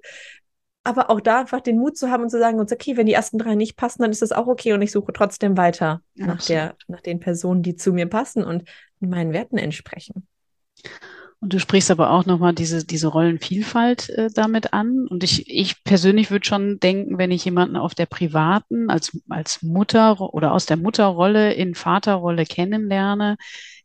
aber 0.85 1.09
auch 1.09 1.19
da 1.19 1.39
einfach 1.39 1.61
den 1.61 1.79
Mut 1.79 1.97
zu 1.97 2.11
haben 2.11 2.23
und 2.23 2.29
zu 2.29 2.37
sagen, 2.37 2.59
uns, 2.59 2.71
okay, 2.71 2.95
wenn 2.95 3.07
die 3.07 3.13
ersten 3.13 3.39
drei 3.39 3.55
nicht 3.55 3.75
passen, 3.75 4.03
dann 4.03 4.11
ist 4.11 4.21
das 4.21 4.31
auch 4.31 4.45
okay 4.45 4.73
und 4.73 4.83
ich 4.83 4.91
suche 4.91 5.11
trotzdem 5.11 5.57
weiter 5.57 6.01
nach, 6.13 6.45
der, 6.45 6.75
nach 6.87 7.01
den 7.01 7.19
Personen, 7.19 7.63
die 7.63 7.75
zu 7.75 7.91
mir 7.91 8.05
passen 8.05 8.43
und 8.43 8.63
meinen 9.07 9.33
Werten 9.33 9.57
entsprechen. 9.57 10.27
Und 11.41 11.53
du 11.53 11.59
sprichst 11.59 11.91
aber 11.91 12.11
auch 12.11 12.25
nochmal 12.25 12.53
diese, 12.53 12.85
diese 12.85 13.07
Rollenvielfalt 13.07 14.09
äh, 14.09 14.29
damit 14.33 14.73
an. 14.73 15.05
Und 15.07 15.23
ich, 15.23 15.47
ich 15.47 15.83
persönlich 15.83 16.31
würde 16.31 16.45
schon 16.45 16.79
denken, 16.79 17.17
wenn 17.17 17.29
ich 17.29 17.45
jemanden 17.45 17.75
auf 17.75 17.93
der 17.93 18.07
privaten, 18.07 18.89
als, 18.89 19.15
als 19.29 19.61
Mutter 19.61 20.19
oder 20.33 20.53
aus 20.53 20.65
der 20.65 20.77
Mutterrolle 20.77 21.53
in 21.53 21.75
Vaterrolle 21.75 22.45
kennenlerne, 22.45 23.37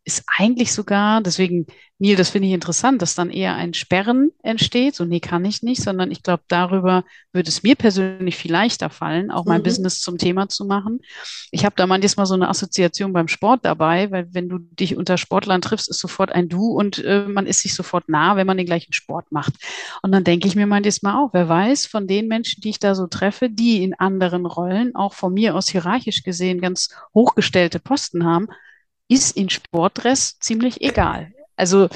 ist 0.05 0.25
eigentlich 0.39 0.73
sogar, 0.73 1.21
deswegen, 1.21 1.67
Neil, 1.99 2.17
das 2.17 2.31
finde 2.31 2.49
ich 2.49 2.55
interessant, 2.55 3.03
dass 3.03 3.15
dann 3.15 3.31
eher 3.31 3.55
ein 3.57 3.75
Sperren 3.75 4.31
entsteht. 4.43 4.95
So, 4.95 5.05
nee, 5.05 5.21
kann 5.21 5.45
ich 5.45 5.63
nicht, 5.63 5.83
sondern 5.83 6.11
ich 6.11 6.23
glaube, 6.23 6.43
darüber 6.49 7.05
würde 7.33 7.51
es 7.51 7.63
mir 7.63 7.77
persönlich 7.77 8.37
viel 8.37 8.51
leichter 8.51 8.89
fallen, 8.89 9.31
auch 9.31 9.45
mein 9.45 9.61
mhm. 9.61 9.65
Business 9.65 10.01
zum 10.01 10.17
Thema 10.17 10.49
zu 10.49 10.65
machen. 10.65 11.01
Ich 11.51 11.67
habe 11.67 11.75
da 11.77 11.87
manchmal 11.87 12.25
so 12.25 12.33
eine 12.33 12.49
Assoziation 12.49 13.13
beim 13.13 13.29
Sport 13.29 13.61
dabei, 13.65 14.11
weil 14.11 14.29
wenn 14.33 14.49
du 14.49 14.59
dich 14.59 14.97
unter 14.97 15.19
Sportlern 15.19 15.61
triffst, 15.61 15.91
ist 15.91 16.01
sofort 16.01 16.33
ein 16.33 16.49
Du 16.49 16.69
und 16.69 17.05
äh, 17.05 17.27
man 17.29 17.47
ist 17.47 17.61
sich 17.61 17.75
sofort 17.75 18.09
nah, 18.09 18.37
wenn 18.37 18.47
man 18.47 18.57
den 18.57 18.67
gleichen 18.67 18.95
Sport 18.95 19.31
macht. 19.31 19.53
Und 20.03 20.13
dann 20.13 20.25
denke 20.25 20.49
ich 20.49 20.57
mir 20.57 20.67
manchmal 20.67 21.17
auch, 21.17 21.35
wer 21.35 21.49
weiß, 21.49 21.85
von 21.85 22.07
den 22.07 22.27
Menschen, 22.27 22.63
die 22.63 22.71
ich 22.71 22.79
da 22.79 22.95
so 22.95 23.07
treffe, 23.07 23.51
die 23.51 23.83
in 23.83 23.93
anderen 23.93 24.47
Rollen, 24.47 24.95
auch 24.95 25.13
von 25.13 25.35
mir 25.35 25.55
aus 25.55 25.69
hierarchisch 25.69 26.23
gesehen, 26.23 26.63
ganz 26.63 26.89
hochgestellte 27.15 27.79
Posten 27.79 28.25
haben, 28.25 28.49
ist 29.11 29.37
in 29.37 29.51
Sportdress 29.51 30.39
ziemlich 30.39 30.81
egal. 30.81 31.33
Also 31.57 31.89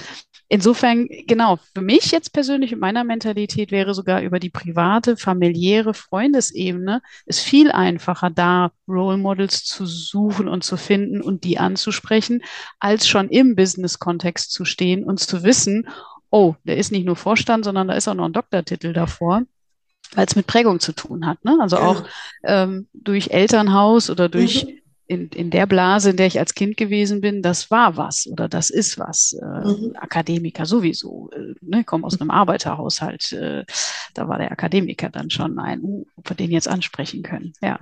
insofern, 0.48 1.09
genau, 1.27 1.59
für 1.74 1.81
mich 1.81 2.11
jetzt 2.11 2.33
persönlich 2.33 2.72
in 2.72 2.81
meiner 2.81 3.05
Mentalität 3.05 3.70
wäre 3.70 3.94
sogar 3.94 4.20
über 4.20 4.40
die 4.40 4.50
private, 4.50 5.16
familiäre 5.16 5.94
Freundesebene 5.94 7.00
es 7.24 7.40
viel 7.40 7.70
einfacher, 7.70 8.31
da 8.31 8.72
Role 8.88 9.16
Models 9.16 9.64
zu 9.64 9.87
suchen 9.87 10.48
und 10.48 10.64
zu 10.64 10.77
finden 10.77 11.22
und 11.22 11.44
die 11.44 11.59
anzusprechen, 11.59 12.42
als 12.81 13.07
schon 13.09 13.29
im 13.29 13.55
Business-Kontext 13.55 14.53
zu 14.53 14.64
stehen 14.64 15.05
und 15.05 15.20
zu 15.20 15.44
wissen, 15.44 15.88
oh, 16.31 16.57
der 16.64 16.77
ist 16.77 16.90
nicht 16.90 17.07
nur 17.07 17.16
Vorstand, 17.16 17.64
sondern 17.64 17.88
da 17.88 17.94
ist 17.94 18.09
auch 18.09 18.14
noch 18.14 18.27
ein 18.27 18.33
Doktortitel 18.33 18.92
davor 18.92 19.42
weil 20.16 20.27
es 20.27 20.37
mit 20.37 20.46
Prägung 20.46 20.79
zu 20.79 20.92
tun 20.92 21.27
hat. 21.27 21.44
Ne? 21.44 21.59
Also 21.61 21.77
auch 21.79 22.05
ähm, 22.44 22.87
durch 22.92 23.31
Elternhaus 23.31 24.11
oder 24.11 24.29
durch 24.29 24.66
mhm 24.66 24.84
in, 25.07 25.29
in 25.29 25.51
der 25.51 25.67
Blase, 25.67 26.11
in 26.11 26.17
der 26.17 26.27
ich 26.27 26.38
als 26.38 26.55
Kind 26.55 26.77
gewesen 26.77 27.21
bin, 27.21 27.43
das 27.43 27.71
war 27.71 27.97
was 27.97 28.27
oder 28.27 28.49
das 28.49 28.71
ist 28.71 28.99
was. 28.99 29.35
Äh, 29.35 29.45
mhm. 29.45 29.93
Akademiker 29.97 30.64
sowieso. 30.67 31.31
Äh, 31.33 31.55
ne, 31.61 31.85
komme 31.85 32.07
aus 32.07 32.21
einem 32.21 32.31
Arbeiterhaushalt. 32.31 33.33
Äh, 33.33 33.64
da 34.14 34.29
war 34.29 34.38
der 34.38 34.53
Akademiker 34.53 35.11
dann 35.11 35.31
schon 35.31 35.59
ein, 35.59 35.83
uh, 35.83 36.07
ob 36.17 36.31
wir 36.31 36.37
den 36.37 36.51
jetzt 36.51 36.69
ansprechen 36.69 37.23
können. 37.23 37.53
Ja. 37.61 37.79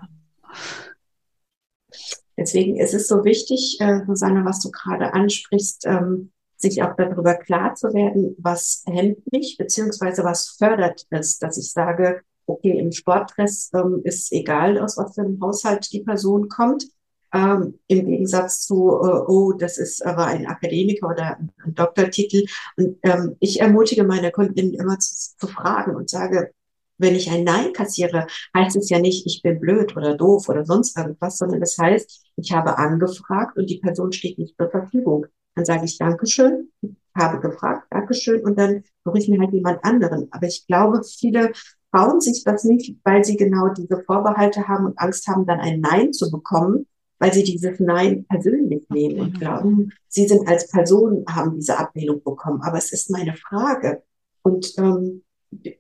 Deswegen 2.37 2.79
ist 2.79 2.95
es 2.95 3.07
so 3.07 3.25
wichtig, 3.25 3.77
äh, 3.81 4.01
Susanne, 4.07 4.45
was 4.45 4.61
du 4.61 4.71
gerade 4.71 5.13
ansprichst, 5.13 5.87
ähm, 5.87 6.33
sich 6.57 6.83
auch 6.83 6.97
darüber 6.97 7.35
klar 7.35 7.75
zu 7.75 7.93
werden, 7.93 8.35
was 8.39 8.85
hemmt 8.87 9.31
mich, 9.31 9.57
beziehungsweise 9.59 10.25
was 10.25 10.57
fördert 10.59 11.07
es, 11.11 11.39
dass 11.39 11.59
ich 11.59 11.71
sage, 11.71 12.23
okay, 12.47 12.79
im 12.79 12.93
Sportdress 12.93 13.71
ähm, 13.75 14.01
ist 14.05 14.33
egal, 14.33 14.79
aus 14.79 14.97
was 14.97 15.15
für 15.15 15.23
einem 15.23 15.41
Haushalt 15.41 15.93
die 15.93 16.03
Person 16.03 16.49
kommt. 16.49 16.87
Ähm, 17.35 17.79
Im 17.87 18.07
Gegensatz 18.07 18.61
zu, 18.61 18.75
äh, 18.75 19.25
oh, 19.27 19.53
das 19.53 19.79
ist 19.79 20.05
aber 20.05 20.27
ein 20.27 20.47
Akademiker 20.47 21.09
oder 21.09 21.38
ein, 21.38 21.75
Doktortitel. 21.75 22.45
Und 22.77 22.99
ähm, 23.03 23.37
ich 23.40 23.61
ermutige 23.61 24.05
meine 24.05 24.31
Kundinnen 24.31 24.75
immer 24.75 24.99
zu, 24.99 25.37
zu 25.38 25.47
fragen 25.47 25.97
und 25.97 26.11
sage, 26.11 26.53
wenn 26.99 27.14
ich 27.14 27.31
ein 27.31 27.45
Nein 27.45 27.73
kassiere, 27.73 28.27
heißt 28.55 28.77
es 28.77 28.90
ja 28.90 28.99
nicht, 28.99 29.27
ich 29.27 29.42
bin 29.42 29.61
blöd 29.61 29.97
oder 29.97 30.14
doof 30.14 30.49
oder 30.49 30.64
sonst 30.64 30.97
irgendwas, 30.97 31.38
sondern 31.38 31.61
das 31.61 31.77
heißt, 31.79 32.33
ich 32.37 32.53
habe 32.53 32.79
angefragt 32.79 33.57
und 33.57 33.68
die 33.71 33.79
Person 33.79 34.12
steht 34.12 34.38
nicht 34.38 34.57
zur 34.57 34.71
Verfügung. 34.71 35.27
Dann 35.55 35.64
sage 35.64 35.87
ich 35.87 35.99
Dankeschön, 35.99 36.71
habe 37.16 37.40
gefragt, 37.40 37.87
Dankeschön 37.90 38.42
und 38.42 38.59
dann 38.59 38.85
suche 39.05 39.18
ich 39.18 39.29
mir 39.29 39.40
halt 39.40 39.53
jemand 39.53 39.85
anderen. 39.85 40.29
Aber 40.31 40.47
ich 40.47 40.66
glaube, 40.66 41.03
viele 41.03 41.53
trauen 41.90 42.21
sich 42.21 42.45
das 42.45 42.64
nicht, 42.64 42.97
weil 43.05 43.25
sie 43.25 43.37
genau 43.37 43.68
diese 43.68 44.03
Vorbehalte 44.05 44.68
haben 44.68 44.87
und 44.87 44.99
Angst 44.99 45.27
haben, 45.29 45.47
dann 45.47 45.61
ein 45.61 45.81
Nein 45.81 46.12
zu 46.12 46.31
bekommen 46.31 46.87
weil 47.23 47.33
sie 47.33 47.45
dieses 47.45 47.79
Nein 47.79 48.27
persönlich 48.29 48.85
nehmen 48.91 49.21
und 49.21 49.39
glauben, 49.39 49.93
sie 50.09 50.27
sind 50.27 50.49
als 50.49 50.69
Person, 50.69 51.25
haben 51.29 51.55
diese 51.55 51.79
Ablehnung 51.79 52.21
bekommen. 52.21 52.61
Aber 52.63 52.79
es 52.79 52.93
ist 52.93 53.13
meine 53.13 53.37
Frage. 53.37 54.03
Und 54.43 54.75
ähm, 54.77 55.23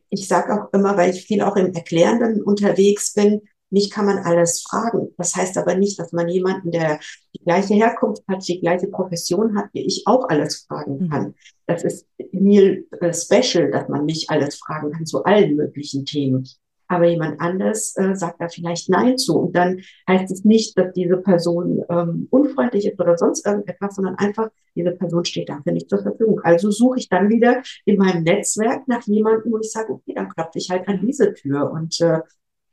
ich 0.08 0.28
sage 0.28 0.54
auch 0.54 0.72
immer, 0.72 0.96
weil 0.96 1.10
ich 1.10 1.24
viel 1.24 1.42
auch 1.42 1.56
im 1.56 1.72
Erklärenden 1.74 2.42
unterwegs 2.42 3.12
bin, 3.14 3.40
nicht 3.70 3.92
kann 3.92 4.06
man 4.06 4.18
alles 4.18 4.62
fragen. 4.62 5.08
Das 5.18 5.34
heißt 5.34 5.58
aber 5.58 5.74
nicht, 5.74 5.98
dass 5.98 6.12
man 6.12 6.28
jemanden, 6.28 6.70
der 6.70 7.00
die 7.34 7.42
gleiche 7.42 7.74
Herkunft 7.74 8.22
hat, 8.28 8.46
die 8.46 8.60
gleiche 8.60 8.86
Profession 8.86 9.56
hat, 9.56 9.64
wie 9.72 9.84
ich 9.84 10.04
auch 10.06 10.28
alles 10.28 10.66
fragen 10.68 10.98
mhm. 10.98 11.10
kann. 11.10 11.34
Das 11.66 11.82
ist 11.82 12.06
mir 12.30 12.84
äh, 13.00 13.12
special, 13.12 13.72
dass 13.72 13.88
man 13.88 14.04
mich 14.04 14.30
alles 14.30 14.54
fragen 14.54 14.92
kann 14.92 15.06
zu 15.06 15.24
allen 15.24 15.56
möglichen 15.56 16.04
Themen 16.04 16.46
aber 16.92 17.06
jemand 17.06 17.40
anders 17.40 17.96
äh, 17.96 18.14
sagt 18.14 18.40
da 18.40 18.48
vielleicht 18.48 18.90
Nein 18.90 19.16
zu. 19.16 19.38
Und 19.38 19.56
dann 19.56 19.80
heißt 20.06 20.30
es 20.30 20.44
nicht, 20.44 20.76
dass 20.76 20.92
diese 20.92 21.16
Person 21.16 21.82
ähm, 21.88 22.28
unfreundlich 22.30 22.86
ist 22.86 23.00
oder 23.00 23.16
sonst 23.16 23.46
irgendetwas, 23.46 23.96
sondern 23.96 24.16
einfach, 24.16 24.50
diese 24.74 24.90
Person 24.90 25.24
steht 25.24 25.48
dafür 25.48 25.72
nicht 25.72 25.88
zur 25.88 26.02
Verfügung. 26.02 26.40
Also 26.42 26.70
suche 26.70 26.98
ich 26.98 27.08
dann 27.08 27.30
wieder 27.30 27.62
in 27.86 27.96
meinem 27.96 28.24
Netzwerk 28.24 28.86
nach 28.88 29.02
jemandem, 29.06 29.52
wo 29.52 29.58
ich 29.58 29.70
sage, 29.70 29.92
okay, 29.94 30.12
dann 30.14 30.28
klopfe 30.28 30.58
ich 30.58 30.68
halt 30.68 30.86
an 30.86 31.00
diese 31.00 31.32
Tür. 31.32 31.70
Und 31.72 31.98
äh, 32.02 32.20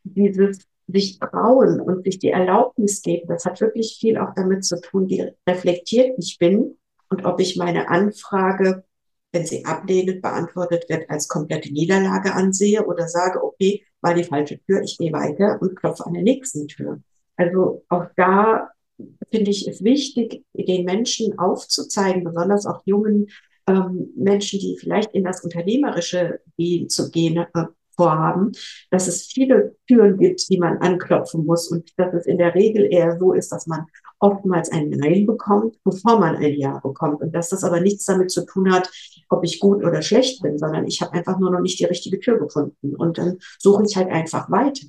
dieses 0.03 0.59
sich 0.87 1.19
trauen 1.19 1.79
und 1.79 2.03
sich 2.03 2.19
die 2.19 2.31
Erlaubnis 2.31 3.01
geben, 3.01 3.27
das 3.29 3.45
hat 3.45 3.61
wirklich 3.61 3.97
viel 4.01 4.17
auch 4.17 4.33
damit 4.35 4.65
zu 4.65 4.81
tun, 4.81 5.07
wie 5.07 5.31
reflektiert 5.47 6.17
ich 6.17 6.37
bin 6.39 6.77
und 7.09 7.25
ob 7.25 7.39
ich 7.39 7.57
meine 7.57 7.89
Anfrage 7.89 8.83
wenn 9.31 9.45
sie 9.45 9.65
ablehnend 9.65 10.21
beantwortet 10.21 10.85
wird, 10.89 11.09
als 11.09 11.27
komplette 11.27 11.71
Niederlage 11.71 12.33
ansehe 12.33 12.85
oder 12.85 13.07
sage, 13.07 13.43
okay, 13.43 13.85
war 14.01 14.13
die 14.13 14.23
falsche 14.23 14.59
Tür, 14.63 14.81
ich 14.81 14.97
gehe 14.97 15.11
weiter 15.11 15.57
und 15.61 15.75
klopfe 15.75 16.05
an 16.05 16.13
der 16.13 16.23
nächsten 16.23 16.67
Tür. 16.67 17.01
Also 17.35 17.83
auch 17.89 18.05
da 18.15 18.69
finde 19.31 19.51
ich 19.51 19.67
es 19.67 19.83
wichtig, 19.83 20.43
den 20.53 20.85
Menschen 20.85 21.37
aufzuzeigen, 21.39 22.23
besonders 22.23 22.65
auch 22.65 22.81
jungen 22.85 23.27
ähm, 23.67 24.09
Menschen, 24.15 24.59
die 24.59 24.77
vielleicht 24.77 25.13
in 25.13 25.23
das 25.23 25.43
Unternehmerische 25.43 26.41
gehen, 26.57 26.89
zu 26.89 27.09
gehen, 27.11 27.37
äh, 27.37 27.65
vorhaben, 27.95 28.53
dass 28.91 29.07
es 29.07 29.25
viele 29.25 29.75
Türen 29.87 30.17
gibt, 30.17 30.49
die 30.49 30.57
man 30.57 30.77
anklopfen 30.77 31.45
muss 31.45 31.69
und 31.69 31.91
dass 31.97 32.13
es 32.13 32.25
in 32.25 32.37
der 32.37 32.55
Regel 32.55 32.87
eher 32.89 33.19
so 33.19 33.33
ist, 33.33 33.51
dass 33.51 33.67
man 33.67 33.85
oftmals 34.19 34.71
ein 34.71 34.89
Nein 34.89 35.25
bekommt, 35.25 35.77
bevor 35.83 36.19
man 36.19 36.35
ein 36.35 36.53
Ja 36.55 36.79
bekommt 36.79 37.21
und 37.21 37.33
dass 37.33 37.49
das 37.49 37.63
aber 37.63 37.79
nichts 37.79 38.05
damit 38.05 38.31
zu 38.31 38.45
tun 38.45 38.71
hat, 38.71 38.89
ob 39.29 39.43
ich 39.43 39.59
gut 39.59 39.83
oder 39.83 40.01
schlecht 40.01 40.41
bin, 40.41 40.57
sondern 40.57 40.87
ich 40.87 41.01
habe 41.01 41.13
einfach 41.13 41.39
nur 41.39 41.51
noch 41.51 41.61
nicht 41.61 41.79
die 41.79 41.85
richtige 41.85 42.19
Tür 42.19 42.39
gefunden 42.39 42.95
und 42.95 43.17
dann 43.17 43.37
suche 43.57 43.83
ich 43.87 43.95
halt 43.95 44.09
einfach 44.09 44.49
weiter. 44.49 44.87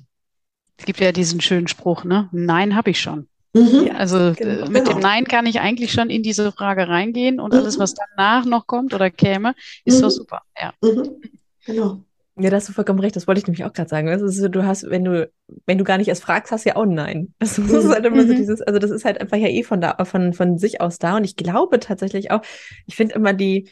Es 0.77 0.85
gibt 0.85 0.99
ja 0.99 1.11
diesen 1.11 1.41
schönen 1.41 1.67
Spruch, 1.67 2.03
ne? 2.03 2.27
Nein 2.31 2.75
habe 2.75 2.89
ich 2.89 2.99
schon. 2.99 3.27
Mhm. 3.53 3.91
Also 3.95 4.17
äh, 4.17 4.33
genau. 4.33 4.69
mit 4.69 4.87
dem 4.87 4.99
Nein 4.99 5.25
kann 5.25 5.45
ich 5.45 5.59
eigentlich 5.59 5.91
schon 5.91 6.09
in 6.09 6.23
diese 6.23 6.51
Frage 6.51 6.87
reingehen 6.87 7.39
und 7.39 7.53
mhm. 7.53 7.59
alles, 7.59 7.77
was 7.79 7.93
danach 7.93 8.45
noch 8.45 8.65
kommt 8.65 8.93
oder 8.93 9.09
käme, 9.09 9.55
ist 9.85 9.97
mhm. 9.97 10.01
doch 10.01 10.09
super. 10.09 10.41
Ja. 10.59 10.73
Mhm. 10.81 11.21
Genau. 11.65 12.03
Ja, 12.41 12.49
da 12.49 12.57
hast 12.57 12.67
du 12.67 12.73
vollkommen 12.73 12.99
recht. 12.99 13.15
Das 13.15 13.27
wollte 13.27 13.39
ich 13.39 13.45
nämlich 13.45 13.65
auch 13.65 13.73
gerade 13.73 13.89
sagen. 13.89 14.09
Also, 14.09 14.47
du 14.47 14.65
hast, 14.65 14.89
wenn 14.89 15.03
du, 15.03 15.31
wenn 15.67 15.77
du 15.77 15.83
gar 15.83 15.97
nicht 15.97 16.07
erst 16.07 16.23
fragst, 16.23 16.51
hast 16.51 16.65
du 16.65 16.69
ja 16.69 16.75
auch 16.75 16.83
ein 16.83 16.93
Nein. 16.93 17.33
Das, 17.39 17.55
das 17.55 17.71
ist 17.71 17.89
halt 17.89 18.05
immer 18.05 18.23
so 18.23 18.33
mhm. 18.33 18.37
dieses, 18.37 18.61
also 18.61 18.79
das 18.79 18.89
ist 18.89 19.05
halt 19.05 19.21
einfach 19.21 19.37
ja 19.37 19.47
eh 19.47 19.63
von 19.63 19.79
da, 19.79 20.03
von, 20.05 20.33
von 20.33 20.57
sich 20.57 20.81
aus 20.81 20.97
da. 20.97 21.17
Und 21.17 21.23
ich 21.23 21.35
glaube 21.35 21.79
tatsächlich 21.79 22.31
auch, 22.31 22.41
ich 22.87 22.95
finde 22.95 23.15
immer 23.15 23.33
die, 23.33 23.69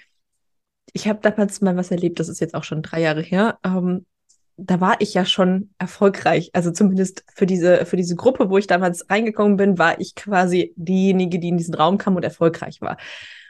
ich 0.94 1.08
habe 1.08 1.20
damals 1.22 1.62
mal 1.62 1.76
was 1.78 1.90
erlebt, 1.90 2.20
das 2.20 2.30
ist 2.30 2.42
jetzt 2.42 2.54
auch 2.54 2.64
schon 2.64 2.84
drei 2.84 3.02
Jahre 3.02 3.22
her. 3.22 3.58
Ähm, 3.64 4.06
da 4.56 4.80
war 4.82 4.98
ich 5.00 5.14
ja 5.14 5.26
schon 5.26 5.72
erfolgreich. 5.80 6.52
Also 6.54 6.72
zumindest 6.72 7.24
für 7.34 7.46
diese, 7.46 7.86
für 7.86 7.96
diese 7.96 8.16
Gruppe, 8.16 8.50
wo 8.50 8.58
ich 8.58 8.68
damals 8.68 9.10
reingekommen 9.10 9.58
bin, 9.58 9.78
war 9.80 10.00
ich 10.00 10.16
quasi 10.16 10.74
diejenige, 10.76 11.40
die 11.40 11.50
in 11.50 11.58
diesen 11.58 11.74
Raum 11.74 11.98
kam 11.98 12.16
und 12.16 12.24
erfolgreich 12.24 12.82
war. 12.82 12.98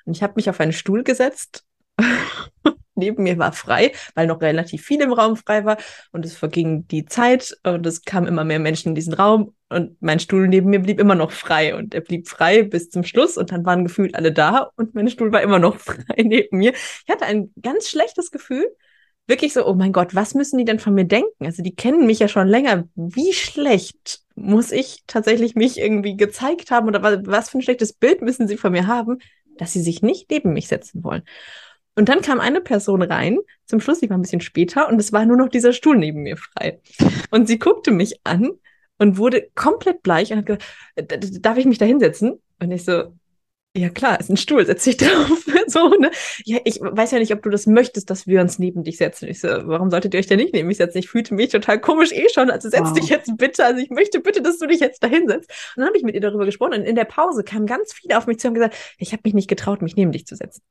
Und 0.06 0.16
ich 0.16 0.24
habe 0.24 0.34
mich 0.36 0.50
auf 0.50 0.60
einen 0.60 0.74
Stuhl 0.74 1.04
gesetzt 1.04 1.66
neben 3.00 3.24
mir 3.24 3.38
war 3.40 3.54
frei, 3.54 3.92
weil 4.16 4.28
noch 4.28 4.42
relativ 4.42 4.84
viel 4.84 5.02
im 5.02 5.14
Raum 5.14 5.36
frei 5.36 5.66
war 5.66 5.78
und 6.12 6.26
es 6.26 6.38
verging 6.38 6.88
die 6.88 7.06
Zeit 7.06 7.58
und 7.64 7.86
es 7.86 8.04
kamen 8.04 8.28
immer 8.28 8.44
mehr 8.44 8.60
Menschen 8.60 8.90
in 8.90 8.96
diesen 8.96 9.14
Raum 9.14 9.56
und 9.70 10.02
mein 10.02 10.20
Stuhl 10.20 10.48
neben 10.48 10.70
mir 10.70 10.80
blieb 10.80 11.00
immer 11.00 11.16
noch 11.16 11.32
frei 11.32 11.76
und 11.76 11.94
er 11.94 12.02
blieb 12.02 12.28
frei 12.28 12.64
bis 12.64 12.90
zum 12.90 13.04
Schluss 13.04 13.38
und 13.38 13.52
dann 13.52 13.66
waren 13.66 13.86
gefühlt 13.86 14.16
alle 14.16 14.32
da 14.32 14.70
und 14.76 14.96
mein 14.96 15.10
Stuhl 15.10 15.32
war 15.32 15.42
immer 15.42 15.60
noch 15.60 15.78
frei 15.80 16.24
neben 16.24 16.58
mir. 16.58 16.74
Ich 16.74 17.10
hatte 17.10 17.26
ein 17.26 17.54
ganz 17.62 17.90
schlechtes 17.90 18.32
Gefühl, 18.32 18.66
wirklich 19.30 19.54
so, 19.54 19.66
oh 19.66 19.76
mein 19.76 19.94
Gott, 19.94 20.16
was 20.16 20.34
müssen 20.34 20.58
die 20.58 20.66
denn 20.66 20.80
von 20.80 20.96
mir 20.96 21.06
denken? 21.06 21.46
Also 21.46 21.62
die 21.62 21.76
kennen 21.76 22.08
mich 22.08 22.20
ja 22.20 22.28
schon 22.28 22.48
länger. 22.48 22.90
Wie 22.96 23.32
schlecht 23.32 24.22
muss 24.36 24.72
ich 24.72 25.04
tatsächlich 25.06 25.56
mich 25.56 25.78
irgendwie 25.78 26.18
gezeigt 26.18 26.72
haben 26.72 26.88
oder 26.88 27.02
was 27.26 27.50
für 27.50 27.60
ein 27.60 27.62
schlechtes 27.62 27.94
Bild 27.94 28.22
müssen 28.22 28.48
sie 28.48 28.58
von 28.58 28.72
mir 28.72 28.88
haben, 28.88 29.20
dass 29.58 29.74
sie 29.74 29.82
sich 29.82 30.02
nicht 30.02 30.32
neben 30.32 30.54
mich 30.54 30.68
setzen 30.68 31.04
wollen? 31.04 31.24
Und 32.00 32.08
dann 32.08 32.22
kam 32.22 32.40
eine 32.40 32.62
Person 32.62 33.02
rein, 33.02 33.40
zum 33.66 33.82
Schluss, 33.82 34.00
die 34.00 34.10
war 34.10 34.18
ein 34.18 34.22
bisschen 34.22 34.40
später, 34.40 34.88
und 34.88 35.02
es 35.02 35.12
war 35.12 35.26
nur 35.26 35.36
noch 35.36 35.50
dieser 35.50 35.74
Stuhl 35.74 35.98
neben 35.98 36.24
mir 36.24 36.38
frei. 36.38 36.80
Und 37.30 37.50
sie 37.50 37.60
guckte 37.60 37.92
mich 37.92 38.22
an 38.24 38.52
und 39.00 39.18
wurde 39.18 39.50
komplett 39.54 40.02
bleich 40.02 40.32
und 40.32 40.38
hat 40.38 40.46
gesagt, 40.46 40.66
darf 41.46 41.58
ich 41.58 41.66
mich 41.66 41.78
da 41.78 41.84
hinsetzen? 41.84 42.42
Und 42.62 42.72
ich 42.72 42.86
so, 42.86 43.14
ja 43.76 43.90
klar, 43.90 44.18
ist 44.18 44.30
ein 44.30 44.38
Stuhl, 44.38 44.66
setz 44.66 44.86
dich 44.86 44.96
drauf. 44.96 45.46
so, 45.74 45.90
ne? 45.90 46.12
Ja, 46.44 46.60
ich 46.64 46.80
weiß 46.82 47.12
ja 47.12 47.20
nicht, 47.20 47.34
ob 47.34 47.42
du 47.42 47.50
das 47.50 47.68
möchtest, 47.68 48.10
dass 48.10 48.28
wir 48.28 48.42
uns 48.42 48.60
neben 48.60 48.84
dich 48.84 48.98
setzen. 48.98 49.28
Ich 49.28 49.42
so, 49.42 49.48
warum 49.48 49.90
solltet 49.90 50.14
ihr 50.14 50.20
euch 50.20 50.28
denn 50.28 50.40
nicht 50.40 50.54
neben 50.54 50.68
mich 50.68 50.78
setzen? 50.78 50.98
Ich 50.98 51.10
fühlte 51.10 51.34
mich 51.34 51.50
total 51.50 51.80
komisch 51.80 52.12
eh 52.12 52.28
schon. 52.34 52.50
Also 52.50 52.70
setz 52.70 52.82
wow. 52.82 52.94
dich 52.94 53.10
jetzt 53.10 53.32
bitte. 53.38 53.66
Also 53.66 53.82
ich 53.82 53.90
möchte 53.90 54.20
bitte, 54.20 54.42
dass 54.42 54.58
du 54.58 54.68
dich 54.68 54.80
jetzt 54.80 55.04
da 55.04 55.08
hinsetzt. 55.08 55.50
Und 55.76 55.82
dann 55.82 55.88
habe 55.88 55.98
ich 55.98 56.04
mit 56.04 56.16
ihr 56.16 56.22
darüber 56.22 56.46
gesprochen. 56.46 56.74
Und 56.74 56.84
in 56.84 56.96
der 56.96 57.06
Pause 57.06 57.44
kamen 57.44 57.66
ganz 57.66 57.94
viele 57.94 58.18
auf 58.18 58.28
mich 58.28 58.40
zu 58.40 58.48
und 58.48 58.56
gesagt, 58.56 58.76
ich 58.98 59.12
habe 59.12 59.22
mich 59.24 59.34
nicht 59.34 59.48
getraut, 59.48 59.82
mich 59.82 59.96
neben 59.96 60.12
dich 60.12 60.26
zu 60.26 60.36
setzen. 60.36 60.62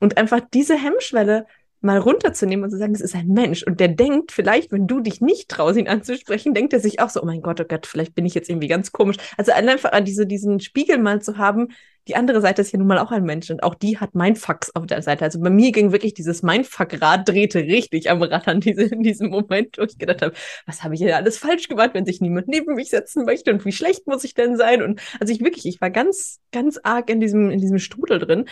Und 0.00 0.18
einfach 0.18 0.40
diese 0.52 0.76
Hemmschwelle 0.76 1.46
mal 1.82 1.98
runterzunehmen 1.98 2.64
und 2.64 2.70
zu 2.70 2.78
sagen, 2.78 2.94
es 2.94 3.00
ist 3.00 3.14
ein 3.14 3.28
Mensch. 3.28 3.62
Und 3.62 3.80
der 3.80 3.88
denkt 3.88 4.32
vielleicht, 4.32 4.72
wenn 4.72 4.86
du 4.86 5.00
dich 5.00 5.20
nicht 5.20 5.48
traust, 5.48 5.78
ihn 5.78 5.88
anzusprechen, 5.88 6.54
denkt 6.54 6.72
er 6.72 6.80
sich 6.80 7.00
auch 7.00 7.10
so, 7.10 7.22
oh 7.22 7.26
mein 7.26 7.42
Gott, 7.42 7.60
oh 7.60 7.64
Gott, 7.64 7.86
vielleicht 7.86 8.14
bin 8.14 8.26
ich 8.26 8.34
jetzt 8.34 8.48
irgendwie 8.48 8.68
ganz 8.68 8.92
komisch. 8.92 9.16
Also 9.36 9.52
einfach 9.52 9.90
diese, 10.00 10.26
diesen 10.26 10.60
Spiegel 10.60 10.98
mal 10.98 11.20
zu 11.20 11.38
haben, 11.38 11.68
die 12.08 12.16
andere 12.16 12.40
Seite 12.40 12.62
ist 12.62 12.72
ja 12.72 12.78
nun 12.78 12.88
mal 12.88 12.98
auch 12.98 13.12
ein 13.12 13.22
Mensch 13.22 13.50
und 13.50 13.62
auch 13.62 13.76
die 13.76 13.98
hat 13.98 14.14
Mindfucks 14.14 14.74
auf 14.74 14.86
der 14.86 15.02
Seite. 15.02 15.24
Also 15.24 15.40
bei 15.40 15.50
mir 15.50 15.70
ging 15.70 15.92
wirklich 15.92 16.14
dieses 16.14 16.42
Mindfuck-Rad 16.42 17.28
drehte 17.28 17.60
richtig 17.60 18.10
am 18.10 18.22
Rad 18.22 18.48
an 18.48 18.60
diese, 18.60 18.82
in 18.82 19.02
diesem 19.02 19.30
Moment, 19.30 19.78
wo 19.78 19.82
ich 19.82 19.98
gedacht 19.98 20.22
habe, 20.22 20.34
was 20.66 20.82
habe 20.82 20.94
ich 20.94 21.00
hier 21.00 21.16
alles 21.16 21.38
falsch 21.38 21.68
gemacht, 21.68 21.90
wenn 21.94 22.04
sich 22.04 22.20
niemand 22.20 22.48
neben 22.48 22.74
mich 22.74 22.90
setzen 22.90 23.24
möchte 23.24 23.52
und 23.52 23.64
wie 23.64 23.72
schlecht 23.72 24.06
muss 24.08 24.24
ich 24.24 24.34
denn 24.34 24.56
sein? 24.56 24.82
Und 24.82 25.00
also 25.20 25.32
ich 25.32 25.40
wirklich, 25.40 25.66
ich 25.66 25.80
war 25.80 25.90
ganz, 25.90 26.40
ganz 26.50 26.78
arg 26.82 27.08
in 27.08 27.20
diesem, 27.20 27.50
in 27.50 27.60
diesem 27.60 27.78
Strudel 27.78 28.18
drin. 28.18 28.46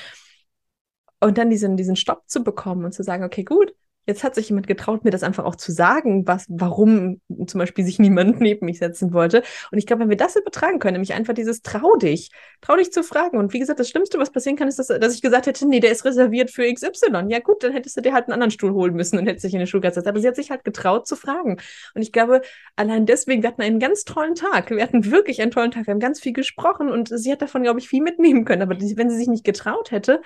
Und 1.21 1.39
dann 1.39 1.51
diesen, 1.51 1.77
diesen 1.77 1.97
Stopp 1.97 2.23
zu 2.29 2.43
bekommen 2.43 2.85
und 2.85 2.93
zu 2.93 3.03
sagen, 3.03 3.25
okay, 3.25 3.45
gut, 3.45 3.75
jetzt 4.07 4.25
hat 4.25 4.35
sich 4.35 4.49
jemand 4.49 4.67
getraut, 4.67 5.05
mir 5.05 5.11
das 5.11 5.23
einfach 5.23 5.45
auch 5.45 5.57
zu 5.57 5.73
sagen, 5.73 6.27
was, 6.27 6.47
warum 6.49 7.21
zum 7.47 7.59
Beispiel 7.59 7.85
sich 7.85 7.99
niemand 8.01 8.41
neben 8.41 8.67
mich 8.67 8.79
setzen 8.79 9.13
wollte. 9.13 9.43
Und 9.71 9.79
ich 9.79 9.87
glaube, 9.87 10.03
wenn 10.03 10.11
wir 10.11 10.17
das 10.17 10.37
übertragen 10.37 10.79
können, 10.79 10.95
nämlich 10.95 11.15
einfach 11.15 11.35
dieses 11.35 11.63
trau 11.63 11.97
dich, 11.97 12.31
trau 12.61 12.77
dich 12.77 12.93
zu 12.93 13.03
fragen. 13.03 13.39
Und 13.39 13.53
wie 13.53 13.59
gesagt, 13.59 13.81
das 13.81 13.89
Schlimmste, 13.89 14.19
was 14.19 14.31
passieren 14.31 14.57
kann, 14.57 14.69
ist, 14.69 14.79
dass, 14.79 14.89
dass 14.89 15.15
ich 15.15 15.23
gesagt 15.23 15.47
hätte, 15.47 15.67
nee, 15.67 15.81
der 15.81 15.93
ist 15.93 16.05
reserviert 16.05 16.51
für 16.51 16.73
XY. 16.73 17.27
Ja 17.29 17.39
gut, 17.41 17.63
dann 17.63 17.73
hättest 17.73 17.97
du 17.97 18.01
dir 18.01 18.13
halt 18.13 18.27
einen 18.27 18.35
anderen 18.35 18.51
Stuhl 18.51 18.73
holen 18.73 18.95
müssen 18.95 19.19
und 19.19 19.27
hättest 19.27 19.45
dich 19.45 19.55
in 19.55 19.61
den 19.61 19.67
Stuhl 19.67 19.81
gesetzt. 19.81 20.07
Aber 20.07 20.21
sie 20.21 20.29
hat 20.29 20.37
sich 20.37 20.51
halt 20.51 20.65
getraut 20.65 21.07
zu 21.07 21.17
fragen. 21.17 21.59
Und 21.95 22.03
ich 22.03 22.13
glaube, 22.13 22.43
allein 22.77 23.07
deswegen, 23.07 23.43
wir 23.43 23.49
hatten 23.49 23.63
einen 23.63 23.79
ganz 23.79 24.05
tollen 24.05 24.35
Tag. 24.35 24.71
Wir 24.71 24.83
hatten 24.83 25.11
wirklich 25.11 25.41
einen 25.41 25.51
tollen 25.51 25.71
Tag. 25.71 25.87
Wir 25.87 25.93
haben 25.93 26.01
ganz 26.01 26.21
viel 26.21 26.33
gesprochen 26.33 26.91
und 26.91 27.09
sie 27.09 27.31
hat 27.31 27.43
davon, 27.43 27.63
glaube 27.63 27.79
ich, 27.79 27.89
viel 27.89 28.03
mitnehmen 28.03 28.45
können. 28.45 28.63
Aber 28.63 28.77
wenn 28.81 29.11
sie 29.11 29.17
sich 29.17 29.29
nicht 29.29 29.45
getraut 29.45 29.91
hätte, 29.91 30.21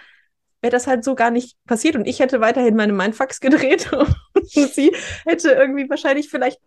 wäre 0.65 0.73
das 0.73 0.87
halt 0.87 1.05
so 1.05 1.15
gar 1.15 1.31
nicht 1.31 1.59
passiert. 1.67 1.95
Und 1.95 2.07
ich 2.07 2.21
hätte 2.21 2.41
weiterhin 2.41 2.75
meine 2.75 2.95
Mindfucks 2.95 3.41
gedreht 3.41 3.93
und 3.93 4.49
sie 4.49 4.97
hätte 5.27 5.51
irgendwie 5.51 5.89
wahrscheinlich 5.91 6.31
vielleicht 6.31 6.59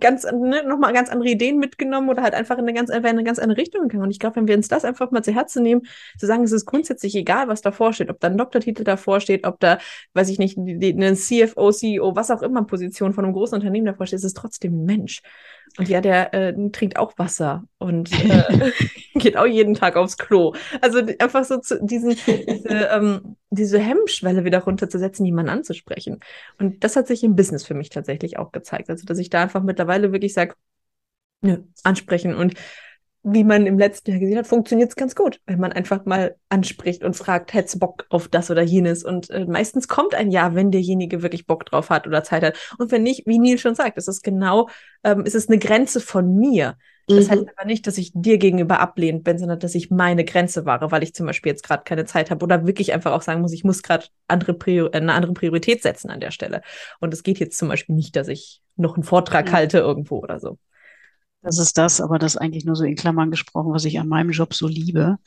ganz, 0.00 0.24
ne, 0.24 0.62
nochmal 0.66 0.92
ganz 0.92 1.08
andere 1.08 1.28
Ideen 1.28 1.58
mitgenommen 1.58 2.08
oder 2.08 2.22
halt 2.22 2.34
einfach 2.34 2.58
in 2.58 2.64
eine 2.64 2.74
ganz, 2.74 2.90
in 2.90 3.04
eine 3.04 3.24
ganz 3.24 3.38
andere 3.38 3.58
Richtung 3.58 3.82
gegangen. 3.82 4.04
Und 4.04 4.10
ich 4.10 4.18
glaube, 4.18 4.36
wenn 4.36 4.48
wir 4.48 4.56
uns 4.56 4.68
das 4.68 4.84
einfach 4.84 5.10
mal 5.10 5.22
zu 5.22 5.32
Herzen 5.32 5.62
nehmen, 5.62 5.82
zu 6.18 6.26
sagen, 6.26 6.44
es 6.44 6.52
ist 6.52 6.66
grundsätzlich 6.66 7.14
egal, 7.14 7.48
was 7.48 7.62
davor 7.62 7.92
steht, 7.92 8.10
ob 8.10 8.20
da 8.20 8.28
ein 8.28 8.38
Doktortitel 8.38 8.84
davor 8.84 9.20
steht, 9.20 9.46
ob 9.46 9.60
da, 9.60 9.78
weiß 10.14 10.28
ich 10.28 10.38
nicht, 10.38 10.58
eine 10.58 11.14
CFO, 11.14 11.70
CEO, 11.70 12.16
was 12.16 12.30
auch 12.30 12.42
immer 12.42 12.64
Position 12.64 13.12
von 13.12 13.24
einem 13.24 13.34
großen 13.34 13.54
Unternehmen 13.56 13.86
davor 13.86 14.06
steht, 14.06 14.18
es 14.18 14.24
ist 14.24 14.36
trotzdem 14.36 14.82
ein 14.82 14.84
Mensch. 14.84 15.22
Und 15.78 15.88
ja, 15.88 16.00
der 16.00 16.32
äh, 16.32 16.54
trinkt 16.70 16.98
auch 16.98 17.12
Wasser 17.18 17.64
und 17.78 18.10
äh, 18.30 18.72
geht 19.14 19.36
auch 19.36 19.46
jeden 19.46 19.74
Tag 19.74 19.96
aufs 19.96 20.16
Klo. 20.16 20.54
Also 20.80 21.00
einfach 21.18 21.44
so 21.44 21.58
zu, 21.58 21.82
diesen, 21.82 22.10
diese, 22.10 22.68
ähm, 22.92 23.36
diese 23.50 23.78
Hemmschwelle 23.78 24.44
wieder 24.44 24.60
runterzusetzen, 24.60 25.24
jemanden 25.24 25.50
anzusprechen. 25.50 26.20
Und 26.58 26.82
das 26.84 26.96
hat 26.96 27.06
sich 27.06 27.22
im 27.22 27.36
Business 27.36 27.64
für 27.64 27.74
mich 27.74 27.90
tatsächlich 27.90 28.38
auch 28.38 28.52
gezeigt. 28.52 28.90
Also, 28.90 29.06
dass 29.06 29.18
ich 29.18 29.30
da 29.30 29.42
einfach 29.42 29.62
mittlerweile 29.62 30.12
wirklich 30.12 30.34
sage, 30.34 30.54
nö, 31.42 31.58
ansprechen. 31.84 32.34
Und 32.34 32.54
wie 33.28 33.42
man 33.42 33.66
im 33.66 33.76
letzten 33.76 34.12
Jahr 34.12 34.20
gesehen 34.20 34.38
hat, 34.38 34.46
funktioniert 34.46 34.90
es 34.90 34.94
ganz 34.94 35.16
gut, 35.16 35.40
wenn 35.46 35.58
man 35.58 35.72
einfach 35.72 36.04
mal 36.04 36.36
anspricht 36.48 37.02
und 37.02 37.16
fragt, 37.16 37.54
hättest 37.54 37.74
du 37.74 37.78
Bock 37.80 38.06
auf 38.08 38.28
das 38.28 38.52
oder 38.52 38.62
jenes? 38.62 39.02
Und 39.02 39.30
äh, 39.30 39.44
meistens 39.46 39.88
kommt 39.88 40.14
ein 40.14 40.30
Ja, 40.30 40.54
wenn 40.54 40.70
derjenige 40.70 41.22
wirklich 41.22 41.44
Bock 41.44 41.66
drauf 41.66 41.90
hat 41.90 42.06
oder 42.06 42.22
Zeit 42.22 42.44
hat. 42.44 42.56
Und 42.78 42.92
wenn 42.92 43.02
nicht, 43.02 43.26
wie 43.26 43.40
Neil 43.40 43.58
schon 43.58 43.74
sagt, 43.74 43.98
ist 43.98 44.08
es 44.08 44.22
genau, 44.22 44.68
ähm, 45.02 45.24
ist 45.24 45.34
es 45.34 45.48
eine 45.48 45.58
Grenze 45.58 46.00
von 46.00 46.36
mir. 46.36 46.76
Das 47.08 47.26
mhm. 47.26 47.30
heißt 47.30 47.46
aber 47.56 47.66
nicht, 47.66 47.86
dass 47.86 47.98
ich 47.98 48.10
dir 48.14 48.36
gegenüber 48.38 48.80
ablehnt 48.80 49.22
bin, 49.22 49.38
sondern 49.38 49.60
dass 49.60 49.76
ich 49.76 49.90
meine 49.90 50.24
Grenze 50.24 50.66
wahre, 50.66 50.90
weil 50.90 51.04
ich 51.04 51.14
zum 51.14 51.26
Beispiel 51.26 51.50
jetzt 51.50 51.62
gerade 51.62 51.84
keine 51.84 52.04
Zeit 52.04 52.30
habe 52.30 52.44
oder 52.44 52.66
wirklich 52.66 52.92
einfach 52.92 53.12
auch 53.12 53.22
sagen 53.22 53.42
muss, 53.42 53.52
ich 53.52 53.62
muss 53.62 53.82
gerade 53.82 54.06
andere 54.26 54.52
äh, 54.66 54.90
eine 54.92 55.12
andere 55.12 55.32
Priorität 55.32 55.82
setzen 55.82 56.10
an 56.10 56.20
der 56.20 56.32
Stelle. 56.32 56.62
Und 56.98 57.14
es 57.14 57.22
geht 57.22 57.38
jetzt 57.38 57.58
zum 57.58 57.68
Beispiel 57.68 57.94
nicht, 57.94 58.16
dass 58.16 58.26
ich 58.26 58.60
noch 58.74 58.96
einen 58.96 59.04
Vortrag 59.04 59.46
mhm. 59.46 59.52
halte 59.52 59.78
irgendwo 59.78 60.18
oder 60.18 60.40
so. 60.40 60.58
Das 61.42 61.58
ist 61.58 61.78
das, 61.78 62.00
aber 62.00 62.18
das 62.18 62.36
eigentlich 62.36 62.64
nur 62.64 62.74
so 62.74 62.82
in 62.82 62.96
Klammern 62.96 63.30
gesprochen, 63.30 63.72
was 63.72 63.84
ich 63.84 64.00
an 64.00 64.08
meinem 64.08 64.30
Job 64.30 64.52
so 64.52 64.66
liebe. 64.66 65.18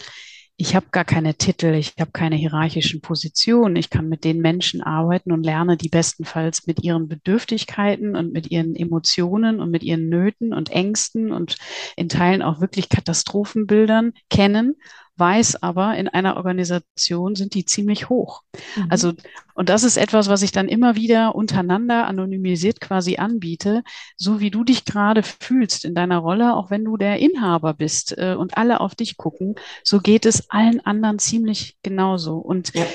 Ich 0.62 0.76
habe 0.76 0.88
gar 0.92 1.06
keine 1.06 1.36
Titel, 1.36 1.68
ich 1.68 1.94
habe 2.02 2.12
keine 2.12 2.36
hierarchischen 2.36 3.00
Positionen. 3.00 3.78
Ich 3.78 3.90
kann 3.90 4.10
mit 4.10 4.26
den 4.26 4.42
Menschen 4.42 4.82
arbeiten 4.82 5.32
und 5.32 5.46
lerne 5.46 5.78
die 5.78 5.88
bestenfalls 5.88 6.68
mit 6.68 6.84
ihren 6.84 7.08
Bedürftigkeiten 7.08 8.18
und 8.18 8.34
mit 8.34 8.52
ihren 8.52 8.76
Emotionen 8.76 9.62
und 9.62 9.72
mit 9.72 9.84
ihren 9.84 10.10
Nöten 10.10 10.54
und 10.54 10.70
Ängsten 10.70 11.32
und 11.32 11.56
in 11.96 12.10
Teilen 12.10 12.42
auch 12.42 12.60
wirklich 12.60 12.90
Katastrophenbildern 12.90 14.12
kennen 14.30 14.76
weiß 15.20 15.62
aber, 15.62 15.96
in 15.98 16.08
einer 16.08 16.38
Organisation 16.38 17.36
sind 17.36 17.54
die 17.54 17.66
ziemlich 17.66 18.10
hoch. 18.10 18.44
Mhm. 18.76 18.86
Also, 18.90 19.14
und 19.54 19.70
das 19.70 19.84
ist 19.84 19.98
etwas, 19.98 20.30
was 20.30 20.42
ich 20.42 20.52
dann 20.52 20.68
immer 20.68 20.96
wieder 20.96 21.36
untereinander 21.36 22.08
anonymisiert 22.08 22.80
quasi 22.80 23.18
anbiete, 23.18 23.84
so 24.16 24.40
wie 24.40 24.52
du 24.52 24.64
dich 24.64 24.86
gerade 24.86 25.22
fühlst 25.24 25.86
in 25.86 25.96
deiner 25.96 26.20
Rolle, 26.20 26.56
auch 26.56 26.72
wenn 26.72 26.86
du 26.86 26.98
der 26.98 27.20
Inhaber 27.20 27.74
bist 27.74 28.18
äh, 28.18 28.36
und 28.38 28.58
alle 28.58 28.80
auf 28.80 28.96
dich 28.96 29.18
gucken, 29.18 29.56
so 29.84 30.00
geht 30.00 30.26
es 30.26 30.50
allen 30.50 30.80
anderen 30.86 31.20
ziemlich 31.20 31.78
genauso. 31.84 32.38
Und 32.38 32.74
ja. 32.74 32.86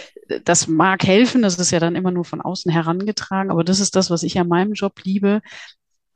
das 0.45 0.67
mag 0.67 1.05
helfen, 1.05 1.43
das 1.43 1.59
ist 1.59 1.71
ja 1.71 1.81
dann 1.81 1.97
immer 1.97 2.11
nur 2.11 2.25
von 2.25 2.41
außen 2.41 2.73
herangetragen, 2.73 3.51
aber 3.51 3.65
das 3.65 3.81
ist 3.81 3.95
das, 3.95 4.11
was 4.11 4.23
ich 4.23 4.39
an 4.39 4.49
meinem 4.49 4.73
Job 4.73 5.01
liebe, 5.05 5.43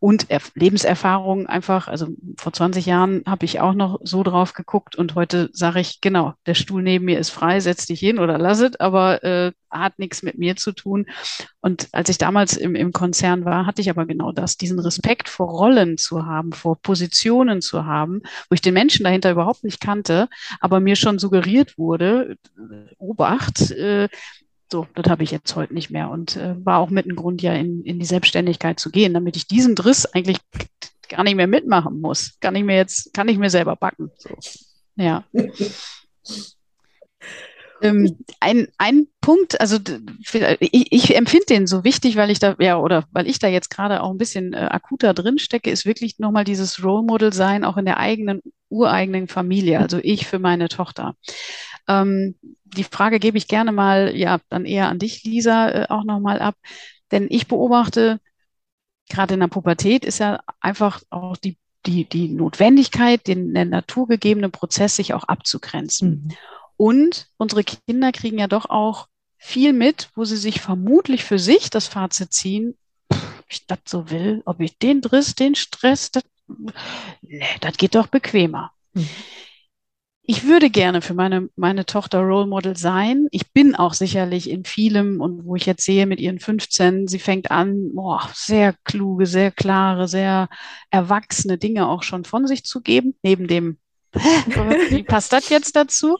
und 0.01 0.30
er 0.30 0.40
Lebenserfahrung 0.55 1.46
einfach, 1.46 1.88
also 1.88 2.09
vor 2.36 2.53
20 2.53 2.86
Jahren 2.86 3.22
habe 3.26 3.44
ich 3.44 3.61
auch 3.61 3.74
noch 3.74 3.99
so 4.03 4.22
drauf 4.22 4.53
geguckt 4.53 4.94
und 4.94 5.16
heute 5.16 5.51
sage 5.53 5.80
ich, 5.80 6.01
genau, 6.01 6.34
der 6.46 6.55
Stuhl 6.55 6.82
neben 6.82 7.07
mir 7.07 7.18
ist 7.18 7.30
frei, 7.30 7.59
setz 7.59 7.86
dich 7.86 7.99
hin 7.99 8.20
oder 8.20 8.38
lass 8.38 8.61
es, 8.61 8.78
aber 8.78 9.24
äh, 9.24 9.53
hat 9.70 9.99
nichts 9.99 10.22
mit 10.22 10.38
mir 10.38 10.57
zu 10.57 10.72
tun. 10.72 11.07
Und 11.61 11.88
als 11.92 12.09
ich 12.09 12.18
damals 12.18 12.57
im, 12.57 12.76
im 12.76 12.92
Konzern 12.92 13.44
war, 13.44 13.66
hatte 13.66 13.82
ich 13.82 13.90
aber 13.90 14.07
genau 14.07 14.30
das, 14.30 14.57
diesen 14.57 14.78
Respekt 14.78 15.28
vor 15.28 15.49
Rollen 15.49 15.99
zu 15.99 16.24
haben, 16.26 16.53
vor 16.53 16.80
Positionen 16.80 17.61
zu 17.61 17.84
haben, 17.84 18.22
wo 18.49 18.55
ich 18.55 18.62
den 18.62 18.74
Menschen 18.74 19.05
dahinter 19.05 19.32
überhaupt 19.32 19.64
nicht 19.64 19.80
kannte, 19.80 20.28
aber 20.61 20.78
mir 20.78 20.94
schon 20.94 21.18
suggeriert 21.18 21.76
wurde, 21.76 22.36
äh, 22.57 22.94
Obacht, 22.99 23.72
äh, 23.72 24.09
so, 24.71 24.87
das 24.95 25.11
habe 25.11 25.23
ich 25.23 25.31
jetzt 25.31 25.57
heute 25.57 25.73
nicht 25.75 25.91
mehr 25.91 26.11
und 26.11 26.37
äh, 26.37 26.55
war 26.64 26.79
auch 26.79 26.91
mit 26.91 27.07
ein 27.07 27.16
Grund, 27.16 27.41
ja 27.43 27.55
in, 27.55 27.83
in 27.85 27.99
die 27.99 28.05
Selbstständigkeit 28.05 28.79
zu 28.79 28.91
gehen, 28.91 29.14
damit 29.14 29.37
ich 29.37 29.47
diesen 29.47 29.75
Driss 29.75 30.07
eigentlich 30.07 30.39
gar 31.09 31.25
nicht 31.25 31.37
mehr 31.37 31.47
mitmachen 31.47 32.01
muss. 32.01 32.39
Kann 32.41 32.55
ich 32.55 32.64
mir 32.64 32.77
jetzt, 32.77 33.14
kann 33.14 33.29
ich 33.29 33.39
mir 33.39 33.51
selber 33.51 33.77
backen. 33.77 34.11
So. 34.19 34.29
Ja. 34.97 35.25
ähm, 37.83 38.19
ein, 38.41 38.69
ein 38.77 39.07
Punkt, 39.21 39.61
also 39.61 39.79
ich, 40.61 40.93
ich 40.93 41.16
empfinde 41.16 41.47
den 41.47 41.66
so 41.66 41.85
wichtig, 41.85 42.16
weil 42.16 42.31
ich 42.31 42.39
da, 42.39 42.57
ja, 42.59 42.79
oder 42.79 43.05
weil 43.12 43.27
ich 43.29 43.39
da 43.39 43.49
jetzt 43.49 43.71
gerade 43.71 44.03
auch 44.03 44.11
ein 44.11 44.19
bisschen 44.19 44.53
äh, 44.53 44.69
akuter 44.71 45.14
drin 45.14 45.39
stecke, 45.39 45.71
ist 45.71 45.87
wirklich 45.87 46.19
nochmal 46.19 46.45
dieses 46.45 46.83
Role 46.85 47.07
Model 47.07 47.33
sein, 47.33 47.64
auch 47.64 47.77
in 47.77 47.87
der 47.87 47.99
eigenen, 47.99 48.43
ureigenen 48.69 49.29
Familie, 49.29 49.79
also 49.81 49.99
ich 50.03 50.27
für 50.27 50.39
meine 50.39 50.69
Tochter. 50.69 51.14
Ähm, 51.89 52.34
die 52.64 52.84
Frage 52.84 53.18
gebe 53.18 53.39
ich 53.39 53.49
gerne 53.49 53.72
mal, 53.72 54.14
ja, 54.14 54.39
dann 54.51 54.64
eher 54.64 54.89
an 54.89 54.99
dich, 54.99 55.24
Lisa, 55.24 55.70
äh, 55.70 55.86
auch 55.89 56.05
nochmal 56.05 56.41
ab. 56.41 56.55
Denn 57.11 57.26
ich 57.30 57.49
beobachte, 57.49 58.20
gerade 59.09 59.34
in 59.34 59.41
der 59.41 59.49
Pubertät 59.49 60.05
ist 60.05 60.18
ja 60.18 60.41
einfach 60.61 61.03
auch 61.11 61.36
die, 61.36 61.57
die, 61.86 62.05
die 62.05 62.28
Notwendigkeit, 62.28 63.26
den 63.26 63.55
der 63.55 63.64
Natur 63.64 64.07
gegebene 64.07 64.51
Prozess 64.51 64.97
sich 64.97 65.14
auch 65.14 65.24
abzugrenzen. 65.24 66.11
Mhm. 66.11 66.34
Und 66.76 67.26
unsere 67.39 67.64
Kinder 67.64 68.12
kriegen 68.12 68.39
ja 68.39 68.47
doch 68.47 68.68
auch 68.68 69.09
viel 69.39 69.72
mit, 69.72 70.11
wo 70.14 70.24
sie 70.24 70.36
sich 70.36 70.61
vermutlich 70.61 71.24
für 71.24 71.39
sich 71.39 71.70
das 71.70 71.86
Fazit 71.86 72.32
ziehen, 72.32 72.76
ob 73.09 73.45
ich 73.49 73.66
das 73.66 73.78
so 73.86 74.11
will, 74.11 74.43
ob 74.45 74.61
ich 74.61 74.78
den 74.78 75.01
Driss, 75.01 75.34
den 75.34 75.55
Stress, 75.55 76.11
das, 76.11 76.24
nee, 77.22 77.43
das 77.61 77.76
geht 77.78 77.95
doch 77.95 78.09
bequemer. 78.09 78.72
Mhm 78.93 79.09
ich 80.31 80.45
würde 80.45 80.68
gerne 80.68 81.01
für 81.01 81.14
meine, 81.14 81.49
meine 81.57 81.87
Tochter 81.87 82.20
Role 82.20 82.47
Model 82.47 82.76
sein. 82.76 83.29
Ich 83.31 83.51
bin 83.55 83.74
auch 83.74 83.95
sicherlich 83.95 84.51
in 84.51 84.66
vielem 84.66 85.22
und 85.22 85.47
wo 85.47 85.57
ich 85.57 85.64
jetzt 85.64 85.87
sehe 85.87 86.05
mit 86.05 86.20
ihren 86.20 86.39
15, 86.39 87.09
sie 87.09 87.18
fängt 87.18 87.51
an, 87.51 87.95
boah, 87.95 88.29
sehr 88.35 88.74
kluge, 88.85 89.24
sehr 89.24 89.51
klare, 89.51 90.07
sehr 90.07 90.51
erwachsene 90.91 91.57
Dinge 91.57 91.89
auch 91.89 92.03
schon 92.03 92.26
von 92.26 92.47
sich 92.47 92.64
zu 92.64 92.83
geben, 92.83 93.14
neben 93.22 93.47
dem 93.47 93.79
wie 94.12 95.03
passt 95.03 95.33
das 95.33 95.49
jetzt 95.49 95.76
dazu? 95.76 96.18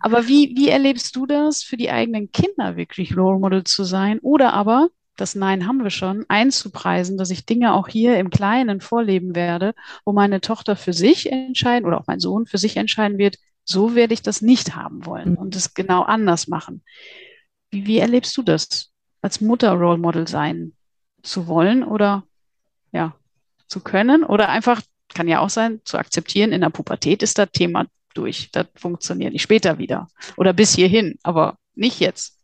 Aber 0.00 0.28
wie, 0.28 0.54
wie 0.56 0.68
erlebst 0.68 1.16
du 1.16 1.26
das, 1.26 1.64
für 1.64 1.76
die 1.76 1.90
eigenen 1.90 2.30
Kinder 2.30 2.76
wirklich 2.76 3.16
Role 3.16 3.40
Model 3.40 3.64
zu 3.64 3.82
sein? 3.82 4.20
Oder 4.20 4.52
aber, 4.52 4.90
das 5.20 5.34
Nein 5.34 5.66
haben 5.66 5.82
wir 5.82 5.90
schon, 5.90 6.24
einzupreisen, 6.28 7.18
dass 7.18 7.30
ich 7.30 7.46
Dinge 7.46 7.74
auch 7.74 7.88
hier 7.88 8.18
im 8.18 8.30
Kleinen 8.30 8.80
vorleben 8.80 9.34
werde, 9.34 9.74
wo 10.04 10.12
meine 10.12 10.40
Tochter 10.40 10.76
für 10.76 10.92
sich 10.92 11.30
entscheiden 11.30 11.86
oder 11.86 12.00
auch 12.00 12.06
mein 12.06 12.20
Sohn 12.20 12.46
für 12.46 12.58
sich 12.58 12.76
entscheiden 12.76 13.18
wird, 13.18 13.36
so 13.64 13.94
werde 13.94 14.14
ich 14.14 14.22
das 14.22 14.42
nicht 14.42 14.74
haben 14.74 15.06
wollen 15.06 15.36
und 15.36 15.54
es 15.54 15.74
genau 15.74 16.02
anders 16.02 16.48
machen. 16.48 16.82
wie, 17.70 17.86
wie 17.86 17.98
erlebst 17.98 18.36
du 18.36 18.42
das, 18.42 18.90
als 19.22 19.40
Mutter 19.40 19.72
Role 19.72 19.98
Model 19.98 20.26
sein 20.26 20.72
zu 21.22 21.46
wollen 21.46 21.84
oder 21.84 22.24
ja, 22.92 23.14
zu 23.68 23.80
können 23.80 24.24
oder 24.24 24.48
einfach, 24.48 24.82
kann 25.14 25.28
ja 25.28 25.40
auch 25.40 25.50
sein, 25.50 25.80
zu 25.84 25.98
akzeptieren, 25.98 26.52
in 26.52 26.62
der 26.62 26.70
Pubertät 26.70 27.22
ist 27.22 27.38
das 27.38 27.50
Thema 27.52 27.86
durch. 28.14 28.50
Das 28.52 28.66
funktioniert 28.74 29.32
nicht 29.32 29.42
später 29.42 29.78
wieder 29.78 30.08
oder 30.36 30.52
bis 30.52 30.74
hierhin, 30.74 31.18
aber 31.22 31.58
nicht 31.74 32.00
jetzt. 32.00 32.38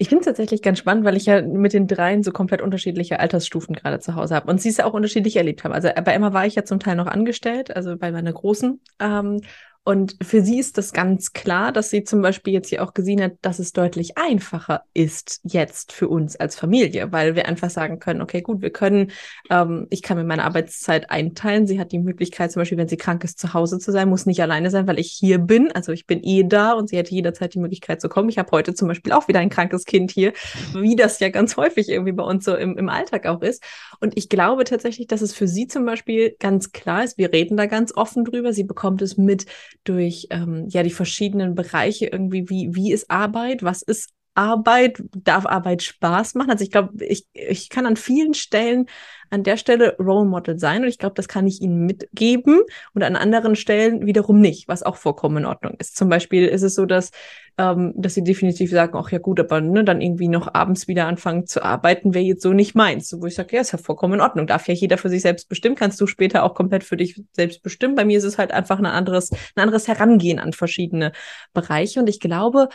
Ich 0.00 0.08
finde 0.08 0.20
es 0.20 0.26
tatsächlich 0.26 0.62
ganz 0.62 0.78
spannend, 0.78 1.04
weil 1.04 1.16
ich 1.16 1.26
ja 1.26 1.42
mit 1.42 1.72
den 1.72 1.88
dreien 1.88 2.22
so 2.22 2.30
komplett 2.30 2.62
unterschiedliche 2.62 3.18
Altersstufen 3.18 3.74
gerade 3.74 3.98
zu 3.98 4.14
Hause 4.14 4.36
habe 4.36 4.48
und 4.48 4.60
sie 4.60 4.68
es 4.68 4.76
ja 4.76 4.84
auch 4.84 4.94
unterschiedlich 4.94 5.34
erlebt 5.34 5.64
haben. 5.64 5.72
Also 5.72 5.88
bei 6.04 6.12
Emma 6.12 6.32
war 6.32 6.46
ich 6.46 6.54
ja 6.54 6.64
zum 6.64 6.78
Teil 6.78 6.94
noch 6.94 7.08
angestellt, 7.08 7.74
also 7.74 7.96
bei 7.96 8.12
meiner 8.12 8.32
Großen. 8.32 8.80
Ähm, 9.00 9.40
und 9.88 10.18
für 10.20 10.42
sie 10.42 10.58
ist 10.58 10.76
das 10.76 10.92
ganz 10.92 11.32
klar, 11.32 11.72
dass 11.72 11.88
sie 11.88 12.04
zum 12.04 12.20
Beispiel 12.20 12.52
jetzt 12.52 12.68
hier 12.68 12.84
auch 12.84 12.92
gesehen 12.92 13.22
hat, 13.22 13.36
dass 13.40 13.58
es 13.58 13.72
deutlich 13.72 14.18
einfacher 14.18 14.82
ist 14.92 15.40
jetzt 15.44 15.92
für 15.92 16.08
uns 16.08 16.36
als 16.36 16.56
Familie, 16.56 17.10
weil 17.10 17.34
wir 17.36 17.48
einfach 17.48 17.70
sagen 17.70 17.98
können, 17.98 18.20
okay, 18.20 18.42
gut, 18.42 18.60
wir 18.60 18.68
können, 18.68 19.12
ähm, 19.48 19.86
ich 19.88 20.02
kann 20.02 20.18
mir 20.18 20.24
meine 20.24 20.44
Arbeitszeit 20.44 21.10
einteilen. 21.10 21.66
Sie 21.66 21.80
hat 21.80 21.90
die 21.90 22.00
Möglichkeit, 22.00 22.52
zum 22.52 22.60
Beispiel, 22.60 22.76
wenn 22.76 22.88
sie 22.88 22.98
krank 22.98 23.24
ist, 23.24 23.38
zu 23.38 23.54
Hause 23.54 23.78
zu 23.78 23.90
sein, 23.90 24.10
muss 24.10 24.26
nicht 24.26 24.42
alleine 24.42 24.68
sein, 24.70 24.86
weil 24.86 24.98
ich 24.98 25.10
hier 25.10 25.38
bin. 25.38 25.72
Also 25.72 25.92
ich 25.92 26.06
bin 26.06 26.22
eh 26.22 26.44
da 26.44 26.74
und 26.74 26.90
sie 26.90 26.98
hätte 26.98 27.14
jederzeit 27.14 27.54
die 27.54 27.58
Möglichkeit 27.58 28.02
zu 28.02 28.10
kommen. 28.10 28.28
Ich 28.28 28.36
habe 28.36 28.50
heute 28.50 28.74
zum 28.74 28.88
Beispiel 28.88 29.12
auch 29.12 29.26
wieder 29.26 29.40
ein 29.40 29.48
krankes 29.48 29.86
Kind 29.86 30.10
hier, 30.10 30.34
wie 30.74 30.96
das 30.96 31.18
ja 31.18 31.30
ganz 31.30 31.56
häufig 31.56 31.88
irgendwie 31.88 32.12
bei 32.12 32.24
uns 32.24 32.44
so 32.44 32.54
im, 32.54 32.76
im 32.76 32.90
Alltag 32.90 33.24
auch 33.24 33.40
ist. 33.40 33.64
Und 34.00 34.18
ich 34.18 34.28
glaube 34.28 34.64
tatsächlich, 34.64 35.06
dass 35.06 35.22
es 35.22 35.32
für 35.32 35.48
sie 35.48 35.66
zum 35.66 35.86
Beispiel 35.86 36.36
ganz 36.38 36.72
klar 36.72 37.04
ist, 37.04 37.16
wir 37.16 37.32
reden 37.32 37.56
da 37.56 37.64
ganz 37.64 37.96
offen 37.96 38.26
drüber. 38.26 38.52
Sie 38.52 38.64
bekommt 38.64 39.00
es 39.00 39.16
mit, 39.16 39.46
durch 39.88 40.26
ähm, 40.30 40.66
ja 40.68 40.82
die 40.82 40.90
verschiedenen 40.90 41.54
Bereiche 41.54 42.06
irgendwie, 42.06 42.48
wie, 42.48 42.74
wie 42.74 42.92
ist 42.92 43.10
Arbeit, 43.10 43.62
was 43.62 43.82
ist 43.82 44.10
Arbeit, 44.38 45.02
darf 45.16 45.46
Arbeit 45.46 45.82
Spaß 45.82 46.36
machen? 46.36 46.50
Also 46.50 46.62
ich 46.62 46.70
glaube, 46.70 47.04
ich, 47.04 47.26
ich 47.32 47.70
kann 47.70 47.86
an 47.86 47.96
vielen 47.96 48.34
Stellen 48.34 48.86
an 49.30 49.42
der 49.42 49.56
Stelle 49.56 49.96
Role 49.98 50.26
Model 50.26 50.58
sein 50.58 50.82
und 50.82 50.88
ich 50.88 50.98
glaube, 50.98 51.14
das 51.14 51.28
kann 51.28 51.46
ich 51.46 51.60
ihnen 51.60 51.84
mitgeben 51.84 52.60
und 52.94 53.02
an 53.02 53.16
anderen 53.16 53.56
Stellen 53.56 54.06
wiederum 54.06 54.40
nicht, 54.40 54.68
was 54.68 54.82
auch 54.82 54.96
vollkommen 54.96 55.38
in 55.38 55.44
Ordnung 55.44 55.74
ist. 55.78 55.96
Zum 55.96 56.08
Beispiel 56.08 56.46
ist 56.46 56.62
es 56.62 56.74
so, 56.74 56.86
dass, 56.86 57.10
ähm, 57.58 57.92
dass 57.96 58.14
sie 58.14 58.24
definitiv 58.24 58.70
sagen, 58.70 58.96
ach 58.96 59.10
ja 59.10 59.18
gut, 59.18 59.40
aber 59.40 59.60
ne, 59.60 59.84
dann 59.84 60.00
irgendwie 60.00 60.28
noch 60.28 60.54
abends 60.54 60.88
wieder 60.88 61.06
anfangen 61.06 61.46
zu 61.46 61.62
arbeiten, 61.62 62.14
wäre 62.14 62.24
jetzt 62.24 62.42
so 62.42 62.52
nicht 62.52 62.74
meins. 62.74 63.08
So, 63.08 63.20
wo 63.20 63.26
ich 63.26 63.34
sage, 63.34 63.56
ja, 63.56 63.60
ist 63.60 63.72
ja 63.72 63.78
vollkommen 63.78 64.14
in 64.14 64.20
Ordnung. 64.20 64.46
Darf 64.46 64.68
ja 64.68 64.74
jeder 64.74 64.98
für 64.98 65.10
sich 65.10 65.22
selbst 65.22 65.48
bestimmen, 65.48 65.74
kannst 65.74 66.00
du 66.00 66.06
später 66.06 66.44
auch 66.44 66.54
komplett 66.54 66.84
für 66.84 66.96
dich 66.96 67.20
selbst 67.32 67.62
bestimmen. 67.62 67.96
Bei 67.96 68.04
mir 68.04 68.18
ist 68.18 68.24
es 68.24 68.38
halt 68.38 68.52
einfach 68.52 68.78
ein 68.78 68.86
anderes, 68.86 69.30
ein 69.32 69.62
anderes 69.62 69.88
Herangehen 69.88 70.38
an 70.38 70.52
verschiedene 70.52 71.12
Bereiche 71.52 72.00
und 72.00 72.08
ich 72.08 72.20
glaube, 72.20 72.68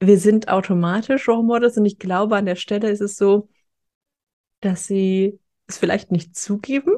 wir 0.00 0.18
sind 0.18 0.48
automatisch 0.48 1.28
Role 1.28 1.42
Models 1.42 1.76
und 1.76 1.86
ich 1.86 1.98
glaube, 1.98 2.36
an 2.36 2.46
der 2.46 2.56
Stelle 2.56 2.90
ist 2.90 3.00
es 3.00 3.16
so, 3.16 3.48
dass 4.60 4.86
sie 4.86 5.38
es 5.66 5.78
vielleicht 5.78 6.12
nicht 6.12 6.36
zugeben. 6.36 6.92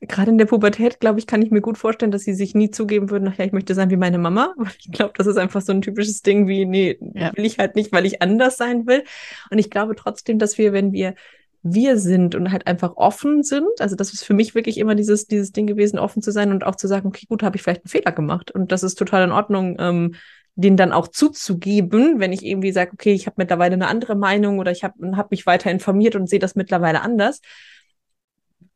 Gerade 0.00 0.30
in 0.30 0.38
der 0.38 0.46
Pubertät, 0.46 0.98
glaube 0.98 1.18
ich, 1.18 1.26
kann 1.26 1.42
ich 1.42 1.50
mir 1.50 1.60
gut 1.60 1.76
vorstellen, 1.76 2.10
dass 2.10 2.22
sie 2.22 2.32
sich 2.32 2.54
nie 2.54 2.70
zugeben 2.70 3.10
würden, 3.10 3.28
ach 3.28 3.36
ja, 3.36 3.44
ich 3.44 3.52
möchte 3.52 3.74
sein 3.74 3.90
wie 3.90 3.96
meine 3.96 4.18
Mama. 4.18 4.54
Ich 4.78 4.90
glaube, 4.90 5.12
das 5.16 5.26
ist 5.26 5.36
einfach 5.36 5.60
so 5.60 5.72
ein 5.72 5.82
typisches 5.82 6.22
Ding 6.22 6.48
wie, 6.48 6.64
nee, 6.64 6.98
ja. 7.14 7.36
will 7.36 7.44
ich 7.44 7.58
halt 7.58 7.76
nicht, 7.76 7.92
weil 7.92 8.06
ich 8.06 8.22
anders 8.22 8.56
sein 8.56 8.86
will. 8.86 9.04
Und 9.50 9.58
ich 9.58 9.70
glaube 9.70 9.94
trotzdem, 9.94 10.38
dass 10.38 10.58
wir, 10.58 10.72
wenn 10.72 10.92
wir 10.92 11.14
wir 11.62 11.98
sind 11.98 12.34
und 12.34 12.52
halt 12.52 12.66
einfach 12.66 12.96
offen 12.96 13.42
sind. 13.42 13.68
Also 13.80 13.94
das 13.94 14.14
ist 14.14 14.24
für 14.24 14.32
mich 14.32 14.54
wirklich 14.54 14.78
immer 14.78 14.94
dieses, 14.94 15.26
dieses 15.26 15.52
Ding 15.52 15.66
gewesen, 15.66 15.98
offen 15.98 16.22
zu 16.22 16.32
sein 16.32 16.52
und 16.52 16.64
auch 16.64 16.76
zu 16.76 16.88
sagen, 16.88 17.08
okay, 17.08 17.26
gut, 17.28 17.42
habe 17.42 17.56
ich 17.56 17.62
vielleicht 17.62 17.82
einen 17.84 17.90
Fehler 17.90 18.12
gemacht. 18.12 18.50
Und 18.50 18.72
das 18.72 18.82
ist 18.82 18.94
total 18.94 19.24
in 19.24 19.32
Ordnung, 19.32 19.76
ähm, 19.78 20.14
den 20.54 20.76
dann 20.76 20.92
auch 20.92 21.08
zuzugeben, 21.08 22.20
wenn 22.20 22.32
ich 22.32 22.44
irgendwie 22.44 22.72
sage, 22.72 22.92
okay, 22.92 23.12
ich 23.12 23.26
habe 23.26 23.36
mittlerweile 23.38 23.74
eine 23.74 23.88
andere 23.88 24.14
Meinung 24.14 24.58
oder 24.58 24.70
ich 24.70 24.84
habe 24.84 25.16
hab 25.16 25.30
mich 25.30 25.46
weiter 25.46 25.70
informiert 25.70 26.16
und 26.16 26.28
sehe 26.28 26.38
das 26.38 26.54
mittlerweile 26.54 27.00
anders 27.02 27.40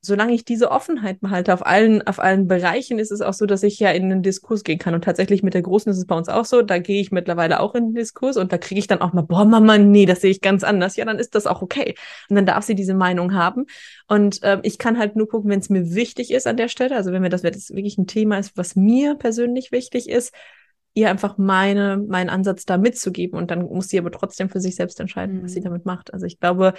solange 0.04 0.34
ich 0.34 0.44
diese 0.44 0.70
Offenheit 0.70 1.20
behalte 1.20 1.54
auf 1.54 1.64
allen, 1.64 2.06
auf 2.06 2.20
allen 2.20 2.46
Bereichen, 2.46 2.98
ist 2.98 3.10
es 3.10 3.20
auch 3.20 3.32
so, 3.32 3.46
dass 3.46 3.62
ich 3.62 3.78
ja 3.80 3.90
in 3.90 4.10
den 4.10 4.22
Diskurs 4.22 4.62
gehen 4.62 4.78
kann. 4.78 4.94
Und 4.94 5.04
tatsächlich 5.04 5.42
mit 5.42 5.54
der 5.54 5.62
Großen 5.62 5.90
ist 5.90 5.98
es 5.98 6.06
bei 6.06 6.14
uns 6.14 6.28
auch 6.28 6.44
so. 6.44 6.62
Da 6.62 6.78
gehe 6.78 7.00
ich 7.00 7.10
mittlerweile 7.10 7.60
auch 7.60 7.74
in 7.74 7.88
den 7.88 7.94
Diskurs 7.94 8.36
und 8.36 8.52
da 8.52 8.58
kriege 8.58 8.78
ich 8.78 8.86
dann 8.86 9.00
auch 9.00 9.12
mal, 9.12 9.22
boah, 9.22 9.44
Mama, 9.44 9.78
nee, 9.78 10.06
das 10.06 10.20
sehe 10.20 10.30
ich 10.30 10.40
ganz 10.40 10.62
anders. 10.62 10.96
Ja, 10.96 11.04
dann 11.04 11.18
ist 11.18 11.34
das 11.34 11.46
auch 11.46 11.62
okay. 11.62 11.94
Und 12.28 12.36
dann 12.36 12.46
darf 12.46 12.64
sie 12.64 12.74
diese 12.74 12.94
Meinung 12.94 13.34
haben. 13.34 13.66
Und 14.06 14.42
äh, 14.42 14.60
ich 14.62 14.78
kann 14.78 14.98
halt 14.98 15.16
nur 15.16 15.28
gucken, 15.28 15.50
wenn 15.50 15.60
es 15.60 15.70
mir 15.70 15.94
wichtig 15.94 16.30
ist 16.30 16.46
an 16.46 16.56
der 16.56 16.68
Stelle. 16.68 16.96
Also 16.96 17.12
wenn 17.12 17.22
mir 17.22 17.30
das, 17.30 17.42
das 17.42 17.70
wirklich 17.70 17.96
ein 17.96 18.06
Thema 18.06 18.38
ist, 18.38 18.56
was 18.56 18.76
mir 18.76 19.14
persönlich 19.14 19.72
wichtig 19.72 20.08
ist, 20.08 20.34
ihr 20.94 21.10
einfach 21.10 21.38
meine, 21.38 21.98
meinen 21.98 22.30
Ansatz 22.30 22.64
da 22.64 22.78
mitzugeben. 22.78 23.38
Und 23.38 23.50
dann 23.50 23.62
muss 23.62 23.88
sie 23.88 23.98
aber 23.98 24.12
trotzdem 24.12 24.48
für 24.48 24.60
sich 24.60 24.76
selbst 24.76 25.00
entscheiden, 25.00 25.38
mhm. 25.38 25.44
was 25.44 25.52
sie 25.52 25.60
mhm. 25.60 25.64
damit 25.64 25.84
macht. 25.84 26.14
Also 26.14 26.24
ich 26.26 26.38
glaube, 26.38 26.74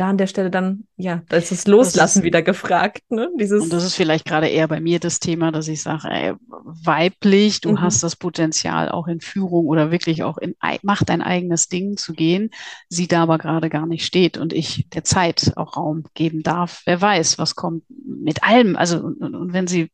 da 0.00 0.08
an 0.08 0.16
der 0.16 0.28
Stelle 0.28 0.50
dann, 0.50 0.84
ja, 0.96 1.22
da 1.28 1.36
ist 1.36 1.50
das 1.50 1.66
Loslassen 1.66 1.98
das 1.98 2.16
ist, 2.16 2.22
wieder 2.22 2.40
gefragt. 2.40 3.02
Ne? 3.10 3.28
Dieses 3.38 3.62
und 3.64 3.72
das 3.72 3.84
ist 3.84 3.96
vielleicht 3.96 4.24
gerade 4.24 4.48
eher 4.48 4.66
bei 4.66 4.80
mir 4.80 4.98
das 4.98 5.20
Thema, 5.20 5.52
dass 5.52 5.68
ich 5.68 5.82
sage, 5.82 6.08
ey, 6.08 6.32
weiblich, 6.48 7.60
du 7.60 7.72
mhm. 7.72 7.82
hast 7.82 8.02
das 8.02 8.16
Potenzial 8.16 8.88
auch 8.88 9.08
in 9.08 9.20
Führung 9.20 9.66
oder 9.66 9.90
wirklich 9.90 10.22
auch 10.22 10.38
in, 10.38 10.54
mach 10.82 11.04
dein 11.04 11.20
eigenes 11.20 11.68
Ding 11.68 11.98
zu 11.98 12.14
gehen, 12.14 12.50
sie 12.88 13.08
da 13.08 13.24
aber 13.24 13.36
gerade 13.36 13.68
gar 13.68 13.86
nicht 13.86 14.06
steht 14.06 14.38
und 14.38 14.54
ich 14.54 14.88
der 14.88 15.04
Zeit 15.04 15.52
auch 15.56 15.76
Raum 15.76 16.04
geben 16.14 16.42
darf. 16.42 16.80
Wer 16.86 17.02
weiß, 17.02 17.38
was 17.38 17.54
kommt 17.54 17.84
mit 17.88 18.42
allem, 18.42 18.76
also 18.76 19.00
und, 19.00 19.20
und 19.20 19.52
wenn 19.52 19.66
sie 19.66 19.90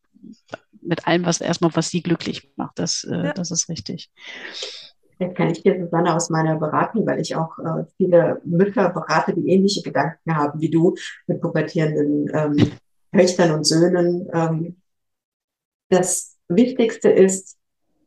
mit 0.86 1.06
allem, 1.06 1.24
was 1.26 1.40
erstmal, 1.40 1.74
was 1.74 1.90
sie 1.90 2.02
glücklich 2.02 2.50
macht, 2.56 2.78
das, 2.78 3.04
äh, 3.04 3.26
ja. 3.26 3.32
das 3.32 3.50
ist 3.50 3.68
richtig. 3.68 4.10
Vielleicht 5.16 5.36
kann 5.36 5.50
ich 5.50 5.62
dir, 5.62 5.80
Susanne, 5.80 6.14
aus 6.14 6.30
meiner 6.30 6.56
Beratung, 6.56 7.06
weil 7.06 7.20
ich 7.20 7.36
auch 7.36 7.58
äh, 7.58 7.84
viele 7.96 8.40
Mütter 8.44 8.90
berate, 8.90 9.34
die 9.34 9.48
ähnliche 9.48 9.82
Gedanken 9.82 10.36
haben 10.36 10.60
wie 10.60 10.70
du 10.70 10.94
mit 11.26 11.40
pubertierenden 11.40 12.30
ähm, 12.34 12.72
Töchtern 13.12 13.52
und 13.52 13.64
Söhnen. 13.64 14.28
Ähm, 14.32 14.76
das 15.88 16.36
Wichtigste 16.48 17.08
ist, 17.08 17.56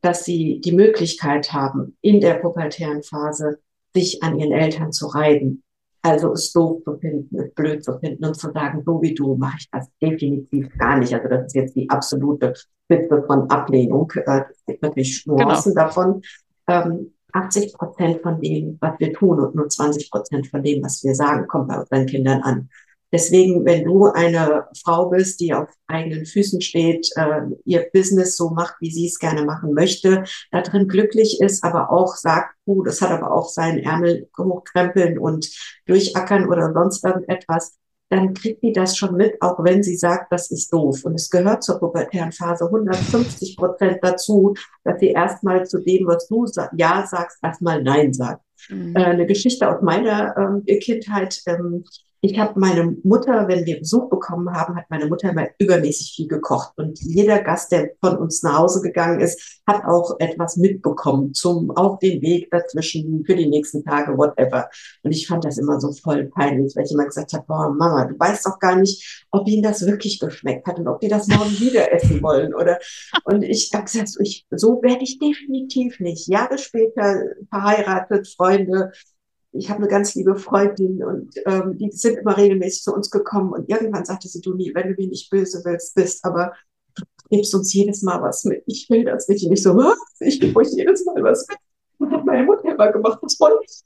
dass 0.01 0.23
sie 0.23 0.61
die 0.63 0.71
Möglichkeit 0.71 1.51
haben, 1.51 1.97
in 2.01 2.21
der 2.21 2.35
pubertären 2.35 3.03
Phase 3.03 3.59
sich 3.93 4.21
an 4.23 4.39
ihren 4.39 4.53
Eltern 4.53 4.91
zu 4.91 5.07
reiben. 5.07 5.63
Also 6.01 6.33
es 6.33 6.51
doof 6.53 6.81
zu 6.83 6.97
finden, 6.97 7.39
es 7.39 7.53
blöd 7.53 7.83
zu 7.83 7.99
finden 7.99 8.25
und 8.25 8.35
zu 8.35 8.51
sagen, 8.51 8.83
so 8.85 9.01
wie 9.01 9.13
du 9.13 9.35
mache 9.35 9.57
ich 9.59 9.69
das 9.69 9.87
definitiv 10.01 10.69
gar 10.77 10.97
nicht. 10.97 11.13
Also 11.13 11.27
das 11.27 11.47
ist 11.47 11.55
jetzt 11.55 11.75
die 11.75 11.89
absolute 11.89 12.53
Spitze 12.55 13.23
von 13.27 13.49
Ablehnung. 13.49 14.11
Äh, 14.15 14.43
es 14.49 14.65
gibt 14.65 14.81
natürlich 14.81 15.25
Nuancen 15.25 15.73
genau. 15.73 15.85
davon 15.87 16.21
ähm, 16.67 17.13
80 17.33 17.73
Prozent 17.73 18.21
von 18.21 18.41
dem, 18.41 18.77
was 18.79 18.99
wir 18.99 19.13
tun 19.13 19.39
und 19.39 19.55
nur 19.55 19.67
20 19.67 20.09
Prozent 20.09 20.47
von 20.47 20.63
dem, 20.63 20.83
was 20.83 21.03
wir 21.03 21.13
sagen, 21.13 21.47
kommt 21.47 21.67
bei 21.67 21.79
unseren 21.79 22.05
Kindern 22.05 22.41
an. 22.41 22.69
Deswegen, 23.11 23.65
wenn 23.65 23.85
du 23.85 24.05
eine 24.05 24.67
Frau 24.83 25.09
bist, 25.09 25.39
die 25.39 25.53
auf 25.53 25.69
eigenen 25.87 26.25
Füßen 26.25 26.61
steht, 26.61 27.09
äh, 27.15 27.41
ihr 27.65 27.87
Business 27.91 28.37
so 28.37 28.51
macht, 28.51 28.75
wie 28.79 28.91
sie 28.91 29.07
es 29.07 29.17
gerne 29.17 29.43
machen 29.43 29.73
möchte, 29.73 30.23
da 30.51 30.61
drin 30.61 30.87
glücklich 30.87 31.41
ist, 31.41 31.63
aber 31.63 31.91
auch 31.91 32.15
sagt, 32.15 32.55
uh, 32.67 32.83
das 32.83 33.01
hat 33.01 33.11
aber 33.11 33.31
auch 33.31 33.49
seinen 33.49 33.79
Ärmel 33.79 34.29
hochkrempeln 34.37 35.17
und 35.17 35.49
durchackern 35.87 36.47
oder 36.47 36.71
sonst 36.73 37.03
irgendetwas, 37.03 37.79
dann 38.09 38.33
kriegt 38.33 38.63
die 38.63 38.73
das 38.73 38.97
schon 38.97 39.15
mit, 39.15 39.39
auch 39.41 39.63
wenn 39.63 39.83
sie 39.83 39.95
sagt, 39.95 40.31
das 40.31 40.49
ist 40.49 40.73
doof. 40.73 41.05
Und 41.05 41.15
es 41.15 41.29
gehört 41.29 41.63
zur 41.63 41.79
pubertären 41.79 42.31
Phase 42.31 42.65
150 42.65 43.55
Prozent 43.55 43.99
dazu, 44.01 44.55
dass 44.83 44.99
sie 44.99 45.09
erstmal 45.09 45.65
zu 45.65 45.79
dem, 45.79 46.07
was 46.07 46.27
du 46.27 46.45
Ja 46.75 47.05
sagst, 47.05 47.37
erstmal 47.43 47.83
Nein 47.83 48.13
sagt. 48.13 48.41
Mhm. 48.69 48.95
Äh, 48.95 49.05
eine 49.05 49.25
Geschichte 49.27 49.69
aus 49.69 49.81
meiner 49.81 50.35
ähm, 50.37 50.79
Kindheit. 50.79 51.41
Ähm, 51.45 51.83
ich 52.21 52.37
habe 52.37 52.59
meine 52.59 52.97
Mutter, 53.03 53.47
wenn 53.47 53.65
wir 53.65 53.79
Besuch 53.79 54.09
bekommen 54.09 54.51
haben, 54.53 54.75
hat 54.75 54.89
meine 54.89 55.07
Mutter 55.07 55.29
immer 55.29 55.47
übermäßig 55.57 56.13
viel 56.15 56.27
gekocht. 56.27 56.73
Und 56.75 56.99
jeder 56.99 57.41
Gast, 57.41 57.71
der 57.71 57.91
von 58.01 58.17
uns 58.17 58.43
nach 58.43 58.57
Hause 58.57 58.81
gegangen 58.81 59.21
ist, 59.21 59.61
hat 59.65 59.85
auch 59.85 60.19
etwas 60.19 60.57
mitbekommen 60.57 61.33
zum 61.33 61.71
auf 61.71 61.99
den 61.99 62.21
Weg 62.21 62.51
dazwischen 62.51 63.23
für 63.25 63.35
die 63.35 63.47
nächsten 63.47 63.83
Tage, 63.85 64.17
whatever. 64.17 64.69
Und 65.03 65.11
ich 65.11 65.27
fand 65.27 65.45
das 65.45 65.57
immer 65.57 65.79
so 65.79 65.93
voll 65.93 66.25
peinlich, 66.25 66.75
weil 66.75 66.85
ich 66.85 66.91
immer 66.91 67.05
gesagt 67.05 67.31
habe, 67.33 67.45
boah, 67.47 67.73
Mama, 67.73 68.05
du 68.05 68.19
weißt 68.19 68.45
doch 68.45 68.59
gar 68.59 68.75
nicht, 68.75 69.25
ob 69.31 69.47
ihnen 69.47 69.63
das 69.63 69.85
wirklich 69.85 70.19
geschmeckt 70.19 70.67
hat 70.67 70.77
und 70.77 70.87
ob 70.87 70.99
die 70.99 71.07
das 71.07 71.27
morgen 71.27 71.51
wieder 71.59 71.91
essen 71.93 72.21
wollen. 72.21 72.53
Oder 72.53 72.79
und 73.23 73.43
ich 73.43 73.71
habe 73.73 73.85
gesagt, 73.85 74.09
ich, 74.19 74.45
so 74.51 74.81
werde 74.81 75.03
ich 75.03 75.19
definitiv 75.19 75.99
nicht. 76.01 76.27
Jahre 76.27 76.57
später 76.57 77.23
verheiratet, 77.49 78.27
Freunde, 78.27 78.91
ich 79.51 79.69
habe 79.69 79.79
eine 79.79 79.87
ganz 79.87 80.13
liebe 80.15 80.35
Freundin 80.35 81.03
und 81.03 81.33
ähm, 81.45 81.77
die 81.77 81.91
sind 81.91 82.17
immer 82.17 82.37
regelmäßig 82.37 82.83
zu 82.83 82.93
uns 82.93 83.09
gekommen 83.09 83.51
und 83.53 83.69
irgendwann 83.69 84.05
sagte 84.05 84.27
sie, 84.27 84.41
du 84.41 84.53
nie, 84.53 84.73
wenn 84.75 84.89
du 84.89 85.01
mir 85.01 85.07
nicht 85.07 85.29
böse 85.29 85.61
willst, 85.65 85.95
bist, 85.95 86.23
aber 86.23 86.53
du 86.95 87.03
gibst 87.29 87.55
uns 87.55 87.73
jedes 87.73 88.03
Mal 88.03 88.21
was 88.21 88.45
mit. 88.45 88.63
Ich 88.67 88.89
will 88.89 89.05
das 89.05 89.27
nicht. 89.27 89.45
Und 89.45 89.53
ich 89.53 89.63
so, 89.63 89.75
was? 89.75 89.97
Ich 90.19 90.39
gebe 90.39 90.59
euch 90.59 90.69
jedes 90.71 91.03
Mal 91.05 91.23
was 91.23 91.47
mit. 91.47 91.57
Und 91.97 92.11
hat 92.11 92.25
meine 92.25 92.45
Mutter 92.45 92.71
immer 92.71 92.91
gemacht, 92.91 93.19
das 93.21 93.39
wollte 93.39 93.63
ich. 93.65 93.81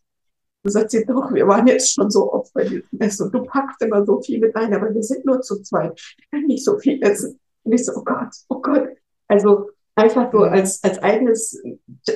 Und 0.63 0.71
sagt 0.71 0.91
sie, 0.91 1.05
doch, 1.05 1.33
wir 1.33 1.47
waren 1.47 1.67
jetzt 1.67 1.93
schon 1.93 2.09
so 2.09 2.31
oft 2.31 2.53
bei 2.53 2.63
diesem 2.63 2.99
Essen 2.99 3.25
und 3.25 3.33
du 3.33 3.43
packst 3.43 3.81
immer 3.81 4.05
so 4.05 4.21
viel 4.21 4.39
mit 4.39 4.55
rein, 4.55 4.73
aber 4.73 4.93
wir 4.93 5.03
sind 5.03 5.25
nur 5.25 5.41
zu 5.41 5.61
zweit. 5.61 5.99
Ich 6.17 6.29
kann 6.31 6.43
nicht 6.43 6.63
so 6.63 6.77
viel 6.77 7.01
essen. 7.03 7.39
Und 7.63 7.73
ich 7.73 7.85
so, 7.85 7.93
oh 7.95 8.03
Gott, 8.03 8.29
oh 8.49 8.61
Gott. 8.61 8.89
Also 9.27 9.69
Einfach 9.95 10.31
so 10.31 10.39
als, 10.39 10.83
als 10.83 10.97
eigenes, 10.99 11.61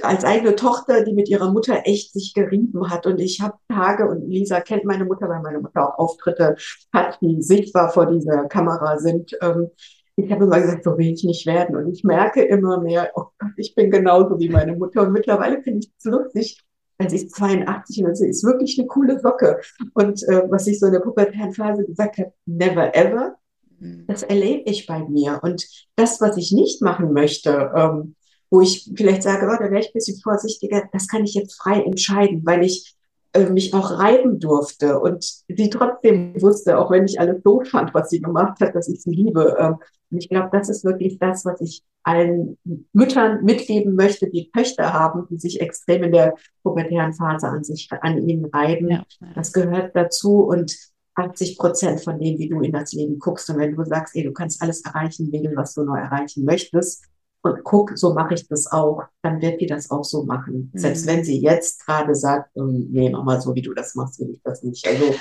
als 0.02 0.24
eigene 0.24 0.56
Tochter, 0.56 1.04
die 1.04 1.14
mit 1.14 1.30
ihrer 1.30 1.52
Mutter 1.52 1.82
echt 1.86 2.14
sich 2.14 2.34
gerieben 2.34 2.90
hat. 2.90 3.06
Und 3.06 3.20
ich 3.20 3.40
habe 3.42 3.58
Tage, 3.70 4.10
und 4.10 4.28
Lisa 4.28 4.62
kennt 4.62 4.84
meine 4.86 5.06
Mutter, 5.06 5.30
weil 5.30 5.42
meine 5.42 5.60
Mutter 5.60 5.88
auch 5.88 6.00
Auftritte 6.00 6.56
hat, 6.92 7.20
die 7.22 7.42
sichtbar 7.42 7.90
vor 7.90 8.08
dieser 8.08 8.46
Kamera 8.46 8.98
sind. 8.98 9.38
Ähm, 9.42 9.70
ich 10.16 10.32
habe 10.32 10.46
immer 10.46 10.60
gesagt, 10.60 10.84
so 10.84 10.98
will 10.98 11.14
ich 11.14 11.24
nicht 11.24 11.46
werden. 11.46 11.76
Und 11.76 11.94
ich 11.94 12.04
merke 12.04 12.42
immer 12.44 12.82
mehr, 12.82 13.12
oh 13.14 13.26
Gott, 13.38 13.52
ich 13.58 13.76
bin 13.76 13.92
genauso 13.92 14.40
wie 14.40 14.50
meine 14.50 14.76
Mutter. 14.76 15.04
Und 15.04 15.14
mittlerweile 15.14 15.62
finde 15.62 15.80
ich 15.80 15.92
es 15.96 16.06
lustig, 16.06 16.64
als 16.98 17.14
ich 17.14 17.30
82 17.30 18.04
und 18.04 18.16
sie 18.16 18.28
ist 18.28 18.44
wirklich 18.44 18.78
eine 18.80 18.88
coole 18.88 19.20
Socke. 19.20 19.60
Und 19.94 20.24
äh, 20.24 20.50
was 20.50 20.66
ich 20.66 20.80
so 20.80 20.88
in 20.88 20.94
der 20.94 21.02
pubertären 21.02 21.54
Phase 21.54 21.86
gesagt 21.86 22.18
habe, 22.18 22.34
never 22.46 22.96
ever. 22.96 23.36
Das 23.80 24.24
erlebe 24.24 24.70
ich 24.70 24.88
bei 24.88 25.00
mir. 25.00 25.40
Und 25.44 25.66
das, 25.96 26.20
was 26.22 26.38
ich 26.38 26.52
nicht 26.52 26.82
machen 26.82 27.14
möchte, 27.14 27.72
ähm, 27.76 28.16
wo 28.50 28.62
ich 28.62 28.92
vielleicht 28.96 29.24
sage, 29.24 29.46
oh, 29.46 29.58
da 29.58 29.70
wäre 29.70 29.80
ich 29.80 29.88
ein 29.88 29.94
bisschen 29.94 30.20
vorsichtiger, 30.22 30.84
das 30.94 31.08
kann 31.08 31.24
ich 31.24 31.34
jetzt 31.34 31.62
frei 31.62 31.82
entscheiden, 31.82 32.44
weil 32.46 32.64
ich 32.64 32.96
äh, 33.34 33.50
mich 33.50 33.74
auch 33.74 34.00
reiben 34.00 34.40
durfte 34.40 35.00
und 35.00 35.24
sie 35.48 35.70
trotzdem 35.70 36.42
wusste, 36.42 36.78
auch 36.78 36.90
wenn 36.92 37.06
ich 37.06 37.20
alles 37.20 37.44
doof 37.44 37.68
fand, 37.70 37.94
was 37.94 38.10
sie 38.10 38.22
gemacht 38.22 38.60
hat, 38.62 38.74
dass 38.74 38.88
ich 38.88 39.02
sie 39.02 39.12
liebe. 39.12 39.56
Ähm, 39.60 39.76
und 40.10 40.24
ich 40.24 40.30
glaube, 40.30 40.50
das 40.52 40.70
ist 40.70 40.86
wirklich 40.86 41.20
das, 41.20 41.44
was 41.44 41.60
ich 41.60 41.84
allen 42.04 42.58
Müttern 42.94 43.44
mitgeben 43.44 43.96
möchte, 43.96 44.30
die 44.30 44.50
Töchter 44.52 44.94
haben, 44.94 45.28
die 45.30 45.38
sich 45.38 45.60
extrem 45.60 46.04
in 46.04 46.14
der 46.14 46.36
pubertären 46.64 47.14
Phase 47.14 47.48
an 47.50 47.66
sich, 47.66 47.90
an 48.02 48.28
ihnen 48.28 48.46
reiben. 48.46 48.90
Ja. 48.90 49.04
Das 49.36 49.52
gehört 49.52 49.94
dazu 49.94 50.44
und 50.44 50.74
80 51.18 51.58
Prozent 51.58 52.02
von 52.02 52.20
dem, 52.20 52.38
wie 52.38 52.48
du 52.48 52.62
in 52.62 52.72
das 52.72 52.94
Leben 52.94 53.20
guckst. 53.20 53.50
Und 53.50 53.58
wenn 53.58 53.76
du 53.76 53.84
sagst, 53.84 54.16
ey, 54.16 54.24
du 54.24 54.32
kannst 54.32 54.62
alles 54.62 54.82
erreichen, 54.82 55.30
Mädel, 55.32 55.56
was 55.56 55.74
du 55.74 55.84
noch 55.84 55.96
erreichen 55.96 56.46
möchtest, 56.46 57.06
und 57.42 57.64
guck, 57.64 57.98
so 57.98 58.14
mache 58.14 58.34
ich 58.34 58.48
das 58.48 58.72
auch, 58.72 59.04
dann 59.22 59.42
wird 59.42 59.62
die 59.62 59.68
das 59.68 59.90
auch 59.92 60.04
so 60.04 60.24
machen. 60.24 60.72
Mhm. 60.74 60.80
Selbst 60.80 61.08
wenn 61.08 61.24
sie 61.24 61.40
jetzt 61.40 61.86
gerade 61.86 62.14
sagt, 62.16 62.50
ähm, 62.58 62.88
nee, 62.92 63.10
mach 63.10 63.24
mal 63.24 63.42
so, 63.42 63.56
wie 63.56 63.62
du 63.62 63.74
das 63.74 63.96
machst, 63.96 64.20
will 64.20 64.32
ich 64.32 64.42
das 64.44 64.64
nicht. 64.64 64.86
Also 64.88 65.16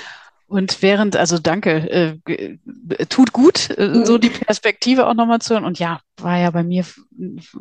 und 0.47 0.81
während, 0.81 1.17
also 1.17 1.37
danke, 1.39 1.89
äh, 1.89 2.57
tut 3.09 3.33
gut, 3.33 3.69
äh, 3.77 3.89
mhm. 3.89 4.05
so 4.05 4.17
die 4.17 4.29
Perspektive 4.29 5.07
auch 5.07 5.13
nochmal 5.13 5.39
zu 5.39 5.53
hören. 5.53 5.65
Und 5.65 5.77
ja, 5.77 5.99
war 6.21 6.37
ja 6.37 6.51
bei 6.51 6.63
mir 6.63 6.85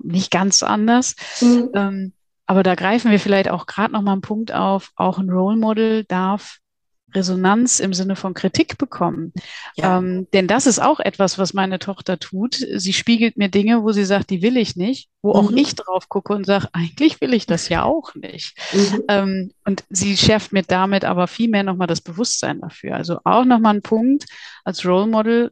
nicht 0.03 0.31
ganz 0.31 0.63
anders. 0.63 1.17
Mhm. 1.41 1.71
Ähm, 1.75 2.13
aber 2.47 2.63
da 2.63 2.77
greifen 2.77 3.11
wir 3.11 3.19
vielleicht 3.19 3.51
auch 3.51 3.67
gerade 3.67 3.93
nochmal 3.93 4.13
einen 4.13 4.23
Punkt 4.23 4.53
auf. 4.53 4.93
Auch 4.95 5.19
ein 5.19 5.31
Role 5.31 5.57
Model 5.57 6.05
darf 6.05 6.61
Resonanz 7.17 7.81
im 7.81 7.93
Sinne 7.95 8.15
von 8.15 8.35
Kritik 8.35 8.79
bekommen. 8.79 9.33
Ja. 9.75 9.99
Ähm, 9.99 10.29
denn 10.33 10.47
das 10.47 10.67
ist 10.67 10.79
auch 10.79 11.01
etwas, 11.01 11.39
was 11.39 11.55
meine 11.55 11.79
Tochter 11.79 12.19
tut. 12.19 12.55
Sie 12.55 12.93
spiegelt 12.93 13.37
mir 13.37 13.49
Dinge, 13.49 13.83
wo 13.83 13.91
sie 13.91 14.05
sagt, 14.05 14.31
die 14.31 14.43
will 14.43 14.57
ich 14.57 14.77
nicht, 14.77 15.09
wo 15.23 15.31
mhm. 15.31 15.35
auch 15.35 15.51
ich 15.53 15.75
drauf 15.75 16.09
gucke 16.09 16.35
und 16.35 16.47
sage, 16.47 16.69
eigentlich 16.73 17.21
will 17.21 17.35
ich 17.35 17.47
das 17.47 17.69
ja 17.69 17.83
auch 17.83 18.15
nicht. 18.15 18.57
Mhm. 18.73 19.03
Ähm, 19.09 19.51
und 19.65 19.85
sie 19.91 20.17
schärft 20.17 20.53
mir 20.53 20.63
damit 20.63 21.05
aber 21.05 21.27
viel 21.27 21.49
mehr 21.49 21.65
nochmal 21.65 21.89
das 21.89 22.01
Bewusstsein 22.01 22.61
dafür. 22.61 22.95
Also 22.95 23.19
auch 23.25 23.45
nochmal 23.45 23.75
ein 23.75 23.83
Punkt 23.83 24.27
als 24.65 24.85
Role 24.85 25.07
Model, 25.07 25.51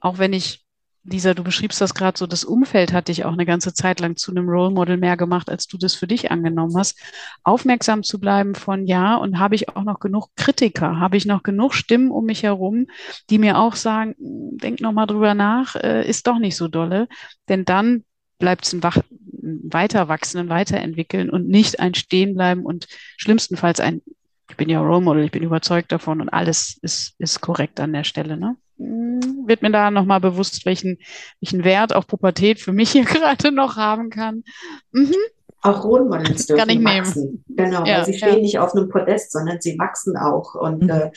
auch 0.00 0.18
wenn 0.18 0.32
ich 0.32 0.61
Lisa, 1.04 1.34
du 1.34 1.42
beschriebst 1.42 1.80
das 1.80 1.94
gerade 1.94 2.16
so, 2.16 2.28
das 2.28 2.44
Umfeld 2.44 2.92
hat 2.92 3.08
dich 3.08 3.24
auch 3.24 3.32
eine 3.32 3.44
ganze 3.44 3.74
Zeit 3.74 3.98
lang 3.98 4.16
zu 4.16 4.30
einem 4.30 4.48
Role 4.48 4.70
Model 4.70 4.96
mehr 4.96 5.16
gemacht, 5.16 5.50
als 5.50 5.66
du 5.66 5.76
das 5.76 5.96
für 5.96 6.06
dich 6.06 6.30
angenommen 6.30 6.76
hast. 6.76 6.96
Aufmerksam 7.42 8.04
zu 8.04 8.20
bleiben 8.20 8.54
von 8.54 8.86
ja, 8.86 9.16
und 9.16 9.40
habe 9.40 9.56
ich 9.56 9.68
auch 9.68 9.82
noch 9.82 9.98
genug 9.98 10.28
Kritiker, 10.36 11.00
habe 11.00 11.16
ich 11.16 11.26
noch 11.26 11.42
genug 11.42 11.74
Stimmen 11.74 12.12
um 12.12 12.24
mich 12.24 12.44
herum, 12.44 12.86
die 13.30 13.38
mir 13.38 13.58
auch 13.58 13.74
sagen, 13.74 14.14
hm, 14.16 14.58
denk 14.58 14.80
noch 14.80 14.92
mal 14.92 15.06
drüber 15.06 15.34
nach, 15.34 15.74
äh, 15.74 16.08
ist 16.08 16.28
doch 16.28 16.38
nicht 16.38 16.56
so 16.56 16.68
dolle, 16.68 17.08
denn 17.48 17.64
dann 17.64 18.04
bleibt 18.38 18.64
es 18.64 18.72
ein, 18.72 18.82
Wach 18.84 18.98
Weiterwachsen, 19.42 20.38
ein 20.38 20.48
Weiterentwickeln 20.48 21.30
und 21.30 21.48
nicht 21.48 21.80
ein 21.80 21.94
Stehenbleiben 21.94 22.64
und 22.64 22.86
schlimmstenfalls 23.16 23.80
ein, 23.80 24.02
ich 24.48 24.56
bin 24.56 24.68
ja 24.68 24.80
Role 24.80 25.00
Model, 25.00 25.24
ich 25.24 25.32
bin 25.32 25.42
überzeugt 25.42 25.90
davon 25.90 26.20
und 26.20 26.28
alles 26.28 26.78
ist, 26.80 27.14
ist 27.18 27.40
korrekt 27.40 27.80
an 27.80 27.92
der 27.92 28.04
Stelle, 28.04 28.36
ne? 28.36 28.56
Hm, 28.82 29.44
wird 29.46 29.62
mir 29.62 29.70
da 29.70 29.90
nochmal 29.90 30.20
bewusst, 30.20 30.66
welchen, 30.66 30.98
welchen 31.40 31.64
Wert 31.64 31.94
auch 31.94 32.06
Pubertät 32.06 32.58
für 32.60 32.72
mich 32.72 32.90
hier 32.90 33.04
gerade 33.04 33.52
noch 33.52 33.76
haben 33.76 34.10
kann. 34.10 34.44
Mhm. 34.92 35.14
Auch 35.64 35.84
Role 35.84 36.04
Models 36.04 36.46
dürfen 36.46 36.58
kann 36.58 36.76
ich 36.76 36.84
wachsen. 36.84 37.44
Nehmen. 37.46 37.70
Genau, 37.70 37.84
ja, 37.84 37.98
weil 37.98 38.06
sie 38.06 38.14
stehen 38.14 38.36
ja. 38.36 38.40
nicht 38.40 38.58
auf 38.58 38.74
einem 38.74 38.88
Podest, 38.88 39.30
sondern 39.30 39.60
sie 39.60 39.78
wachsen 39.78 40.16
auch. 40.16 40.56
Und 40.56 40.82
mhm. 40.82 40.90
äh, 40.90 41.10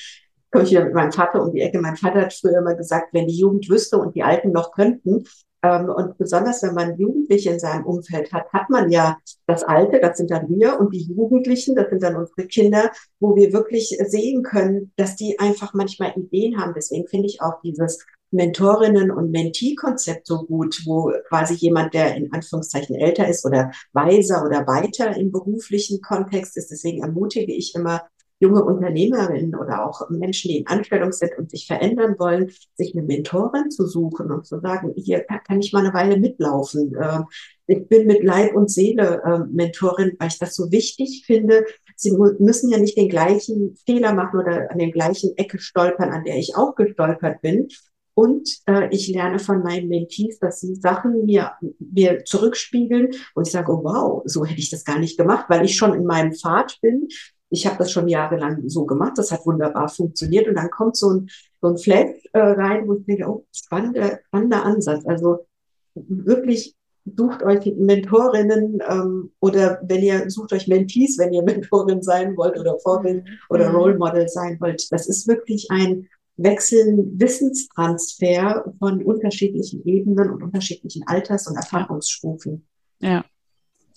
komme 0.51 0.65
ich 0.65 0.71
wieder 0.71 0.85
mit 0.85 0.93
meinem 0.93 1.11
Vater 1.11 1.41
um 1.41 1.51
die 1.51 1.61
Ecke. 1.61 1.79
Mein 1.79 1.95
Vater 1.95 2.21
hat 2.21 2.33
früher 2.33 2.59
immer 2.59 2.75
gesagt, 2.75 3.07
wenn 3.13 3.27
die 3.27 3.37
Jugend 3.37 3.67
wüsste 3.69 3.97
und 3.97 4.15
die 4.15 4.21
Alten 4.21 4.51
noch 4.51 4.71
könnten, 4.71 5.23
und 5.71 6.17
besonders 6.17 6.63
wenn 6.63 6.73
man 6.73 6.97
Jugendliche 6.97 7.51
in 7.51 7.59
seinem 7.59 7.85
Umfeld 7.85 8.31
hat, 8.33 8.51
hat 8.51 8.69
man 8.69 8.91
ja 8.91 9.17
das 9.47 9.63
Alte, 9.63 9.99
das 9.99 10.17
sind 10.17 10.31
dann 10.31 10.47
wir, 10.49 10.79
und 10.79 10.93
die 10.93 11.03
Jugendlichen, 11.03 11.75
das 11.75 11.89
sind 11.89 12.03
dann 12.03 12.15
unsere 12.15 12.47
Kinder, 12.47 12.91
wo 13.19 13.35
wir 13.35 13.53
wirklich 13.53 13.97
sehen 14.07 14.43
können, 14.43 14.91
dass 14.95 15.15
die 15.15 15.39
einfach 15.39 15.73
manchmal 15.73 16.13
Ideen 16.15 16.59
haben. 16.59 16.73
Deswegen 16.75 17.07
finde 17.07 17.27
ich 17.27 17.41
auch 17.41 17.61
dieses 17.63 18.05
Mentorinnen- 18.31 19.11
und 19.11 19.31
Mentee-Konzept 19.31 20.27
so 20.27 20.45
gut, 20.45 20.81
wo 20.85 21.11
quasi 21.29 21.53
jemand, 21.53 21.93
der 21.93 22.15
in 22.15 22.33
Anführungszeichen 22.33 22.95
älter 22.95 23.27
ist 23.27 23.45
oder 23.45 23.71
weiser 23.93 24.43
oder 24.45 24.67
weiter 24.67 25.15
im 25.15 25.31
beruflichen 25.31 26.01
Kontext 26.01 26.57
ist. 26.57 26.69
Deswegen 26.71 27.01
ermutige 27.01 27.53
ich 27.53 27.73
immer, 27.75 28.01
junge 28.39 28.63
Unternehmerinnen 28.63 29.55
oder 29.55 29.85
auch 29.85 30.09
Menschen, 30.09 30.49
die 30.49 30.57
in 30.57 30.67
Anstellung 30.67 31.11
sind 31.11 31.31
und 31.37 31.49
sich 31.49 31.67
verändern 31.67 32.15
wollen, 32.19 32.51
sich 32.75 32.93
eine 32.93 33.05
Mentorin 33.05 33.71
zu 33.71 33.87
suchen 33.87 34.31
und 34.31 34.45
zu 34.45 34.59
sagen, 34.59 34.93
hier 34.97 35.21
kann 35.21 35.59
ich 35.59 35.71
mal 35.71 35.85
eine 35.85 35.93
Weile 35.93 36.19
mitlaufen. 36.19 36.95
Ähm, 37.01 37.25
ich 37.67 37.87
bin 37.87 38.07
mit 38.07 38.23
Leib 38.23 38.55
und 38.55 38.69
Seele 38.69 39.21
ähm, 39.25 39.53
Mentorin, 39.53 40.13
weil 40.19 40.27
ich 40.27 40.39
das 40.39 40.55
so 40.55 40.71
wichtig 40.71 41.23
finde. 41.25 41.65
Sie 41.95 42.11
müssen 42.39 42.69
ja 42.69 42.77
nicht 42.77 42.97
den 42.97 43.09
gleichen 43.09 43.75
Fehler 43.85 44.13
machen 44.13 44.39
oder 44.39 44.69
an 44.69 44.77
den 44.77 44.91
gleichen 44.91 45.35
Ecke 45.37 45.59
stolpern, 45.59 46.11
an 46.11 46.25
der 46.25 46.37
ich 46.37 46.55
auch 46.55 46.75
gestolpert 46.75 47.41
bin. 47.41 47.69
Und 48.17 48.49
äh, 48.65 48.87
ich 48.91 49.09
lerne 49.09 49.39
von 49.39 49.61
meinen 49.61 49.89
Mentees, 49.89 50.39
dass 50.39 50.61
sie 50.61 50.75
Sachen 50.75 51.25
mir, 51.25 51.51
mir 51.79 52.23
zurückspiegeln 52.23 53.09
und 53.33 53.47
ich 53.47 53.51
sage, 53.51 53.71
oh 53.73 53.83
wow, 53.83 54.21
so 54.25 54.45
hätte 54.45 54.59
ich 54.59 54.69
das 54.69 54.85
gar 54.85 54.99
nicht 54.99 55.17
gemacht, 55.17 55.45
weil 55.49 55.65
ich 55.65 55.75
schon 55.75 55.93
in 55.93 56.05
meinem 56.05 56.31
Pfad 56.31 56.77
bin 56.81 57.09
ich 57.55 57.65
habe 57.65 57.77
das 57.77 57.91
schon 57.91 58.09
jahrelang 58.09 58.67
so 58.67 58.85
gemacht, 58.85 59.13
das 59.15 59.31
hat 59.31 59.45
wunderbar 59.45 59.87
funktioniert 59.87 60.47
und 60.47 60.55
dann 60.55 60.69
kommt 60.69 60.97
so 60.97 61.09
ein, 61.09 61.29
so 61.61 61.69
ein 61.69 61.77
Flash 61.77 62.09
äh, 62.33 62.39
rein, 62.39 62.85
wo 62.85 62.95
ich 62.95 63.05
denke, 63.05 63.27
oh, 63.27 63.45
spannender, 63.55 64.19
spannender 64.27 64.65
Ansatz. 64.65 65.05
Also 65.05 65.47
wirklich 65.95 66.75
sucht 67.05 67.43
euch 67.43 67.73
Mentorinnen 67.77 68.79
ähm, 68.89 69.31
oder 69.39 69.79
wenn 69.83 70.03
ihr 70.03 70.29
sucht 70.29 70.51
euch 70.51 70.67
Mentees, 70.67 71.17
wenn 71.17 71.31
ihr 71.31 71.43
Mentorin 71.49 72.01
sein 72.01 72.35
wollt 72.35 72.59
oder 72.59 72.77
Vorbild 72.79 73.23
mhm. 73.23 73.29
oder 73.49 73.69
mhm. 73.69 73.75
Role 73.75 73.97
Model 73.97 74.27
sein 74.27 74.57
wollt. 74.59 74.91
Das 74.91 75.07
ist 75.07 75.27
wirklich 75.27 75.67
ein 75.71 76.07
Wechseln 76.37 77.17
Wissenstransfer 77.17 78.65
von 78.79 79.01
unterschiedlichen 79.01 79.85
Ebenen 79.85 80.29
und 80.29 80.43
unterschiedlichen 80.43 81.07
Alters- 81.07 81.47
und 81.47 81.55
Erfahrungsstufen. 81.55 82.67
Ja 82.99 83.23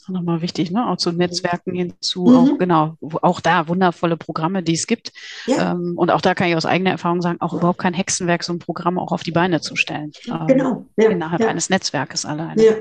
nochmal 0.08 0.42
wichtig, 0.42 0.70
ne? 0.70 0.88
Auch 0.88 0.96
zu 0.96 1.12
Netzwerken 1.12 1.74
hinzu, 1.74 2.24
mhm. 2.24 2.36
auch 2.36 2.58
genau, 2.58 2.96
auch 3.22 3.40
da 3.40 3.68
wundervolle 3.68 4.16
Programme, 4.16 4.62
die 4.62 4.74
es 4.74 4.86
gibt. 4.86 5.12
Ja. 5.46 5.72
Ähm, 5.72 5.94
und 5.96 6.10
auch 6.10 6.20
da 6.20 6.34
kann 6.34 6.48
ich 6.48 6.56
aus 6.56 6.66
eigener 6.66 6.90
Erfahrung 6.90 7.22
sagen, 7.22 7.40
auch 7.40 7.54
überhaupt 7.54 7.78
kein 7.78 7.94
Hexenwerk, 7.94 8.44
so 8.44 8.52
ein 8.52 8.58
Programm 8.58 8.98
auch 8.98 9.12
auf 9.12 9.22
die 9.22 9.32
Beine 9.32 9.60
zu 9.60 9.76
stellen. 9.76 10.12
Ähm, 10.26 10.46
genau. 10.46 10.86
Ja. 10.96 11.10
Innerhalb 11.10 11.40
ja. 11.40 11.48
eines 11.48 11.70
Netzwerkes 11.70 12.24
alleine. 12.24 12.62
Ja, 12.62 12.72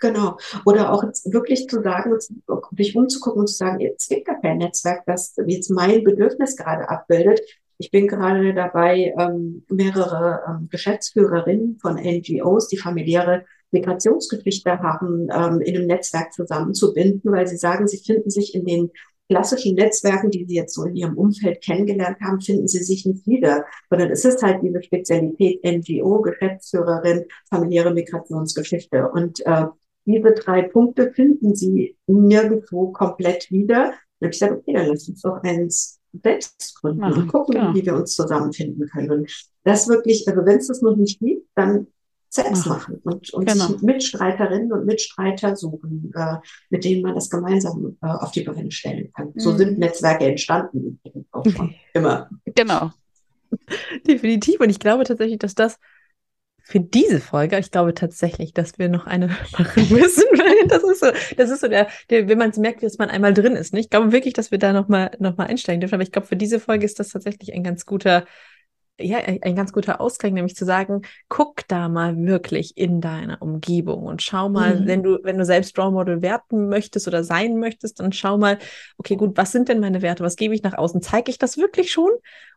genau. 0.00 0.38
Oder 0.64 0.92
auch 0.92 1.04
wirklich 1.24 1.68
zu 1.68 1.82
sagen, 1.82 2.12
sich 2.76 2.96
umzugucken 2.96 3.40
und 3.40 3.46
zu 3.48 3.54
sagen, 3.54 3.80
es 3.96 4.08
gibt 4.08 4.26
gar 4.26 4.40
kein 4.40 4.58
Netzwerk, 4.58 5.04
das 5.06 5.34
jetzt 5.46 5.70
mein 5.70 6.04
Bedürfnis 6.04 6.56
gerade 6.56 6.88
abbildet. 6.88 7.40
Ich 7.78 7.90
bin 7.90 8.08
gerade 8.08 8.54
dabei, 8.54 9.14
ähm, 9.18 9.64
mehrere 9.68 10.40
ähm, 10.48 10.68
Geschäftsführerinnen 10.70 11.78
von 11.78 11.96
NGOs, 11.96 12.68
die 12.68 12.78
familiäre 12.78 13.44
Migrationsgeschichte 13.78 14.78
haben, 14.80 15.28
ähm, 15.32 15.60
in 15.60 15.76
einem 15.76 15.86
Netzwerk 15.86 16.32
zusammenzubinden, 16.32 17.32
weil 17.32 17.46
sie 17.46 17.56
sagen, 17.56 17.86
sie 17.86 17.98
finden 17.98 18.30
sich 18.30 18.54
in 18.54 18.64
den 18.64 18.90
klassischen 19.28 19.74
Netzwerken, 19.74 20.30
die 20.30 20.44
sie 20.44 20.54
jetzt 20.54 20.74
so 20.74 20.84
in 20.84 20.94
ihrem 20.94 21.18
Umfeld 21.18 21.62
kennengelernt 21.62 22.18
haben, 22.20 22.40
finden 22.40 22.68
sie 22.68 22.82
sich 22.82 23.06
nicht 23.06 23.26
wieder, 23.26 23.64
sondern 23.90 24.10
es 24.10 24.24
ist 24.24 24.42
halt 24.42 24.62
diese 24.62 24.82
Spezialität 24.82 25.64
NGO, 25.64 26.22
Geschäftsführerin, 26.22 27.24
familiäre 27.50 27.92
Migrationsgeschichte. 27.92 29.08
Und 29.10 29.44
äh, 29.44 29.66
diese 30.04 30.32
drei 30.32 30.62
Punkte 30.62 31.12
finden 31.12 31.54
sie 31.54 31.96
nirgendwo 32.06 32.92
komplett 32.92 33.50
wieder. 33.50 33.94
Und 34.20 34.28
ich 34.28 34.38
sage, 34.38 34.58
okay, 34.58 34.72
dann 34.72 34.86
lass 34.86 35.08
uns 35.08 35.20
doch 35.22 35.42
eins 35.42 36.00
selbst 36.22 36.76
gründen 36.80 37.00
Machen, 37.00 37.22
und 37.22 37.28
gucken, 37.28 37.54
genau. 37.56 37.74
wie 37.74 37.84
wir 37.84 37.94
uns 37.94 38.14
zusammenfinden 38.14 38.88
können. 38.88 39.10
Und 39.10 39.48
das 39.64 39.88
wirklich, 39.88 40.26
also 40.28 40.46
wenn 40.46 40.58
es 40.58 40.68
das 40.68 40.80
noch 40.80 40.96
nicht 40.96 41.18
gibt, 41.18 41.48
dann 41.54 41.88
selbst 42.28 42.66
machen 42.66 43.00
und, 43.04 43.32
und 43.32 43.46
genau. 43.46 43.66
sich 43.68 43.82
Mitstreiterinnen 43.82 44.72
und 44.72 44.84
Mitstreiter 44.84 45.56
suchen, 45.56 46.12
äh, 46.14 46.36
mit 46.70 46.84
denen 46.84 47.02
man 47.02 47.14
das 47.14 47.30
gemeinsam 47.30 47.96
äh, 48.02 48.06
auf 48.06 48.32
die 48.32 48.42
Beine 48.42 48.70
stellen 48.70 49.12
kann. 49.14 49.28
Mhm. 49.34 49.40
So 49.40 49.56
sind 49.56 49.78
Netzwerke 49.78 50.26
entstanden, 50.26 51.00
auch 51.30 51.44
schon 51.44 51.74
immer. 51.94 52.28
Genau. 52.54 52.90
Definitiv. 54.06 54.60
Und 54.60 54.70
ich 54.70 54.80
glaube 54.80 55.04
tatsächlich, 55.04 55.38
dass 55.38 55.54
das 55.54 55.78
für 56.68 56.80
diese 56.80 57.20
Folge. 57.20 57.60
Ich 57.60 57.70
glaube 57.70 57.94
tatsächlich, 57.94 58.52
dass 58.52 58.76
wir 58.76 58.88
noch 58.88 59.06
eine 59.06 59.28
machen 59.52 59.88
müssen, 59.88 60.24
weil 60.32 60.66
das 60.66 60.82
ist 60.82 61.00
so, 61.00 61.06
das 61.36 61.50
ist 61.50 61.60
so 61.60 61.68
der, 61.68 61.86
der 62.10 62.28
wenn 62.28 62.38
man 62.38 62.50
es 62.50 62.56
merkt, 62.56 62.82
dass 62.82 62.98
man 62.98 63.08
einmal 63.08 63.32
drin 63.32 63.54
ist. 63.54 63.72
Ne? 63.72 63.78
Ich 63.78 63.88
glaube 63.88 64.10
wirklich, 64.10 64.34
dass 64.34 64.50
wir 64.50 64.58
da 64.58 64.72
nochmal 64.72 65.12
noch 65.20 65.36
mal 65.36 65.46
einsteigen 65.46 65.80
dürfen. 65.80 65.94
Aber 65.94 66.02
ich 66.02 66.10
glaube, 66.10 66.26
für 66.26 66.36
diese 66.36 66.58
Folge 66.58 66.84
ist 66.84 66.98
das 66.98 67.10
tatsächlich 67.10 67.54
ein 67.54 67.62
ganz 67.62 67.86
guter, 67.86 68.26
ja, 68.98 69.18
ein 69.18 69.54
ganz 69.54 69.72
guter 69.72 70.00
Ausgang, 70.00 70.32
nämlich 70.32 70.56
zu 70.56 70.64
sagen, 70.64 71.02
guck 71.28 71.68
da 71.68 71.88
mal 71.88 72.16
wirklich 72.16 72.76
in 72.76 73.00
deiner 73.00 73.42
Umgebung 73.42 74.04
und 74.04 74.22
schau 74.22 74.48
mal, 74.48 74.80
mhm. 74.80 74.86
wenn 74.86 75.02
du, 75.02 75.18
wenn 75.22 75.36
du 75.36 75.44
selbst 75.44 75.78
Role 75.78 75.90
Model 75.90 76.22
werten 76.22 76.68
möchtest 76.68 77.06
oder 77.06 77.22
sein 77.22 77.58
möchtest, 77.58 78.00
dann 78.00 78.12
schau 78.12 78.38
mal, 78.38 78.58
okay, 78.96 79.16
gut, 79.16 79.36
was 79.36 79.52
sind 79.52 79.68
denn 79.68 79.80
meine 79.80 80.02
Werte? 80.02 80.24
Was 80.24 80.36
gebe 80.36 80.54
ich 80.54 80.62
nach 80.62 80.74
außen? 80.74 81.02
Zeige 81.02 81.30
ich 81.30 81.38
das 81.38 81.58
wirklich 81.58 81.92
schon? 81.92 82.10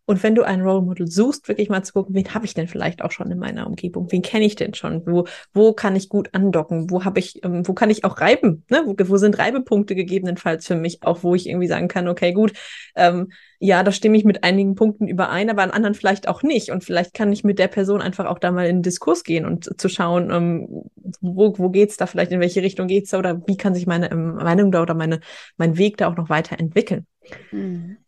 Und 0.10 0.24
wenn 0.24 0.34
du 0.34 0.42
ein 0.42 0.62
Role 0.62 0.82
Model 0.82 1.06
suchst, 1.06 1.48
wirklich 1.48 1.70
mal 1.70 1.84
zu 1.84 1.94
gucken, 1.94 2.16
wen 2.16 2.34
habe 2.34 2.44
ich 2.44 2.56
denn 2.56 2.68
vielleicht 2.68 3.04
auch 3.04 3.12
schon 3.12 3.30
in 3.30 3.38
meiner 3.38 3.68
Umgebung? 3.68 4.12
Wen 4.12 4.24
kenne 4.24 4.44
ich 4.44 4.56
denn 4.56 4.74
schon? 4.74 5.06
Wo, 5.06 5.28
wo 5.54 5.72
kann 5.72 5.96
ich 5.96 6.10
gut 6.10 6.30
andocken? 6.34 6.90
Wo 6.90 7.06
habe 7.06 7.20
ich, 7.20 7.46
ähm, 7.46 7.68
wo 7.68 7.74
kann 7.76 7.92
ich 7.92 8.04
auch 8.04 8.20
reiben? 8.20 8.66
Ne? 8.72 8.82
Wo, 8.88 8.96
wo 8.98 9.18
sind 9.18 9.38
Reibepunkte 9.38 9.94
gegebenenfalls 9.94 10.66
für 10.66 10.74
mich, 10.74 11.04
auch 11.04 11.22
wo 11.22 11.36
ich 11.36 11.48
irgendwie 11.48 11.68
sagen 11.68 11.90
kann, 11.90 12.08
okay, 12.08 12.34
gut, 12.34 12.54
ähm, 12.96 13.32
ja, 13.60 13.84
da 13.84 13.92
stimme 13.92 14.18
ich 14.18 14.26
mit 14.26 14.44
einigen 14.44 14.74
Punkten 14.74 15.08
überein, 15.08 15.48
aber 15.48 15.62
an 15.62 15.70
anderen 15.70 15.94
vielleicht 15.94 16.28
auch 16.28 16.42
nicht. 16.42 16.72
Und 16.72 16.84
vielleicht 16.84 17.14
kann 17.14 17.32
ich 17.32 17.44
mit 17.44 17.60
der 17.60 17.68
Person 17.68 18.02
einfach 18.02 18.26
auch 18.26 18.40
da 18.40 18.50
mal 18.50 18.66
in 18.66 18.78
den 18.78 18.82
Diskurs 18.82 19.24
gehen 19.24 19.46
und 19.46 19.80
zu 19.80 19.90
schauen, 19.90 20.32
ähm, 20.32 20.86
wo, 21.22 21.56
wo 21.60 21.70
geht's 21.70 21.98
da 21.98 22.08
vielleicht, 22.08 22.32
in 22.32 22.40
welche 22.40 22.64
Richtung 22.64 22.88
geht's 22.88 23.12
da 23.12 23.20
oder 23.20 23.44
wie 23.46 23.58
kann 23.58 23.76
sich 23.76 23.86
meine 23.86 24.10
ähm, 24.10 24.34
Meinung 24.34 24.72
da 24.72 24.82
oder 24.82 24.96
meine, 24.96 25.20
mein 25.58 25.78
Weg 25.78 25.98
da 25.98 26.10
auch 26.10 26.18
noch 26.18 26.30
weiterentwickeln. 26.30 27.06
Mhm. 27.52 27.99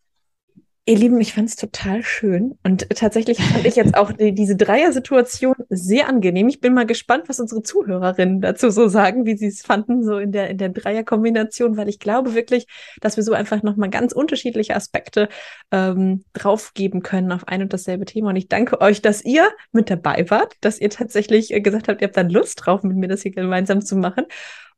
Ihr 0.85 0.97
Lieben, 0.97 1.21
ich 1.21 1.33
fand 1.33 1.47
es 1.47 1.55
total 1.55 2.01
schön 2.01 2.57
und 2.63 2.89
tatsächlich 2.89 3.37
fand 3.37 3.67
ich 3.67 3.75
jetzt 3.75 3.95
auch 3.95 4.11
die, 4.11 4.33
diese 4.33 4.55
Dreier-Situation 4.55 5.53
sehr 5.69 6.09
angenehm. 6.09 6.49
Ich 6.49 6.59
bin 6.59 6.73
mal 6.73 6.87
gespannt, 6.87 7.25
was 7.29 7.39
unsere 7.39 7.61
Zuhörerinnen 7.61 8.41
dazu 8.41 8.71
so 8.71 8.87
sagen, 8.87 9.27
wie 9.27 9.37
sie 9.37 9.45
es 9.45 9.61
fanden, 9.61 10.03
so 10.03 10.17
in 10.17 10.31
der, 10.31 10.49
in 10.49 10.57
der 10.57 10.69
Dreier-Kombination, 10.69 11.77
weil 11.77 11.87
ich 11.87 11.99
glaube 11.99 12.33
wirklich, 12.33 12.65
dass 12.99 13.15
wir 13.15 13.23
so 13.23 13.33
einfach 13.33 13.61
nochmal 13.61 13.91
ganz 13.91 14.11
unterschiedliche 14.11 14.75
Aspekte 14.75 15.29
ähm, 15.69 16.23
draufgeben 16.33 17.03
können 17.03 17.31
auf 17.31 17.47
ein 17.47 17.61
und 17.61 17.73
dasselbe 17.73 18.05
Thema. 18.05 18.31
Und 18.31 18.37
ich 18.37 18.47
danke 18.47 18.81
euch, 18.81 19.03
dass 19.03 19.23
ihr 19.23 19.49
mit 19.71 19.91
dabei 19.91 20.31
wart, 20.31 20.55
dass 20.61 20.81
ihr 20.81 20.89
tatsächlich 20.89 21.53
äh, 21.53 21.61
gesagt 21.61 21.89
habt, 21.89 22.01
ihr 22.01 22.07
habt 22.07 22.17
dann 22.17 22.31
Lust 22.31 22.65
drauf, 22.65 22.81
mit 22.81 22.97
mir 22.97 23.07
das 23.07 23.21
hier 23.21 23.31
gemeinsam 23.31 23.85
zu 23.85 23.95
machen. 23.95 24.25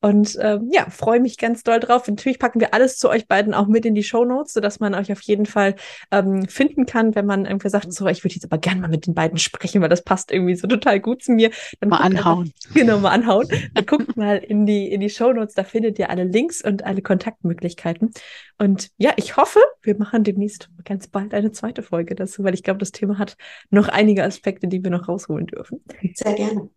Und 0.04 0.38
ähm, 0.42 0.70
ja, 0.70 0.90
freue 0.90 1.22
mich 1.22 1.38
ganz 1.38 1.64
doll 1.64 1.80
drauf. 1.80 2.10
Natürlich 2.10 2.38
packen 2.38 2.60
wir 2.60 2.74
alles 2.74 2.98
zu 2.98 3.10
euch 3.10 3.26
beiden 3.26 3.54
auch 3.54 3.68
mit 3.68 3.86
in 3.86 3.96
die 3.96 4.04
Show 4.04 4.26
Notes, 4.26 4.52
sodass 4.52 4.82
man 4.82 4.96
euch 4.96 5.14
auf 5.14 5.22
jeden 5.22 5.46
Fall 5.46 5.76
ähm, 6.12 6.46
finden 6.50 6.86
kann, 6.86 7.16
wenn 7.16 7.26
man 7.26 7.46
irgendwie 7.46 7.70
sagt, 7.70 7.94
so, 7.94 8.06
ich 8.08 8.22
würde 8.22 8.36
jetzt 8.36 8.44
aber 8.44 8.58
gerne 8.58 8.82
mal 8.82 8.90
mit 8.90 9.08
den 9.08 9.14
beiden 9.14 9.38
sprechen, 9.38 9.82
weil 9.82 9.88
das 9.88 10.04
passt 10.04 10.30
irgendwie 10.30 10.56
so 10.56 10.68
total 10.68 11.00
gut 11.00 11.24
zu 11.24 11.32
mir. 11.32 11.52
Dann 11.80 11.90
mal 11.90 12.00
anhauen. 12.00 12.52
Einfach, 12.54 12.74
genau, 12.74 13.00
mal 13.00 13.12
anhauen. 13.12 13.48
Dann 13.74 13.86
guckt 13.86 14.18
mal 14.18 14.40
in 14.40 14.66
die, 14.66 14.92
in 14.92 15.00
die 15.00 15.10
Show 15.10 15.32
Notes, 15.32 15.56
da 15.56 15.64
findet 15.64 15.98
ihr 15.98 16.10
alle 16.10 16.26
Links 16.26 16.62
und 16.62 16.84
alle 16.84 17.02
Kontaktmöglichkeiten. 17.02 18.12
Und 18.58 18.90
ja, 18.98 19.14
ich 19.16 19.38
hoffe, 19.38 19.62
wir 19.84 19.98
machen 19.98 20.26
demnächst 20.26 20.70
ganz 20.84 21.08
bald 21.08 21.34
eine 21.34 21.54
zweite 21.54 21.82
Folge 21.82 22.16
dazu, 22.16 22.44
weil 22.44 22.54
ich 22.54 22.64
glaube, 22.64 22.80
das 22.80 22.92
Thema 22.92 23.20
hat 23.20 23.38
noch 23.70 23.88
einige 23.88 24.26
Aspekte, 24.26 24.68
die 24.68 24.84
wir 24.84 24.92
noch 24.92 25.08
rausholen 25.08 25.48
dürfen. 25.48 25.82
Sehr 26.14 26.34
gerne. 26.34 26.70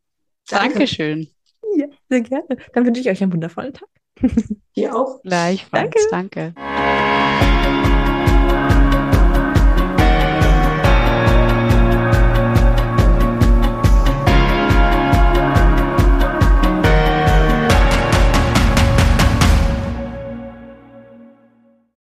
Danke. 0.48 0.74
Dankeschön. 0.78 1.35
Ja, 1.74 1.86
sehr 2.08 2.20
gerne. 2.20 2.56
Dann 2.72 2.86
wünsche 2.86 3.00
ich 3.00 3.08
euch 3.08 3.22
einen 3.22 3.32
wundervollen 3.32 3.74
Tag. 3.74 3.88
Dir 4.76 4.94
auch. 4.94 5.22
Gleichfalls. 5.22 6.08
Danke. 6.10 6.54
Danke. 6.54 7.12